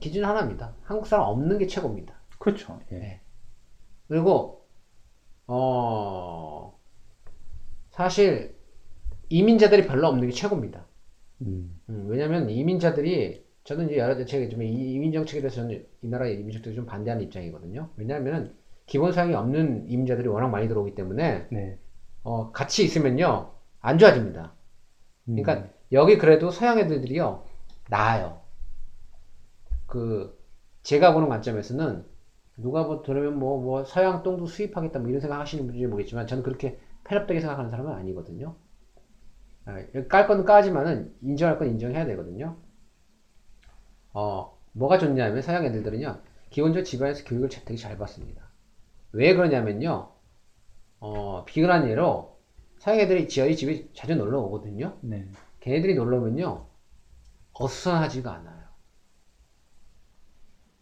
기준 0.00 0.24
하나입니다. 0.24 0.74
한국 0.82 1.06
사람 1.06 1.26
없는 1.26 1.58
게 1.58 1.66
최고입니다. 1.66 2.14
그렇죠. 2.38 2.80
예. 2.90 2.98
네. 2.98 3.20
그리고 4.08 4.66
어 5.46 6.76
사실 7.90 8.56
이민자들이 9.32 9.86
별로 9.86 10.08
없는 10.08 10.28
게 10.28 10.32
최고입니다. 10.32 10.86
음. 11.42 11.80
음, 11.88 12.06
왜냐면 12.08 12.50
이민자들이 12.50 13.44
저는 13.64 13.86
이제 13.86 13.98
여러 13.98 14.24
제가 14.24 14.48
좀 14.50 14.62
이- 14.62 14.92
이민 14.94 15.12
정책에 15.12 15.40
대해서 15.40 15.56
저는 15.56 15.86
이 16.02 16.08
나라의 16.08 16.34
이민 16.40 16.52
정책에 16.52 16.74
좀 16.74 16.86
반대하는 16.86 17.24
입장이거든요. 17.24 17.90
왜냐하면 17.96 18.54
기본 18.86 19.12
사항이 19.12 19.34
없는 19.34 19.88
이민자들이 19.90 20.28
워낙 20.28 20.48
많이 20.48 20.68
들어오기 20.68 20.94
때문에 20.94 21.46
네. 21.50 21.78
어, 22.24 22.52
같이 22.52 22.84
있으면요 22.84 23.52
안 23.80 23.98
좋아집니다. 23.98 24.52
음. 25.28 25.42
그러니까 25.42 25.70
여기 25.92 26.18
그래도 26.18 26.50
서양 26.50 26.78
애들들이요 26.78 27.44
나아요. 27.90 28.40
그 29.86 30.38
제가 30.82 31.12
보는 31.14 31.28
관점에서는 31.28 32.04
누가 32.56 32.84
뭐 32.84 33.02
들으면 33.02 33.38
뭐 33.38 33.60
뭐 33.60 33.84
서양 33.84 34.22
똥도 34.22 34.46
수입하겠다 34.46 34.98
뭐 35.00 35.08
이런 35.08 35.20
생각 35.20 35.40
하시는 35.40 35.66
분인지 35.66 35.86
모르겠지만 35.86 36.26
저는 36.26 36.42
그렇게 36.42 36.78
편협되게 37.04 37.40
생각하는 37.40 37.70
사람은 37.70 37.92
아니거든요. 37.92 38.54
아, 39.64 39.76
깔건 40.08 40.44
까지만은 40.44 41.14
인정할 41.22 41.58
건 41.58 41.68
인정해야 41.68 42.04
되거든요. 42.06 42.56
어 44.12 44.58
뭐가 44.72 44.98
좋냐면 44.98 45.40
서양 45.42 45.64
애들들은요 45.64 46.20
기본적으로 46.50 46.84
집안에서 46.84 47.24
교육을 47.24 47.48
되게 47.48 47.76
잘 47.76 47.96
받습니다. 47.96 48.42
왜 49.12 49.34
그러냐면요 49.34 50.12
어 51.00 51.44
비근한 51.44 51.88
예로 51.88 52.38
서양 52.78 53.00
애들이 53.00 53.28
저희 53.28 53.56
집에 53.56 53.88
자주 53.94 54.14
놀러 54.16 54.40
오거든요. 54.40 54.98
네. 55.02 55.28
걔네들이 55.60 55.94
놀러 55.94 56.18
오면요 56.18 56.66
어수선하지가 57.54 58.32
않아요. 58.32 58.62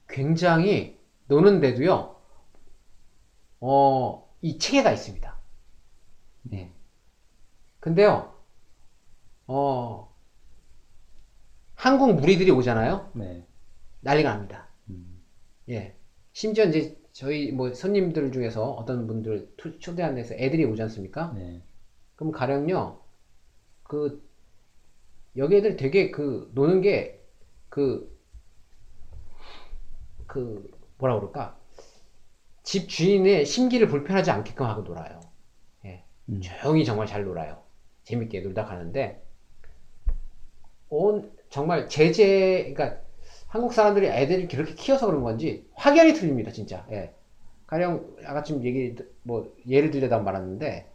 굉장히 0.08 0.98
노는데도요 1.28 2.16
어 3.60 4.30
이 4.42 4.58
체계가 4.58 4.92
있습니다. 4.92 5.38
네. 6.42 6.72
근데요 7.80 8.34
어 9.51 10.09
한국 11.74 12.14
무리들이 12.14 12.51
오잖아요. 12.51 13.11
네. 13.14 13.44
난리가 14.01 14.30
납니다. 14.30 14.68
음. 14.90 15.20
예. 15.68 15.94
심지어 16.32 16.64
이제 16.64 16.96
저희 17.12 17.53
뭐 17.53 17.72
손님들 17.74 18.32
중에서 18.32 18.70
어떤 18.72 19.07
분들 19.07 19.53
투- 19.57 19.78
초대한 19.78 20.14
데서 20.14 20.34
애들이 20.34 20.64
오지 20.64 20.82
않습니까? 20.82 21.32
네. 21.34 21.62
그럼 22.16 22.32
가령요, 22.32 23.01
그, 23.84 24.22
여기 25.36 25.57
애들 25.57 25.76
되게 25.76 26.11
그, 26.11 26.51
노는 26.55 26.80
게, 26.82 27.20
그, 27.68 28.11
그, 30.26 30.70
뭐라 30.98 31.16
그럴까? 31.16 31.57
집 32.62 32.88
주인의 32.88 33.46
심기를 33.46 33.88
불편하지 33.88 34.30
않게끔 34.30 34.66
하고 34.66 34.82
놀아요. 34.82 35.20
예. 35.84 36.05
음. 36.28 36.40
조용히 36.40 36.84
정말 36.84 37.07
잘 37.07 37.24
놀아요. 37.24 37.62
재밌게 38.05 38.40
놀다 38.40 38.64
가는데, 38.64 39.22
온 40.91 41.32
정말 41.49 41.88
제재 41.88 42.72
그러니까 42.74 43.01
한국 43.47 43.72
사람들이 43.72 44.07
애들이 44.09 44.47
그렇게 44.49 44.74
키워서 44.74 45.07
그런 45.07 45.22
건지 45.22 45.68
확연히 45.74 46.12
틀립니다 46.14 46.53
진짜 46.53 46.86
예. 46.91 47.14
가령 47.66 48.16
아까쯤 48.24 48.64
얘기 48.64 48.97
뭐 49.22 49.55
예를 49.68 49.91
들려다 49.91 50.18
말았는데 50.18 50.91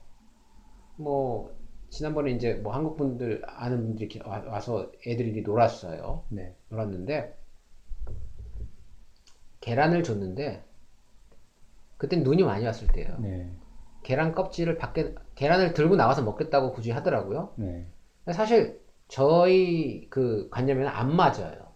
뭐 0.97 1.55
지난번에 1.89 2.31
이제 2.31 2.53
뭐 2.55 2.73
한국 2.73 2.97
분들 2.97 3.41
아는 3.45 3.77
분들이 3.85 4.09
이렇게 4.11 4.29
와- 4.29 4.43
와서 4.47 4.91
애들이 5.07 5.41
놀았어요 5.41 6.23
네. 6.29 6.53
놀았는데 6.69 7.37
계란을 9.61 10.03
줬는데 10.03 10.63
그때 11.97 12.17
눈이 12.17 12.43
많이 12.43 12.65
왔을 12.65 12.87
때예요 12.87 13.17
네. 13.19 13.49
계란 14.03 14.35
껍질을 14.35 14.77
밖에 14.77 15.15
계란을 15.35 15.73
들고 15.73 15.95
나가서 15.95 16.23
먹겠다고 16.23 16.73
굳이 16.73 16.91
하더라고요 16.91 17.53
네. 17.55 17.87
사실 18.31 18.81
저희 19.07 20.07
그 20.09 20.49
관념에는 20.49 20.87
안 20.89 21.15
맞아요. 21.15 21.73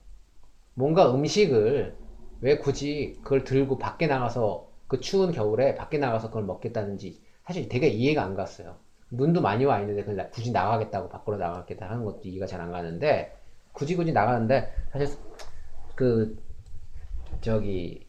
뭔가 0.76 1.14
음식을 1.14 1.98
왜 2.42 2.58
굳이 2.60 3.20
그걸 3.24 3.44
들고 3.44 3.80
밖에 3.80 4.08
나가서 4.08 4.70
그 4.88 5.00
추운 5.00 5.32
겨울에 5.32 5.76
밖에 5.76 5.98
나가서 5.98 6.30
그걸 6.30 6.46
먹겠다는지 6.46 7.22
사실 7.46 7.70
되게 7.70 7.88
이해가 7.90 8.24
안 8.24 8.36
갔어요. 8.36 8.78
눈도 9.12 9.42
많이 9.42 9.66
와 9.66 9.80
있는데 9.82 10.02
그걸 10.04 10.18
나- 10.18 10.30
굳이 10.30 10.52
나가겠다고 10.52 11.10
밖으로 11.10 11.38
나가겠다 11.38 11.90
하는 11.90 12.06
것도 12.06 12.22
이해가 12.26 12.48
잘 12.48 12.62
안 12.62 12.72
가는데 12.72 13.36
굳이 13.74 13.96
굳이 13.96 14.14
나가는데 14.14 14.74
사실 14.92 15.18
그 15.96 16.38
저기 17.42 18.08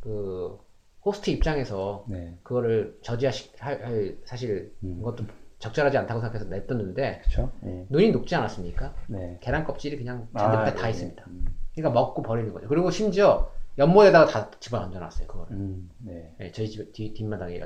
그 0.00 0.58
호스트 1.04 1.30
입장에서 1.30 2.04
네. 2.08 2.38
그거를 2.42 2.98
저지할 3.02 3.34
할 3.58 4.18
사실 4.24 4.74
음. 4.84 4.98
그것도 4.98 5.24
적절하지 5.60 5.98
않다고 5.98 6.20
생각해서 6.20 6.46
냅뒀는데 6.46 7.20
그렇죠. 7.20 7.52
네. 7.60 7.86
눈이 7.90 8.10
녹지 8.12 8.34
않았습니까? 8.34 8.94
네. 9.08 9.38
계란 9.40 9.64
껍질이 9.64 9.98
그냥 9.98 10.26
아, 10.32 10.38
잔뜩 10.38 10.80
다 10.80 10.84
네, 10.84 10.90
있습니다. 10.90 11.22
네. 11.24 11.30
음. 11.30 11.44
그러니까 11.74 12.00
먹고 12.00 12.22
버리는 12.22 12.52
거죠. 12.52 12.66
그리고 12.66 12.90
심지어 12.90 13.52
연못에다가 13.78 14.26
다 14.26 14.50
집어 14.58 14.80
던져놨어요. 14.80 15.28
그거를. 15.28 15.52
음. 15.52 15.90
네. 15.98 16.34
네, 16.38 16.52
저희 16.52 16.68
집 16.68 16.92
뒤, 16.92 17.12
뒷마당에 17.12 17.60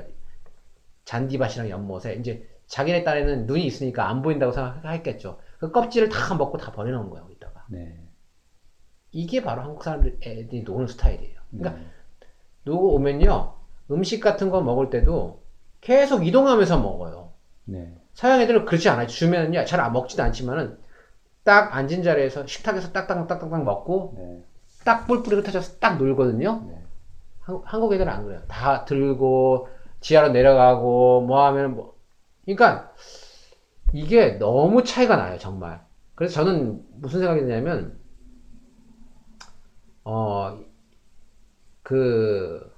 잔디밭이랑 1.05 1.69
연못에 1.69 2.15
이제 2.15 2.47
자기네 2.67 3.03
딸에는 3.03 3.45
눈이 3.45 3.65
있으니까 3.65 4.09
안 4.09 4.21
보인다고 4.21 4.51
생각했겠죠. 4.51 5.39
그 5.57 5.71
껍질을 5.71 6.09
다 6.09 6.35
먹고 6.35 6.57
다 6.57 6.73
버려놓은 6.73 7.09
거예요. 7.09 7.27
이따가 7.31 7.65
네. 7.69 7.97
이게 9.11 9.41
바로 9.41 9.61
한국 9.61 9.83
사람들 9.83 10.17
애들이 10.21 10.63
노는 10.63 10.87
스타일이에요. 10.87 11.39
그러니까 11.51 11.79
네. 11.81 11.87
누구 12.65 12.93
오면요 12.95 13.55
음식 13.91 14.19
같은 14.19 14.49
거 14.49 14.61
먹을 14.61 14.89
때도 14.89 15.43
계속 15.79 16.27
이동하면서 16.27 16.81
먹어요. 16.81 17.24
네. 17.65 17.95
서양 18.13 18.41
애들은 18.41 18.65
그렇지 18.65 18.89
않아요. 18.89 19.07
주면은요, 19.07 19.65
잘 19.65 19.79
안 19.79 19.93
먹지도 19.93 20.23
않지만은, 20.23 20.77
딱 21.43 21.75
앉은 21.75 22.03
자리에서, 22.03 22.45
식탁에서 22.47 22.91
딱딱딱딱딱 22.91 23.63
먹고, 23.63 24.13
네. 24.17 24.43
딱 24.83 25.07
뿔뿔이 25.07 25.35
흩어져서 25.37 25.79
딱 25.79 25.97
놀거든요. 25.97 26.63
네. 26.67 26.83
한, 27.41 27.61
한국 27.65 27.93
애들은 27.93 28.11
안 28.11 28.23
그래요. 28.25 28.41
다 28.47 28.85
들고, 28.85 29.69
지하로 30.01 30.29
내려가고, 30.29 31.21
뭐 31.21 31.45
하면 31.47 31.75
뭐. 31.75 31.95
그러니까, 32.45 32.91
이게 33.93 34.33
너무 34.39 34.83
차이가 34.83 35.15
나요, 35.17 35.37
정말. 35.39 35.83
그래서 36.15 36.35
저는 36.35 36.83
무슨 37.01 37.19
생각이 37.19 37.41
드냐면, 37.41 37.99
어, 40.03 40.59
그, 41.83 42.71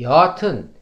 여하튼, 0.00 0.74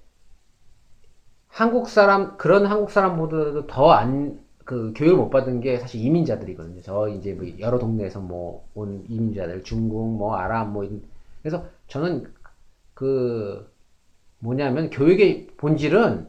한국 1.61 1.89
사람, 1.91 2.39
그런 2.39 2.65
한국 2.65 2.91
사람보다도 2.91 3.67
더 3.67 3.91
안, 3.91 4.41
그, 4.65 4.95
교육을 4.97 5.19
못 5.19 5.29
받은 5.31 5.61
게 5.61 5.79
사실 5.79 6.03
이민자들이거든요. 6.03 6.81
저 6.83 7.09
이제 7.09 7.35
뭐 7.35 7.47
여러 7.59 7.79
동네에서 7.79 8.21
뭐 8.21 8.65
온 8.75 9.05
이민자들, 9.09 9.63
중국, 9.63 10.17
뭐 10.17 10.37
아랍, 10.37 10.71
뭐, 10.71 10.89
그래서 11.43 11.67
저는 11.87 12.33
그, 12.95 13.71
뭐냐면 14.39 14.89
교육의 14.89 15.49
본질은 15.59 16.29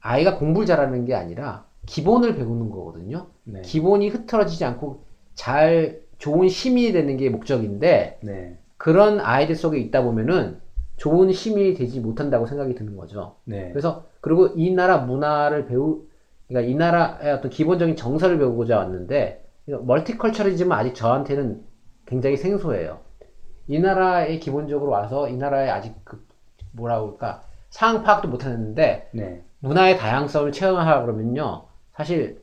아이가 0.00 0.38
공부를 0.38 0.66
잘하는 0.66 1.04
게 1.04 1.14
아니라 1.14 1.66
기본을 1.84 2.36
배우는 2.36 2.70
거거든요. 2.70 3.26
네. 3.44 3.60
기본이 3.60 4.08
흐트러지지 4.08 4.64
않고 4.64 5.04
잘 5.34 6.00
좋은 6.16 6.48
시민이 6.48 6.92
되는 6.92 7.18
게 7.18 7.28
목적인데 7.28 8.20
네. 8.22 8.58
그런 8.78 9.20
아이들 9.20 9.56
속에 9.56 9.78
있다 9.78 10.02
보면은 10.02 10.58
좋은 11.00 11.32
시민이 11.32 11.74
되지 11.74 11.98
못한다고 11.98 12.44
생각이 12.44 12.74
드는 12.74 12.94
거죠. 12.94 13.36
네. 13.44 13.70
그래서 13.70 14.04
그리고 14.20 14.48
이 14.54 14.70
나라 14.70 14.98
문화를 14.98 15.64
배우 15.64 16.02
그러니까 16.46 16.70
이 16.70 16.74
나라의 16.74 17.32
어떤 17.32 17.50
기본적인 17.50 17.96
정서를 17.96 18.36
배우고자 18.38 18.76
왔는데 18.76 19.42
멀티컬처리즘은 19.64 20.72
아직 20.76 20.94
저한테는 20.94 21.62
굉장히 22.04 22.36
생소해요. 22.36 22.98
이 23.66 23.78
나라에 23.78 24.38
기본적으로 24.40 24.90
와서 24.90 25.26
이 25.30 25.36
나라에 25.36 25.70
아직 25.70 25.94
그 26.04 26.22
뭐라 26.72 27.00
그럴까 27.00 27.44
상황 27.70 28.02
파악도 28.02 28.28
못했는데 28.28 29.08
네. 29.12 29.42
문화의 29.60 29.96
다양성을 29.96 30.52
체험하라 30.52 31.00
그러면요. 31.02 31.64
사실 31.94 32.42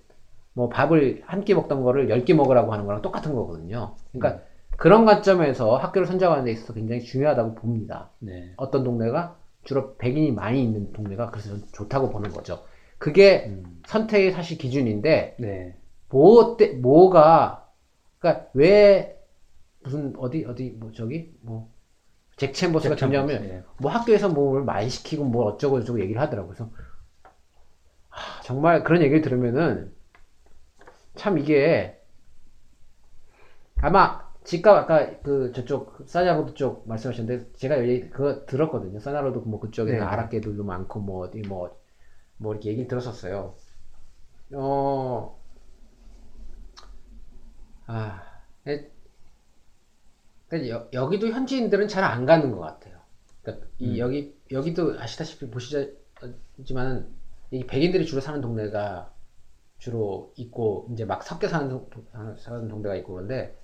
뭐 0.53 0.67
밥을 0.69 1.21
한 1.27 1.43
끼 1.43 1.53
먹던 1.53 1.83
거를 1.83 2.09
열 2.09 2.25
끼 2.25 2.33
먹으라고 2.33 2.73
하는 2.73 2.87
거랑 2.87 3.03
똑같은 3.03 3.35
거거든요. 3.35 3.93
그러니까 4.11 4.41
그런 4.77 5.05
관점에서 5.05 5.75
학교를 5.75 6.07
선정하는 6.07 6.45
데 6.45 6.51
있어서 6.51 6.73
굉장히 6.73 7.01
중요하다고 7.01 7.55
봅니다. 7.55 8.11
네. 8.19 8.53
어떤 8.57 8.83
동네가 8.83 9.37
주로 9.63 9.97
백인이 9.97 10.31
많이 10.31 10.63
있는 10.63 10.93
동네가 10.93 11.31
그래서 11.31 11.57
좋다고 11.73 12.09
보는 12.09 12.29
거죠. 12.29 12.63
그게 12.99 13.47
음. 13.47 13.81
선택의 13.87 14.31
사실 14.31 14.57
기준인데 14.57 15.37
네. 15.39 15.77
뭐 16.09 16.55
때, 16.57 16.73
뭐가 16.73 17.67
그러니까 18.19 18.47
왜 18.53 19.19
무슨 19.83 20.13
어디 20.17 20.45
어디 20.45 20.75
뭐 20.79 20.91
저기 20.91 21.33
뭐 21.41 21.69
잭챔버스가 22.37 22.95
정리하면 22.95 23.41
네. 23.41 23.63
뭐 23.79 23.91
학교에서 23.91 24.29
뭘 24.29 24.63
많이 24.63 24.89
시키고 24.89 25.25
뭐 25.25 25.45
어쩌고 25.45 25.79
저쩌고 25.79 25.99
얘기를 26.01 26.21
하더라고요. 26.21 26.53
그래서 26.53 26.71
하, 28.09 28.41
정말 28.43 28.83
그런 28.83 29.01
얘기를 29.01 29.21
들으면은 29.21 29.91
참 31.15 31.39
이게 31.39 31.99
아마 33.81 34.26
집값 34.47 34.77
아까 34.77 35.19
그 35.21 35.51
저쪽 35.51 36.03
사냐로드 36.05 36.53
쪽 36.53 36.87
말씀하셨는데 36.87 37.51
제가 37.57 37.79
여기 37.79 38.09
그거 38.09 38.45
들었거든요. 38.45 38.99
사냐로드 38.99 39.39
뭐 39.39 39.59
그쪽에는 39.59 39.99
네. 39.99 40.05
아랍계들도 40.05 40.63
많고 40.63 41.01
뭐 41.01 41.27
어디 41.27 41.41
뭐뭐 41.41 41.75
이렇게 42.53 42.69
얘기 42.69 42.87
들었었어요. 42.87 43.55
어, 44.53 45.37
아, 47.87 48.23
에, 48.67 48.89
그러니까 50.47 50.69
여, 50.73 50.87
여기도 50.93 51.27
현지인들은 51.27 51.87
잘 51.87 52.03
안 52.03 52.25
가는 52.25 52.51
것 52.51 52.59
같아요. 52.59 52.99
그러니까 53.41 53.67
이 53.79 53.99
여기 53.99 54.33
여기도 54.51 54.99
아시다시피 54.99 55.49
보시지만은 55.49 57.13
이 57.51 57.65
백인들이 57.65 58.05
주로 58.05 58.21
사는 58.21 58.39
동네가 58.41 59.13
주로 59.79 60.33
있고 60.37 60.87
이제 60.93 61.05
막 61.05 61.23
섞여 61.23 61.47
사는, 61.49 61.85
사는 62.37 62.67
동네가 62.69 62.95
있고 62.97 63.13
그런데 63.13 63.57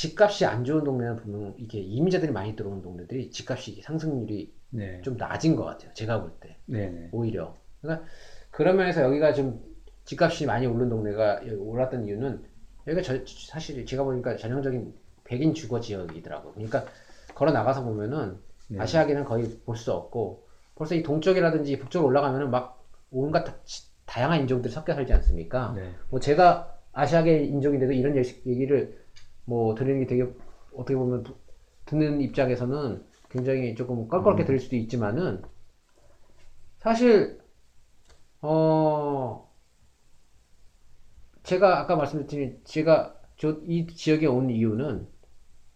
집값이 0.00 0.44
안 0.44 0.62
좋은 0.64 0.84
동네는 0.84 1.16
보면 1.16 1.54
이게 1.56 1.80
이민자들이 1.80 2.30
많이 2.30 2.54
들어오는 2.54 2.82
동네들이 2.82 3.30
집값이 3.30 3.80
상승률이 3.82 4.52
네. 4.70 5.00
좀 5.02 5.16
낮은 5.16 5.56
것 5.56 5.64
같아요. 5.64 5.90
제가 5.94 6.20
볼 6.20 6.30
때. 6.38 6.56
네. 6.66 6.90
네. 6.90 7.08
오히려. 7.12 7.56
그러니까 7.80 8.06
그런 8.50 8.76
면에서 8.76 9.02
여기가 9.02 9.32
좀 9.32 9.64
집값이 10.04 10.44
많이 10.44 10.66
오른 10.66 10.90
동네가 10.90 11.40
여기 11.46 11.54
올랐던 11.54 12.04
이유는 12.04 12.44
여기가 12.86 13.02
저- 13.02 13.24
사실 13.48 13.84
제가 13.86 14.04
보니까 14.04 14.36
전형적인 14.36 14.94
백인 15.24 15.54
주거 15.54 15.80
지역이더라고요. 15.80 16.52
그러니까 16.52 16.84
걸어 17.34 17.50
나가서 17.52 17.82
보면은 17.84 18.36
네. 18.68 18.78
아시아계는 18.78 19.24
거의 19.24 19.48
볼 19.64 19.76
수 19.76 19.92
없고 19.92 20.46
벌써 20.74 20.94
이 20.94 21.02
동쪽이라든지 21.02 21.78
북쪽으로 21.78 22.08
올라가면은 22.10 22.50
막 22.50 22.84
온갖 23.10 23.44
다, 23.44 23.56
다양한 24.04 24.40
인종들이 24.42 24.70
섞여 24.72 24.94
살지 24.94 25.12
않습니까? 25.14 25.72
네. 25.74 25.90
뭐 26.10 26.20
제가 26.20 26.76
아시아계 26.92 27.44
인종인데도 27.44 27.92
이런 27.92 28.14
얘기- 28.16 28.42
얘기를 28.46 29.05
뭐 29.46 29.74
들리는 29.76 30.00
게 30.02 30.06
되게 30.06 30.24
어떻게 30.74 30.96
보면 30.96 31.24
부- 31.24 31.36
듣는 31.86 32.22
입장에서는 32.22 33.04
굉장히 33.30 33.76
조금 33.76 34.08
껄끄럽게 34.08 34.46
들릴 34.46 34.60
수도 34.60 34.76
있지만은 34.76 35.42
사실 36.78 37.38
어 38.42 39.46
제가 41.42 41.78
아까 41.80 41.96
말씀드린 41.96 42.60
제가 42.64 43.14
저 43.36 43.60
이 43.66 43.86
지역에 43.86 44.26
온 44.26 44.50
이유는 44.50 45.06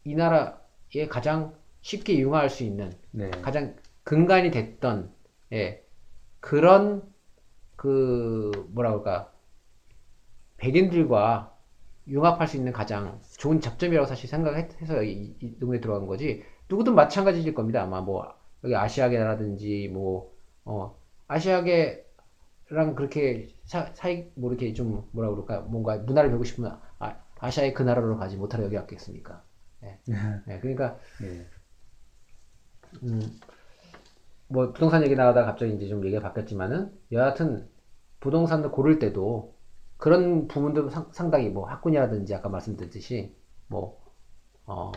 이 0.05 0.14
나라에 0.14 1.09
가장 1.11 1.55
쉽게 1.83 2.18
융화할 2.18 2.51
수 2.51 2.64
있는 2.64 2.93
네. 3.12 3.31
가장 3.43 3.77
근간이 4.05 4.51
됐던 4.51 5.12
예, 5.53 5.85
그런 6.41 7.03
그 7.77 8.53
뭐라 8.73 8.91
그럴까 8.91 9.33
백인들과 10.59 11.57
융합할 12.09 12.47
수 12.49 12.57
있는 12.57 12.73
가장 12.73 13.21
좋은 13.41 13.61
접점이라고 13.61 14.07
사실 14.07 14.28
생각해서 14.28 15.03
이, 15.03 15.34
이 15.41 15.59
동네에 15.59 15.80
들어간 15.80 16.07
거지 16.07 16.45
누구든 16.68 16.95
마찬가지일 16.95 17.55
겁니다 17.55 17.82
아마 17.82 18.03
뭐 18.03 18.34
여기 18.62 18.76
아시아계라든지 18.76 19.88
뭐 19.88 20.30
어, 20.64 20.95
아시아계 21.26 22.05
아시아랑 22.70 22.95
그렇게 22.95 23.49
사, 23.64 23.91
사이 23.95 24.30
뭐 24.34 24.51
이렇게 24.51 24.72
좀 24.74 25.09
뭐라 25.12 25.30
그럴까 25.30 25.61
뭔가 25.61 25.97
문화를 25.97 26.30
배우고 26.30 26.45
싶으면 26.45 26.78
아, 26.99 27.16
아시아의 27.38 27.74
그 27.74 27.82
나라로 27.82 28.16
가지 28.18 28.36
못하러 28.36 28.64
여기 28.64 28.76
왔겠습니까? 28.76 29.43
예. 29.84 29.99
예, 30.49 30.59
그러니까 30.61 30.99
예. 31.22 31.47
음, 33.03 33.20
뭐 34.49 34.72
부동산 34.72 35.03
얘기 35.03 35.14
나가다가 35.14 35.47
갑자기 35.47 35.74
이제 35.74 35.88
좀 35.88 36.05
얘기가 36.05 36.22
바뀌었지만은 36.22 36.93
여하튼 37.12 37.68
부동산을 38.20 38.70
고를 38.70 38.99
때도 38.99 39.55
그런 40.01 40.48
부분도 40.48 40.90
상, 40.90 41.09
상당히 41.12 41.51
뭐 41.51 41.68
학군이라든지 41.68 42.34
아까 42.34 42.48
말씀드렸듯이 42.48 43.34
뭐 43.68 44.01
어, 44.66 44.92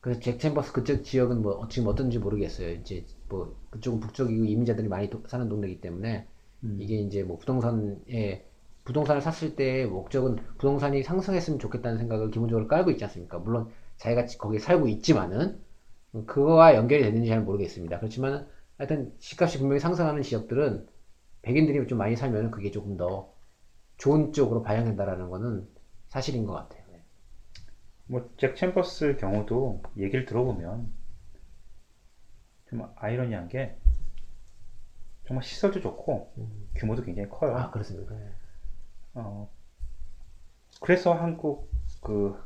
그래서 0.00 0.20
잭 0.20 0.38
챔버스 0.40 0.72
그쪽 0.72 1.04
지역은 1.04 1.42
뭐 1.42 1.66
지금 1.68 1.88
어떤지 1.88 2.18
모르겠어요. 2.18 2.70
이제 2.72 3.06
뭐 3.28 3.56
그쪽은 3.70 4.00
북쪽이고 4.00 4.44
이민자들이 4.44 4.88
많이 4.88 5.08
도- 5.10 5.22
사는 5.28 5.48
동네이기 5.48 5.80
때문에 5.80 6.26
음. 6.64 6.76
이게 6.80 6.96
이제 6.96 7.22
뭐 7.22 7.38
부동산에 7.38 8.44
부동산을 8.84 9.22
샀을 9.22 9.54
때 9.56 9.86
목적은 9.86 10.36
부동산이 10.58 11.02
상승했으면 11.04 11.58
좋겠다는 11.60 11.98
생각을 11.98 12.30
기본적으로 12.30 12.66
깔고 12.68 12.90
있지 12.92 13.04
않습니까? 13.04 13.38
물론 13.38 13.70
자기가 13.98 14.26
거기 14.38 14.58
살고 14.58 14.88
있지만은 14.88 15.60
그거와 16.26 16.74
연결이 16.74 17.02
되는지 17.02 17.28
잘 17.28 17.42
모르겠습니다. 17.42 17.98
그렇지만 17.98 18.46
하여튼 18.78 19.12
집값이 19.18 19.58
분명히 19.58 19.80
상승하는 19.80 20.22
지역들은 20.22 20.86
백인들이 21.42 21.86
좀 21.86 21.98
많이 21.98 22.16
살면 22.16 22.50
그게 22.50 22.70
조금 22.70 22.96
더 22.96 23.32
좋은 24.02 24.32
쪽으로 24.32 24.64
반영된다라는 24.64 25.30
거는 25.30 25.68
사실인 26.08 26.44
것 26.44 26.54
같아요. 26.54 26.82
네. 26.90 27.04
뭐잭 28.06 28.56
챔버스 28.56 29.16
경우도 29.16 29.82
얘기를 29.96 30.24
들어보면 30.24 30.92
좀 32.68 32.88
아이러니한 32.96 33.48
게 33.48 33.76
정말 35.26 35.44
시설도 35.44 35.80
좋고 35.80 36.32
규모도 36.74 37.04
굉장히 37.04 37.28
커요. 37.28 37.56
아 37.56 37.70
그렇습니까? 37.70 38.14
네. 38.14 38.30
어, 39.14 39.48
그래서 40.80 41.14
한국 41.14 41.70
그 42.02 42.36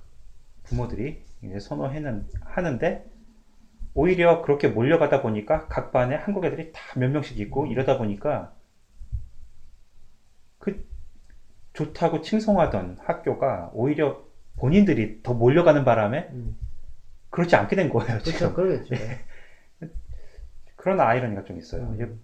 부모들이 0.65 1.25
이제 1.43 1.59
선호해는 1.61 2.29
하는데 2.43 3.05
오히려 3.95 4.43
그렇게 4.43 4.69
몰려가다 4.69 5.23
보니까 5.23 5.69
각 5.69 5.93
반에 5.93 6.17
한국 6.17 6.45
애들이 6.45 6.73
다 6.73 6.81
몇 6.99 7.11
명씩 7.11 7.41
있고 7.41 7.67
이러다 7.67 7.99
보니까 7.99 8.55
그 10.59 10.85
좋다고 11.77 12.23
칭송하던 12.23 12.99
학교가 13.03 13.71
오히려 13.75 14.25
본인들이 14.57 15.23
더 15.23 15.35
몰려가는 15.35 15.85
바람에 15.85 16.31
음. 16.33 16.57
그렇지 17.29 17.55
않게 17.55 17.77
된 17.77 17.91
거예요 17.91 18.19
그렇죠, 18.19 18.31
지금 18.33 18.55
그러겠죠. 18.55 18.95
네. 18.95 19.21
그런 20.75 21.01
아이러니가 21.01 21.45
좀 21.45 21.59
있어요 21.59 21.83
음. 21.83 22.21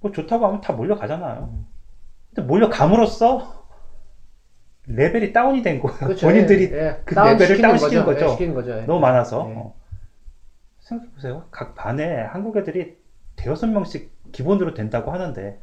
뭐 0.00 0.12
좋다고 0.12 0.46
하면 0.46 0.60
다 0.60 0.74
몰려가잖아요 0.74 1.64
근데 2.34 2.46
몰려감으로써 2.46 3.66
레벨이 4.86 5.32
다운이 5.32 5.62
된 5.62 5.80
거예요 5.80 5.98
그렇죠. 5.98 6.26
본인들이 6.26 6.70
예, 6.72 6.76
예. 6.76 7.02
그 7.06 7.14
다운 7.14 7.32
레벨을 7.32 7.46
시키는 7.56 7.68
다운시키는 7.68 8.04
거죠. 8.04 8.24
예, 8.24 8.28
시키는 8.28 8.54
거죠. 8.54 8.78
예. 8.78 8.80
너무 8.82 9.00
많아서 9.00 9.46
네. 9.46 9.54
어. 9.56 9.74
생각해보세요 10.80 11.46
각 11.50 11.74
반에 11.74 12.22
한국 12.22 12.56
애들이 12.58 12.98
대여섯 13.36 13.70
명씩 13.70 14.32
기본으로 14.32 14.74
된다고 14.74 15.10
하는데 15.10 15.58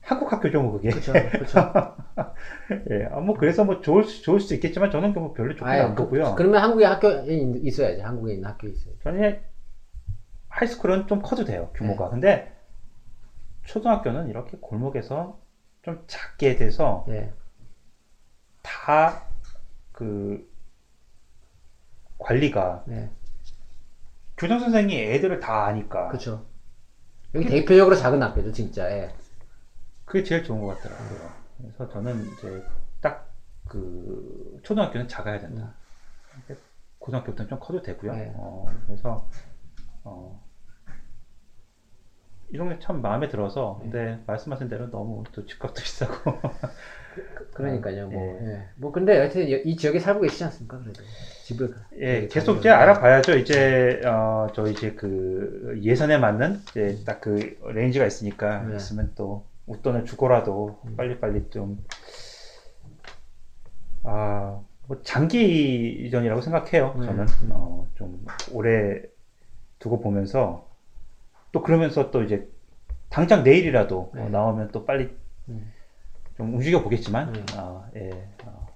한국 0.00 0.32
학교 0.32 0.50
경우 0.50 0.72
그게 0.72 0.90
그렇죠, 0.90 1.12
그렇죠. 1.12 1.58
예, 2.90 3.04
아, 3.10 3.20
뭐 3.20 3.36
그래서 3.36 3.64
뭐 3.64 3.80
좋을 3.80 4.04
수, 4.04 4.22
좋을 4.22 4.40
수 4.40 4.54
있겠지만 4.54 4.90
저는 4.90 5.12
뭐 5.12 5.32
별로 5.32 5.54
좋게 5.54 5.70
아예 5.70 5.80
안 5.82 5.94
보고요. 5.94 6.34
그, 6.34 6.42
러면 6.42 6.62
한국에 6.62 6.84
학교에 6.84 7.24
있- 7.34 7.66
있어야지. 7.66 8.00
한국에 8.00 8.34
있는 8.34 8.48
학교에 8.48 8.70
있어야지. 8.70 8.98
저는 9.02 9.40
하이스쿨은 10.48 11.06
좀 11.06 11.22
커도 11.22 11.44
돼요 11.44 11.70
규모가. 11.74 12.06
네. 12.06 12.10
근데 12.10 12.56
초등학교는 13.64 14.28
이렇게 14.30 14.56
골목에서 14.60 15.38
좀 15.82 16.02
작게 16.06 16.56
돼서 16.56 17.04
예. 17.08 17.32
다그 18.62 20.48
관리가 22.18 22.84
네. 22.86 23.10
교장 24.36 24.58
선생이 24.58 24.98
애들을 24.98 25.40
다 25.40 25.66
아니까 25.66 26.08
그렇죠. 26.08 26.46
여기 27.34 27.46
대표적으로 27.46 27.94
작은 27.94 28.22
학교죠, 28.22 28.50
진짜. 28.52 28.90
예. 28.90 29.10
그게 30.10 30.24
제일 30.24 30.42
좋은 30.44 30.60
것 30.60 30.80
같더라고요. 30.80 31.30
그래서 31.58 31.88
저는 31.88 32.32
이제 32.32 32.64
딱 33.00 33.30
그 33.70 34.58
초등학교는 34.64 35.06
작아야 35.06 35.38
된다. 35.38 35.72
고등학교부터는 36.98 37.48
좀 37.48 37.58
커도 37.60 37.82
되고요. 37.82 38.12
네. 38.12 38.32
어, 38.34 38.66
그래서 38.86 39.28
어, 40.02 40.42
이 42.52 42.56
동네 42.58 42.80
참 42.80 43.00
마음에 43.00 43.28
들어서 43.28 43.78
근데 43.80 44.18
말씀하신 44.26 44.68
대로 44.68 44.90
너무 44.90 45.22
또 45.32 45.46
집값도 45.46 45.74
비싸고 45.80 46.40
그 47.54 47.62
러니까요, 47.62 48.08
뭐. 48.08 48.38
예. 48.42 48.46
예. 48.46 48.68
뭐, 48.76 48.90
근데 48.90 49.18
하여튼 49.18 49.46
이 49.46 49.76
지역에 49.76 50.00
살고 50.00 50.22
계시지 50.22 50.42
않습니까, 50.44 50.78
그래도. 50.80 51.02
집을. 51.44 51.74
예 52.00 52.22
예, 52.22 52.26
계속 52.26 52.58
이제 52.58 52.70
알아봐야죠. 52.70 53.36
이제 53.36 54.00
어, 54.04 54.48
저 54.52 54.66
이제 54.66 54.94
그 54.94 55.78
예산에 55.82 56.18
맞는 56.18 56.60
이제 56.70 56.98
딱 57.06 57.20
그 57.20 57.56
range가 57.72 58.04
있으니까 58.04 58.64
네. 58.64 58.76
있으면 58.76 59.12
또 59.14 59.44
웃돈을 59.70 60.04
주고라도 60.04 60.80
음. 60.84 60.96
빨리빨리 60.96 61.50
좀 61.50 61.84
아, 64.02 64.60
뭐 64.86 65.02
장기전이라고 65.02 66.40
생각해요. 66.40 66.94
네. 66.98 67.06
저는 67.06 67.26
음. 67.42 67.50
어, 67.52 67.86
좀 67.94 68.24
오래 68.52 69.02
두고 69.78 70.00
보면서 70.00 70.68
또 71.52 71.62
그러면서 71.62 72.10
또 72.10 72.22
이제 72.22 72.48
당장 73.08 73.44
내일이라도 73.44 74.12
네. 74.14 74.22
어, 74.22 74.28
나오면 74.28 74.70
또 74.72 74.84
빨리 74.84 75.16
음. 75.48 75.72
좀 76.36 76.54
움직여 76.54 76.82
보겠지만 76.82 77.32
네. 77.32 77.44
아, 77.54 77.88
예. 77.96 78.10
어, 78.44 78.66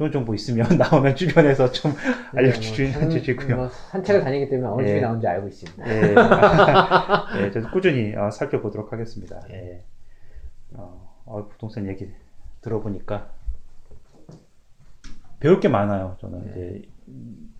좋은 0.00 0.10
정보 0.10 0.34
있으면 0.34 0.66
나오면 0.78 1.14
주변에서 1.14 1.70
좀 1.72 1.92
알려주시고요. 2.34 3.56
뭐, 3.56 3.68
산책을 3.68 4.24
다니기 4.24 4.48
때문에 4.48 4.68
어느 4.70 4.86
집이 4.86 4.96
예. 4.96 5.00
나온지 5.02 5.26
알고 5.26 5.48
있습니다. 5.48 5.88
예, 5.90 6.14
예, 7.44 7.50
저도 7.50 7.70
꾸준히 7.70 8.16
어, 8.16 8.30
살펴보도록 8.30 8.94
하겠습니다. 8.94 9.42
예. 9.50 9.84
어, 10.72 11.22
어, 11.26 11.46
부동산 11.48 11.86
얘기 11.86 12.10
들어보니까 12.62 13.30
배울 15.38 15.60
게 15.60 15.68
많아요. 15.68 16.16
저는 16.22 16.44
네. 16.46 16.50
이제 16.50 16.88
음, 17.08 17.54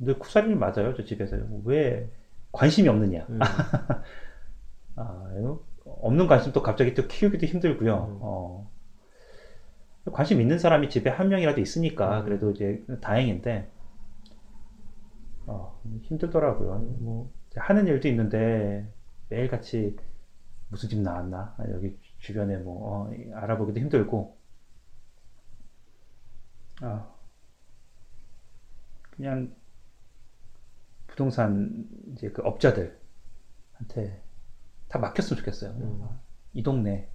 늘 0.00 0.16
쿠사리를 0.20 0.54
맞아요. 0.54 0.94
저 0.94 1.04
집에서 1.04 1.36
왜 1.64 2.08
관심이 2.52 2.88
없느냐. 2.88 3.26
음. 3.28 3.40
아, 4.94 5.56
없는 5.84 6.28
관심 6.28 6.52
또 6.52 6.62
갑자기 6.62 6.94
또 6.94 7.08
키우기도 7.08 7.44
힘들고요. 7.46 7.94
음. 7.94 8.18
어, 8.20 8.70
관심 10.10 10.40
있는 10.40 10.58
사람이 10.58 10.88
집에 10.88 11.10
한 11.10 11.28
명이라도 11.28 11.60
있으니까 11.60 12.20
음. 12.20 12.24
그래도 12.24 12.50
이제 12.50 12.84
다행인데 13.00 13.70
어, 15.46 15.80
힘들더라고요. 16.02 16.78
뭐 17.00 17.32
하는 17.56 17.86
일도 17.86 18.08
있는데 18.08 18.92
매일 19.28 19.48
같이 19.48 19.96
무슨 20.68 20.88
집 20.88 21.00
나왔나 21.00 21.54
아, 21.58 21.64
여기 21.70 21.96
주변에 22.18 22.56
뭐 22.56 23.06
어, 23.06 23.12
알아보기도 23.34 23.78
힘들고 23.78 24.36
아, 26.80 27.08
그냥 29.10 29.54
부동산 31.06 31.86
이제 32.12 32.30
그 32.30 32.42
업자들한테 32.42 34.22
다 34.88 34.98
맡겼으면 34.98 35.38
좋겠어요. 35.38 35.70
음. 35.72 36.08
이 36.54 36.62
동네, 36.62 37.08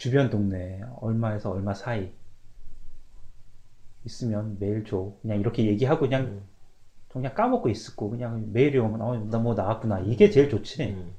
주변 0.00 0.30
동네, 0.30 0.82
얼마에서 1.00 1.50
얼마 1.50 1.74
사이 1.74 2.10
있으면 4.06 4.56
매일 4.58 4.82
줘. 4.84 5.12
그냥 5.20 5.38
이렇게 5.38 5.66
얘기하고 5.66 6.00
그냥, 6.00 6.22
음. 6.22 6.42
그냥 7.08 7.34
까먹고 7.34 7.68
있었고, 7.68 8.08
그냥 8.08 8.50
메일이 8.50 8.78
오면, 8.78 9.02
어, 9.02 9.16
나뭐 9.16 9.54
나왔구나. 9.54 10.00
이게 10.00 10.30
제일 10.30 10.48
좋지. 10.48 10.84
음. 10.92 11.12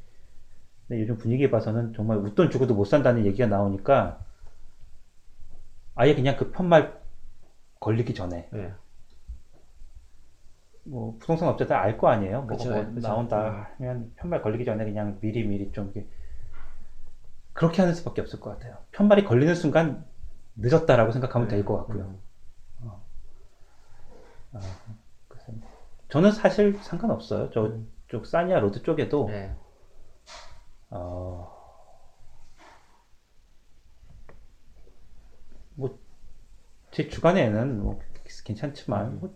근데 0.87 1.01
요즘 1.03 1.15
분위기 1.19 1.51
봐서는 1.51 1.93
정말 1.93 2.17
웃돈 2.17 2.49
주고도 2.49 2.73
못 2.73 2.85
산다는 2.85 3.23
얘기가 3.27 3.47
나오니까, 3.47 4.25
아예 5.93 6.15
그냥 6.15 6.35
그 6.35 6.49
편말 6.51 6.99
걸리기 7.79 8.15
전에, 8.15 8.49
예. 8.55 8.73
뭐, 10.85 11.15
부동산 11.19 11.49
업자들 11.49 11.75
알 11.75 11.97
거 11.99 12.07
아니에요? 12.07 12.39
뭐, 12.41 12.47
그쵸, 12.57 12.71
뭐 12.71 12.83
그쵸. 12.85 13.07
나온다 13.07 13.69
하면 13.77 14.11
편말 14.15 14.41
걸리기 14.41 14.65
전에 14.65 14.83
그냥 14.85 15.19
미리 15.21 15.43
미리 15.43 15.71
좀 15.71 15.91
이렇게 15.93 16.07
그렇게 17.53 17.81
하는 17.81 17.93
수밖에 17.93 18.21
없을 18.21 18.39
것 18.39 18.51
같아요. 18.51 18.77
편말이 18.91 19.23
걸리는 19.23 19.53
순간 19.55 20.05
늦었다라고 20.55 21.11
생각하면 21.11 21.47
될것 21.47 21.77
같고요. 21.79 22.19
음. 22.81 23.01
그래서 25.27 25.53
저는 26.09 26.31
사실 26.31 26.77
상관없어요. 26.81 27.49
음. 27.57 27.91
저쪽 28.07 28.25
Sarnia 28.25 28.59
Road 28.59 28.83
쪽에도 28.83 29.29
예. 29.31 29.55
어, 30.91 31.49
뭐, 35.75 35.97
제 36.91 37.07
주관에는 37.07 37.81
뭐 37.81 38.01
괜찮지만, 38.43 39.05
음. 39.07 39.19
뭐, 39.21 39.35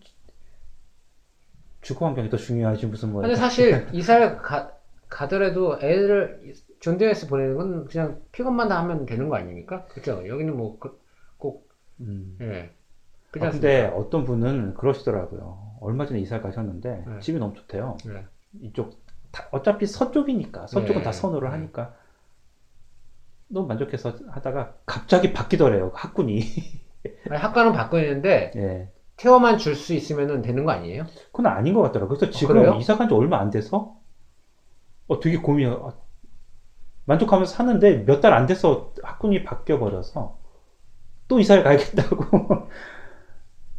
주거 1.81 2.05
환경이 2.07 2.29
더 2.29 2.37
중요하지, 2.37 2.87
무슨 2.87 3.13
뭐. 3.13 3.21
근데 3.21 3.35
사실 3.35 3.87
이사를 3.93 4.37
가, 4.41 4.73
가더라도 5.07 5.79
애를 5.81 6.53
John 6.79 6.97
Dearness 6.97 7.27
보내는 7.27 7.55
건 7.55 7.85
그냥 7.85 8.21
픽업만 8.31 8.67
다 8.69 8.77
하면 8.79 9.05
되는 9.05 9.29
거 9.29 9.35
아닙니까? 9.37 9.85
그렇죠. 9.89 10.27
여기는 10.27 10.55
뭐꼭 10.55 11.67
음. 12.01 12.37
예. 12.41 12.69
아, 13.39 13.49
근데? 13.49 13.85
어떤 13.93 14.23
분은 14.23 14.75
그러시더라고요. 14.75 15.77
얼마 15.81 16.05
전에 16.05 16.19
이사 16.19 16.39
가셨는데 16.41 17.03
네. 17.05 17.19
집이 17.19 17.39
너무 17.39 17.53
좋대요. 17.53 17.97
네. 18.05 18.25
이쪽 18.61 18.97
다- 19.31 19.47
어차피 19.51 19.85
서쪽이니까 19.85 20.67
서쪽은 20.67 20.95
네. 20.99 21.03
다 21.03 21.11
선호를 21.11 21.49
네. 21.49 21.55
하니까 21.55 21.93
너무 23.47 23.67
만족해서 23.67 24.13
하다가 24.29 24.73
갑자기 24.85 25.33
바뀌더래요 25.33 25.91
학군이. 25.93 26.39
아니, 27.29 27.39
학과는 27.39 27.73
예. 28.55 28.91
태워만 29.17 29.57
줄 29.57 29.75
수 29.75 29.93
있으면 29.93 30.41
되는 30.41 30.63
거 30.65 30.71
아니에요? 30.71 31.05
그건 31.31 31.47
아닌 31.47 31.73
것 31.73 31.81
같더라고요. 31.81 32.17
그래서 32.17 32.31
지금 32.31 32.55
그래요? 32.55 32.73
이사 32.73 32.97
간 32.97 33.07
지 33.07 33.13
얼마 33.13 33.39
안 33.39 33.49
돼서 33.49 33.95
어 35.07 35.19
되게 35.19 35.37
고민. 35.37 35.69
어, 35.69 35.91
만족하면서 37.05 37.53
사는데 37.53 38.05
몇 38.05 38.21
달 38.21 38.33
안 38.33 38.45
돼서 38.47 38.93
학군이 39.03 39.43
바뀌어 39.43 39.79
버려서 39.79 40.37
또 41.27 41.39
이사를 41.39 41.63
가야겠다고. 41.63 42.67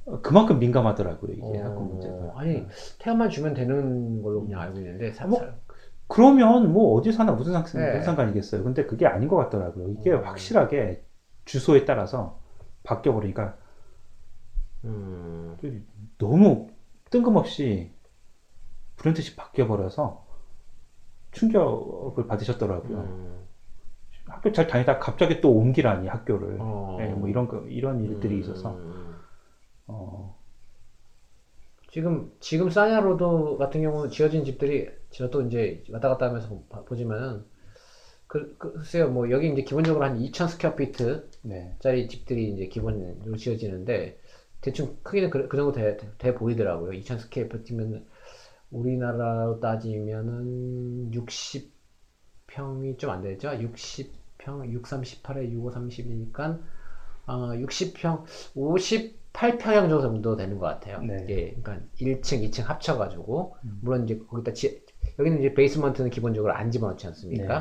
어, 0.07 0.21
그만큼 0.23 0.59
민감하더라고요 0.59 1.33
이게 1.33 1.59
학군 1.59 1.89
문제가. 1.89 2.15
어, 2.15 2.33
아니 2.37 2.67
태워만 2.99 3.29
주면 3.31 3.55
되는 3.55 4.23
걸로 4.23 4.43
그냥 4.43 4.61
알고 4.61 4.79
있는데 4.79 5.13
사, 5.13 5.27
뭐, 5.27 5.39
사- 5.41 5.55
그러면 6.07 6.73
뭐 6.73 6.95
어디 6.95 7.13
사나 7.13 7.33
무슨 7.33 7.53
상, 7.53 7.65
네. 7.75 7.93
무슨 7.93 8.03
상관이겠어요. 8.03 8.63
근데 8.63 8.87
그게 8.87 9.07
아닌 9.07 9.29
것 9.29 9.37
같더라고요. 9.37 9.89
이게 9.91 10.13
음. 10.13 10.25
확실하게 10.25 11.05
주소에 11.45 11.85
따라서 11.85 12.41
바뀌어 12.85 13.13
버리니까 13.13 13.57
음, 14.85 15.57
너무 16.19 16.69
뜬금없이 17.11 17.93
불현듯이 18.97 19.37
바뀌어 19.37 19.67
버려서 19.67 20.26
충격을 21.37 22.27
받으셨더라고요. 22.27 22.99
음, 22.99 23.47
학교 24.27 24.53
잘 24.53 24.67
다니다 24.67 24.99
갑자기 24.99 25.41
또 25.41 25.53
옮기라니 25.55 26.09
학교를. 26.09 26.57
어. 26.61 26.97
네, 26.99 27.09
뭐 27.15 27.29
이런 27.29 27.47
거 27.49 27.61
이런 27.69 28.03
일들이 28.05 28.37
음, 28.37 28.41
있어서 28.41 28.75
음. 28.75 29.15
어, 29.87 30.37
지금 31.91 32.31
지금 32.41 32.71
사냐로드 32.71 33.57
같은 33.59 33.81
경우는 33.83 34.11
지어진 34.11 34.45
집들이 34.45 34.89
저도 35.11 35.43
이제 35.43 35.83
왔다 35.91 36.09
갔다 36.11 36.27
하면서 36.27 36.49
봐- 36.69 36.83
보지만은 36.85 37.45
그, 38.27 38.57
그 38.59 38.73
글쎄요 38.75 39.11
뭐 39.11 39.31
여기 39.31 39.51
이제 39.53 39.63
기본적으로 39.63 40.05
한 40.05 40.19
2,000 40.19 40.49
square 40.49 40.75
feet 40.77 41.29
네. 41.43 41.75
짜리 41.81 42.09
집들이 42.09 42.51
이제 42.53 42.67
기본으로 42.67 43.37
지어지는데 43.37 44.19
대충 44.61 44.97
크기는 45.03 45.31
그, 45.31 45.49
그 45.49 45.57
정도 45.57 45.73
돼, 45.73 45.97
돼- 45.97 46.11
돼 46.19 46.35
보이더라고요. 46.35 46.93
2,000 46.95 47.19
square 47.19 47.49
feet면 47.49 48.07
우리나라로 48.71 49.61
따지면은 49.61 51.11
60평이 51.13 52.99
좀 52.99 53.11
안 53.11 53.23
되죠? 53.23 53.49
60평, 53.51 54.11
638에 54.83 55.53
6530이니까 55.53 56.61
어, 57.27 57.49
60평, 57.55 58.25
58평형 58.55 60.01
정도 60.03 60.37
되는 60.37 60.59
것 60.59 60.67
같아요. 60.67 61.01
네. 61.03 61.27
예, 61.29 61.55
그러니까 61.61 61.87
1층, 62.01 62.49
2층 62.49 62.65
합쳐가지고 62.65 63.57
음. 63.65 63.79
물론 63.83 64.05
이제 64.05 64.19
거기다 64.19 64.53
지, 64.53 64.85
여기는 65.19 65.41
이제 65.41 65.55
basement는 65.55 66.11
기본적으로 66.11 66.53
안 66.55 66.71
집어넣지 66.71 67.07
않습니까? 67.09 67.61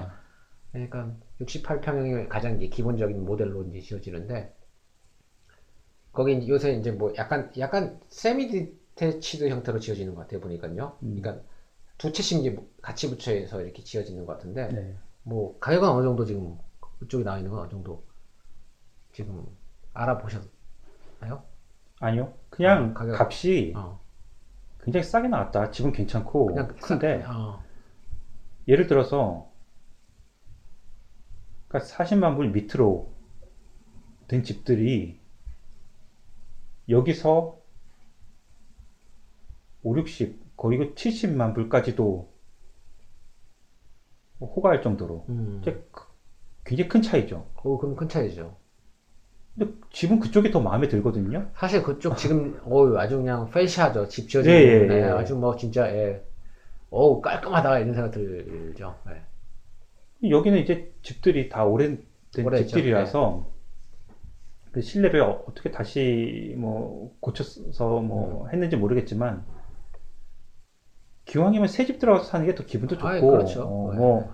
네. 0.74 0.88
그러니까 0.88 1.16
68평형이 1.42 2.28
가장 2.30 2.58
이제 2.58 2.68
기본적인 2.68 3.26
모델로 3.26 3.64
이제 3.70 3.80
지어지는데 3.80 4.54
거기 6.12 6.48
요새 6.48 6.74
이제 6.74 6.92
뭐 6.92 7.14
약간 7.18 7.52
약간 7.58 8.00
세미 8.10 8.74
디테치드 8.96 9.50
형태로 9.50 9.80
지어지는 9.80 10.16
것 10.16 10.22
같아요 10.22 10.40
보니까요. 10.40 10.98
음. 11.04 11.22
그러니까 11.22 11.46
두 11.98 12.12
채씩 12.12 12.40
이제 12.40 12.58
같이 12.82 13.10
붙여서 13.10 13.62
이렇게 13.62 13.84
지어지는 13.84 14.26
것 14.26 14.34
같은데 14.34 14.68
네. 14.70 14.98
뭐 15.24 15.58
가격은 15.60 15.88
어느 15.88 16.04
정도 16.04 16.26
지금 16.26 16.58
그쪽에 17.00 17.24
나와 17.24 17.38
있는 17.38 17.52
건 17.52 17.62
어느 17.62 17.70
정도 17.70 18.04
지금 19.14 19.46
알아보셨나요? 19.94 21.44
아니요. 22.00 22.34
그냥 22.50 22.92
어, 22.92 22.94
가격. 22.94 23.20
값이 23.20 23.74
어, 23.76 24.00
굉장히 24.82 25.04
싸게 25.04 25.28
나왔다. 25.28 25.72
집은 25.72 25.92
괜찮고 25.92 26.48
그냥 26.48 26.68
큰데 26.68 27.24
어, 27.28 27.64
예를 28.68 28.88
들어서 28.88 29.50
그러니까 31.68 31.94
40만 31.96 32.36
불 32.36 32.50
밑으로 32.50 33.14
된 34.28 34.44
집들이 34.44 35.20
여기서 36.90 37.60
5, 39.86 39.96
60 39.98 40.58
거의 40.58 40.80
그 40.80 40.96
70만 40.96 41.54
불까지도 41.54 42.28
호가할 44.42 44.82
정도로 44.82 45.26
음, 45.30 45.62
굉장히 46.64 46.90
큰 46.90 47.02
차이죠. 47.04 47.46
어, 47.56 47.78
그럼 47.78 47.96
큰 47.96 48.10
차이죠. 48.10 48.58
근데 49.56 49.72
집은 49.92 50.20
그쪽이 50.20 50.50
더 50.52 50.60
마음에 50.60 50.88
들거든요. 50.88 51.50
사실 51.56 51.84
그쪽 51.84 52.18
지금 52.18 52.60
어우 52.66 52.98
아주 52.98 53.18
그냥 53.18 53.50
페이시하죠 53.52 54.08
집 54.08 54.28
지어지는 54.28 54.56
예, 54.58 54.62
예, 54.62 54.80
네, 54.88 54.96
예. 54.98 55.04
아주 55.04 55.36
뭐 55.36 55.56
진짜 55.56 55.88
예. 55.96 56.26
어우 56.90 57.22
깔끔하다 57.22 57.80
이런 57.80 57.94
생각 57.94 58.12
들죠 58.12 58.98
예. 59.10 60.30
여기는 60.30 60.58
이제 60.60 60.94
집들이 61.04 61.48
다 61.48 61.64
오래된 61.64 62.04
오래됐죠. 62.44 62.68
집들이라서 62.70 63.52
그 64.72 64.82
실내를 64.82 65.22
어- 65.22 65.44
어떻게 65.48 65.72
다시 65.72 66.56
뭐 66.58 67.16
고쳐서 67.22 68.02
뭐 68.02 68.48
했는지 68.50 68.76
모르겠지만 68.76 69.46
기왕이면 71.26 71.68
새 71.68 71.86
집 71.86 72.00
들어가서 72.00 72.26
사는 72.26 72.46
게 72.46 72.56
더 72.56 72.64
기분도 72.66 72.96
좋고 72.98 73.08
아이, 73.08 73.22
그렇죠. 73.22 73.64
어, 73.64 73.92
네. 73.92 73.98
뭐, 73.98 74.34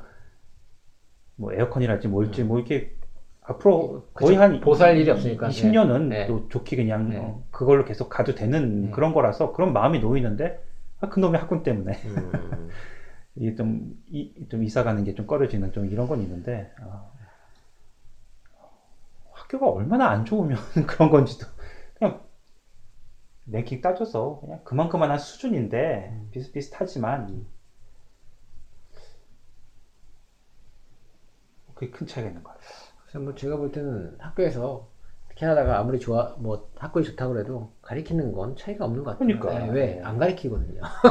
뭐 1.35 1.53
에어컨이랄지 1.53 2.07
뭘지 2.07 2.43
음. 2.43 2.47
뭐 2.49 2.57
이렇게 2.59 2.95
앞으로 3.41 4.07
그쵸. 4.13 4.25
거의 4.27 4.37
한 4.37 4.59
보살 4.61 4.97
일이 4.97 5.09
없으니까. 5.09 5.47
20년은 5.49 6.07
네. 6.09 6.27
또 6.27 6.47
좋게 6.49 6.75
그냥 6.75 7.09
네. 7.09 7.17
어, 7.17 7.43
그걸로 7.51 7.85
계속 7.85 8.09
가도 8.09 8.35
되는 8.35 8.85
네. 8.85 8.91
그런 8.91 9.13
거라서 9.13 9.51
그런 9.53 9.73
마음이 9.73 9.99
놓이는데 9.99 10.61
아, 10.99 11.09
그놈의 11.09 11.39
학군 11.39 11.63
때문에 11.63 11.93
음, 12.05 12.69
이게 13.35 13.55
좀, 13.55 13.91
이, 14.11 14.33
좀 14.49 14.63
이사 14.63 14.83
가는 14.83 15.03
게 15.03 15.15
좀 15.15 15.25
꺼려지는 15.25 15.71
좀 15.73 15.87
이런 15.87 16.07
건 16.07 16.21
있는데, 16.21 16.71
아, 16.79 17.05
학교가 19.33 19.67
얼마나 19.69 20.09
안 20.09 20.25
좋으면 20.25 20.57
그런 20.87 21.09
건지도, 21.09 21.47
그냥, 21.97 22.21
랭킹 23.47 23.81
따져서 23.81 24.39
그냥 24.41 24.61
그만큼만 24.63 25.11
한 25.11 25.19
수준인데, 25.19 26.09
음. 26.11 26.29
비슷비슷하지만, 26.31 27.45
그게 31.75 31.89
큰 31.91 32.05
차이가 32.07 32.29
있는 32.29 32.43
것 32.43 32.51
같아요. 32.53 32.69
그래서 33.03 33.19
뭐 33.19 33.35
제가 33.35 33.57
볼 33.57 33.71
때는 33.71 34.15
학교에서 34.19 34.87
캐나다가 35.35 35.79
아무리 35.79 35.99
좋아 35.99 36.35
뭐 36.37 36.69
학교에 36.77 37.01
좋다고 37.03 37.33
그래도 37.33 37.73
가리키는 37.81 38.31
건 38.33 38.55
차이가 38.55 38.85
없는 38.85 39.03
것 39.03 39.17
같아요 39.17 39.39
그러니까. 39.39 39.67
예, 39.67 39.71
왜안 39.71 40.17
가리키거든요 40.19 40.81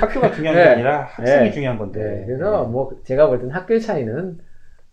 학교가 0.00 0.30
중요한 0.32 0.56
게 0.56 0.62
네. 0.62 0.68
아니라 0.68 1.04
학생이 1.04 1.44
네. 1.46 1.52
중요한 1.52 1.78
건데. 1.78 2.00
네, 2.00 2.26
그래서 2.26 2.64
뭐 2.64 2.90
제가 3.04 3.26
볼 3.26 3.38
때는 3.38 3.52
학교의 3.54 3.80
차이는 3.80 4.38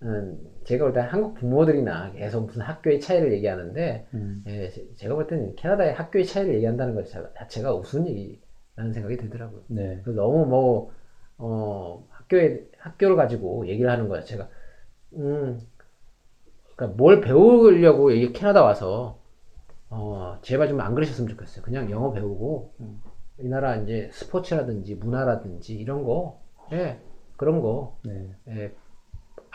음, 0.01 0.37
제가 0.65 0.85
볼 0.85 0.93
때는 0.93 1.09
한국 1.09 1.35
부모들이나 1.35 2.11
계속 2.13 2.45
무슨 2.47 2.61
학교의 2.63 2.99
차이를 2.99 3.33
얘기하는데 3.33 4.07
음, 4.13 4.43
예, 4.47 4.69
제- 4.69 4.87
제가 4.95 5.15
볼 5.15 5.27
때는 5.27 5.55
캐나다의 5.55 5.93
학교의 5.93 6.25
차이를 6.25 6.55
얘기한다는 6.55 6.95
것 6.95 7.07
자- 7.09 7.29
자체가 7.35 7.73
우스운 7.75 8.07
얘기라는 8.07 8.93
생각이 8.93 9.17
들더라고요. 9.17 9.63
네. 9.67 10.01
그래서 10.03 10.21
너무 10.21 10.45
뭐, 10.45 10.91
어, 11.37 12.05
학교에, 12.09 12.65
학교를 12.79 13.15
가지고 13.15 13.67
얘기를 13.67 13.89
하는 13.91 14.09
거 14.09 14.15
자체가, 14.19 14.49
음, 15.13 15.59
그러니까 16.75 16.97
뭘 16.97 17.21
배우려고 17.21 18.11
여기 18.11 18.33
캐나다 18.33 18.63
와서, 18.63 19.19
어, 19.89 20.37
제발 20.41 20.67
좀 20.69 20.81
안 20.81 20.95
그러셨으면 20.95 21.29
좋겠어요. 21.29 21.63
그냥 21.63 21.89
영어 21.91 22.11
배우고, 22.11 22.73
음. 22.81 23.01
이 23.39 23.47
나라 23.49 23.75
이제 23.77 24.09
스포츠라든지 24.13 24.95
문화라든지 24.95 25.75
이런 25.75 26.03
거, 26.03 26.41
예, 26.73 26.99
그런 27.37 27.61
거, 27.61 27.97
네. 28.05 28.31
예, 28.49 28.71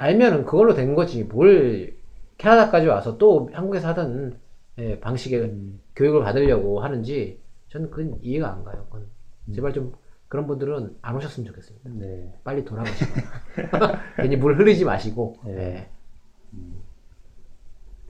알면은 0.00 0.46
그걸로 0.46 0.74
된 0.74 0.94
거지. 0.94 1.24
뭘 1.24 1.94
캐나다까지 2.38 2.86
와서 2.86 3.18
또 3.18 3.50
한국에서 3.52 3.88
하던 3.88 4.40
예, 4.78 4.98
방식의 4.98 5.40
음, 5.42 5.80
교육을 5.94 6.22
받으려고 6.22 6.80
하는지 6.80 7.38
저는 7.68 7.90
그건 7.90 8.18
이해가 8.22 8.50
안 8.50 8.64
가요. 8.64 8.86
그건 8.86 9.06
음. 9.48 9.52
제발 9.52 9.74
좀 9.74 9.92
그런 10.28 10.46
분들은 10.46 10.96
안 11.02 11.16
오셨으면 11.16 11.46
좋겠습니다. 11.48 11.90
네. 11.92 12.34
빨리 12.42 12.64
돌아가시고 12.64 13.10
괜히 14.16 14.36
물 14.36 14.58
흐르지 14.58 14.86
마시고 14.86 15.36
네. 15.44 15.52
예. 15.52 15.90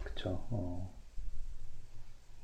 그쵸. 0.05 0.47
어. 0.51 0.95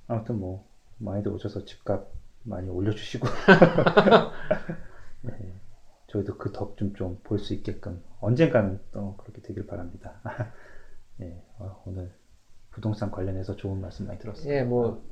아무튼 0.09 0.41
뭐 0.41 0.67
많이들 0.99 1.31
오셔서 1.31 1.65
집값 1.65 2.09
많이 2.43 2.69
올려주시고 2.69 3.29
네, 5.23 5.53
저희도 6.17 6.39
그 6.39 6.53
덕 6.53 6.77
좀 6.77 6.95
좀 6.95 7.19
볼 7.23 7.39
수 7.39 7.55
있게끔 7.55 8.03
언젠가는 8.21 8.81
또 8.93 9.17
그렇게 9.19 9.43
되길 9.43 9.67
바랍니다. 9.67 10.21
네, 11.19 11.43
어, 11.59 11.83
오늘 11.87 12.11
부동산 12.71 13.11
관련해서 13.11 13.57
좋은 13.57 13.81
말씀 13.81 14.07
많이 14.07 14.19
들었어요. 14.19 14.53
예, 14.53 14.63
뭐, 14.63 15.03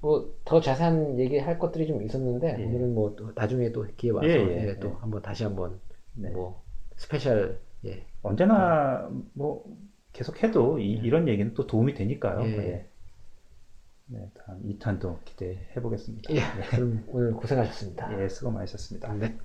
뭐, 0.00 0.34
더 0.44 0.60
자세한 0.60 1.20
얘기할 1.20 1.58
것들이 1.58 1.86
좀 1.86 2.02
있었는데, 2.02 2.56
예. 2.58 2.64
오늘은 2.64 2.94
뭐, 2.94 3.14
또 3.14 3.30
나중에 3.32 3.70
또 3.70 3.86
기회 3.96 4.10
와서, 4.10 4.26
예, 4.26 4.32
예, 4.32 4.68
예, 4.68 4.78
또 4.80 4.88
예. 4.88 4.92
한번 4.94 5.22
다시 5.22 5.44
한번, 5.44 5.78
네. 6.14 6.30
뭐, 6.30 6.64
special 6.96 7.60
예. 7.84 8.04
언제나 8.22 9.08
뭐 9.34 9.64
계속 10.12 10.42
해도 10.42 10.78
이, 10.78 11.08
런 11.10 11.28
얘기는 11.28 11.54
또 11.54 11.66
도움이 11.66 11.94
되니까요. 11.94 12.42
예. 12.44 12.58
예. 12.58 12.88
네, 14.06 14.30
다음 14.34 14.62
2탄도 14.62 15.24
기대해 15.24 15.74
보겠습니다. 15.80 16.34
예. 16.34 16.40
그럼 16.70 17.04
오늘 17.08 17.32
고생하셨습니다. 17.32 18.20
예, 18.22 18.28
수고 18.28 18.50
많으셨습니다. 18.50 19.12
네. 19.14 19.38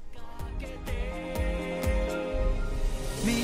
Mi 3.26 3.38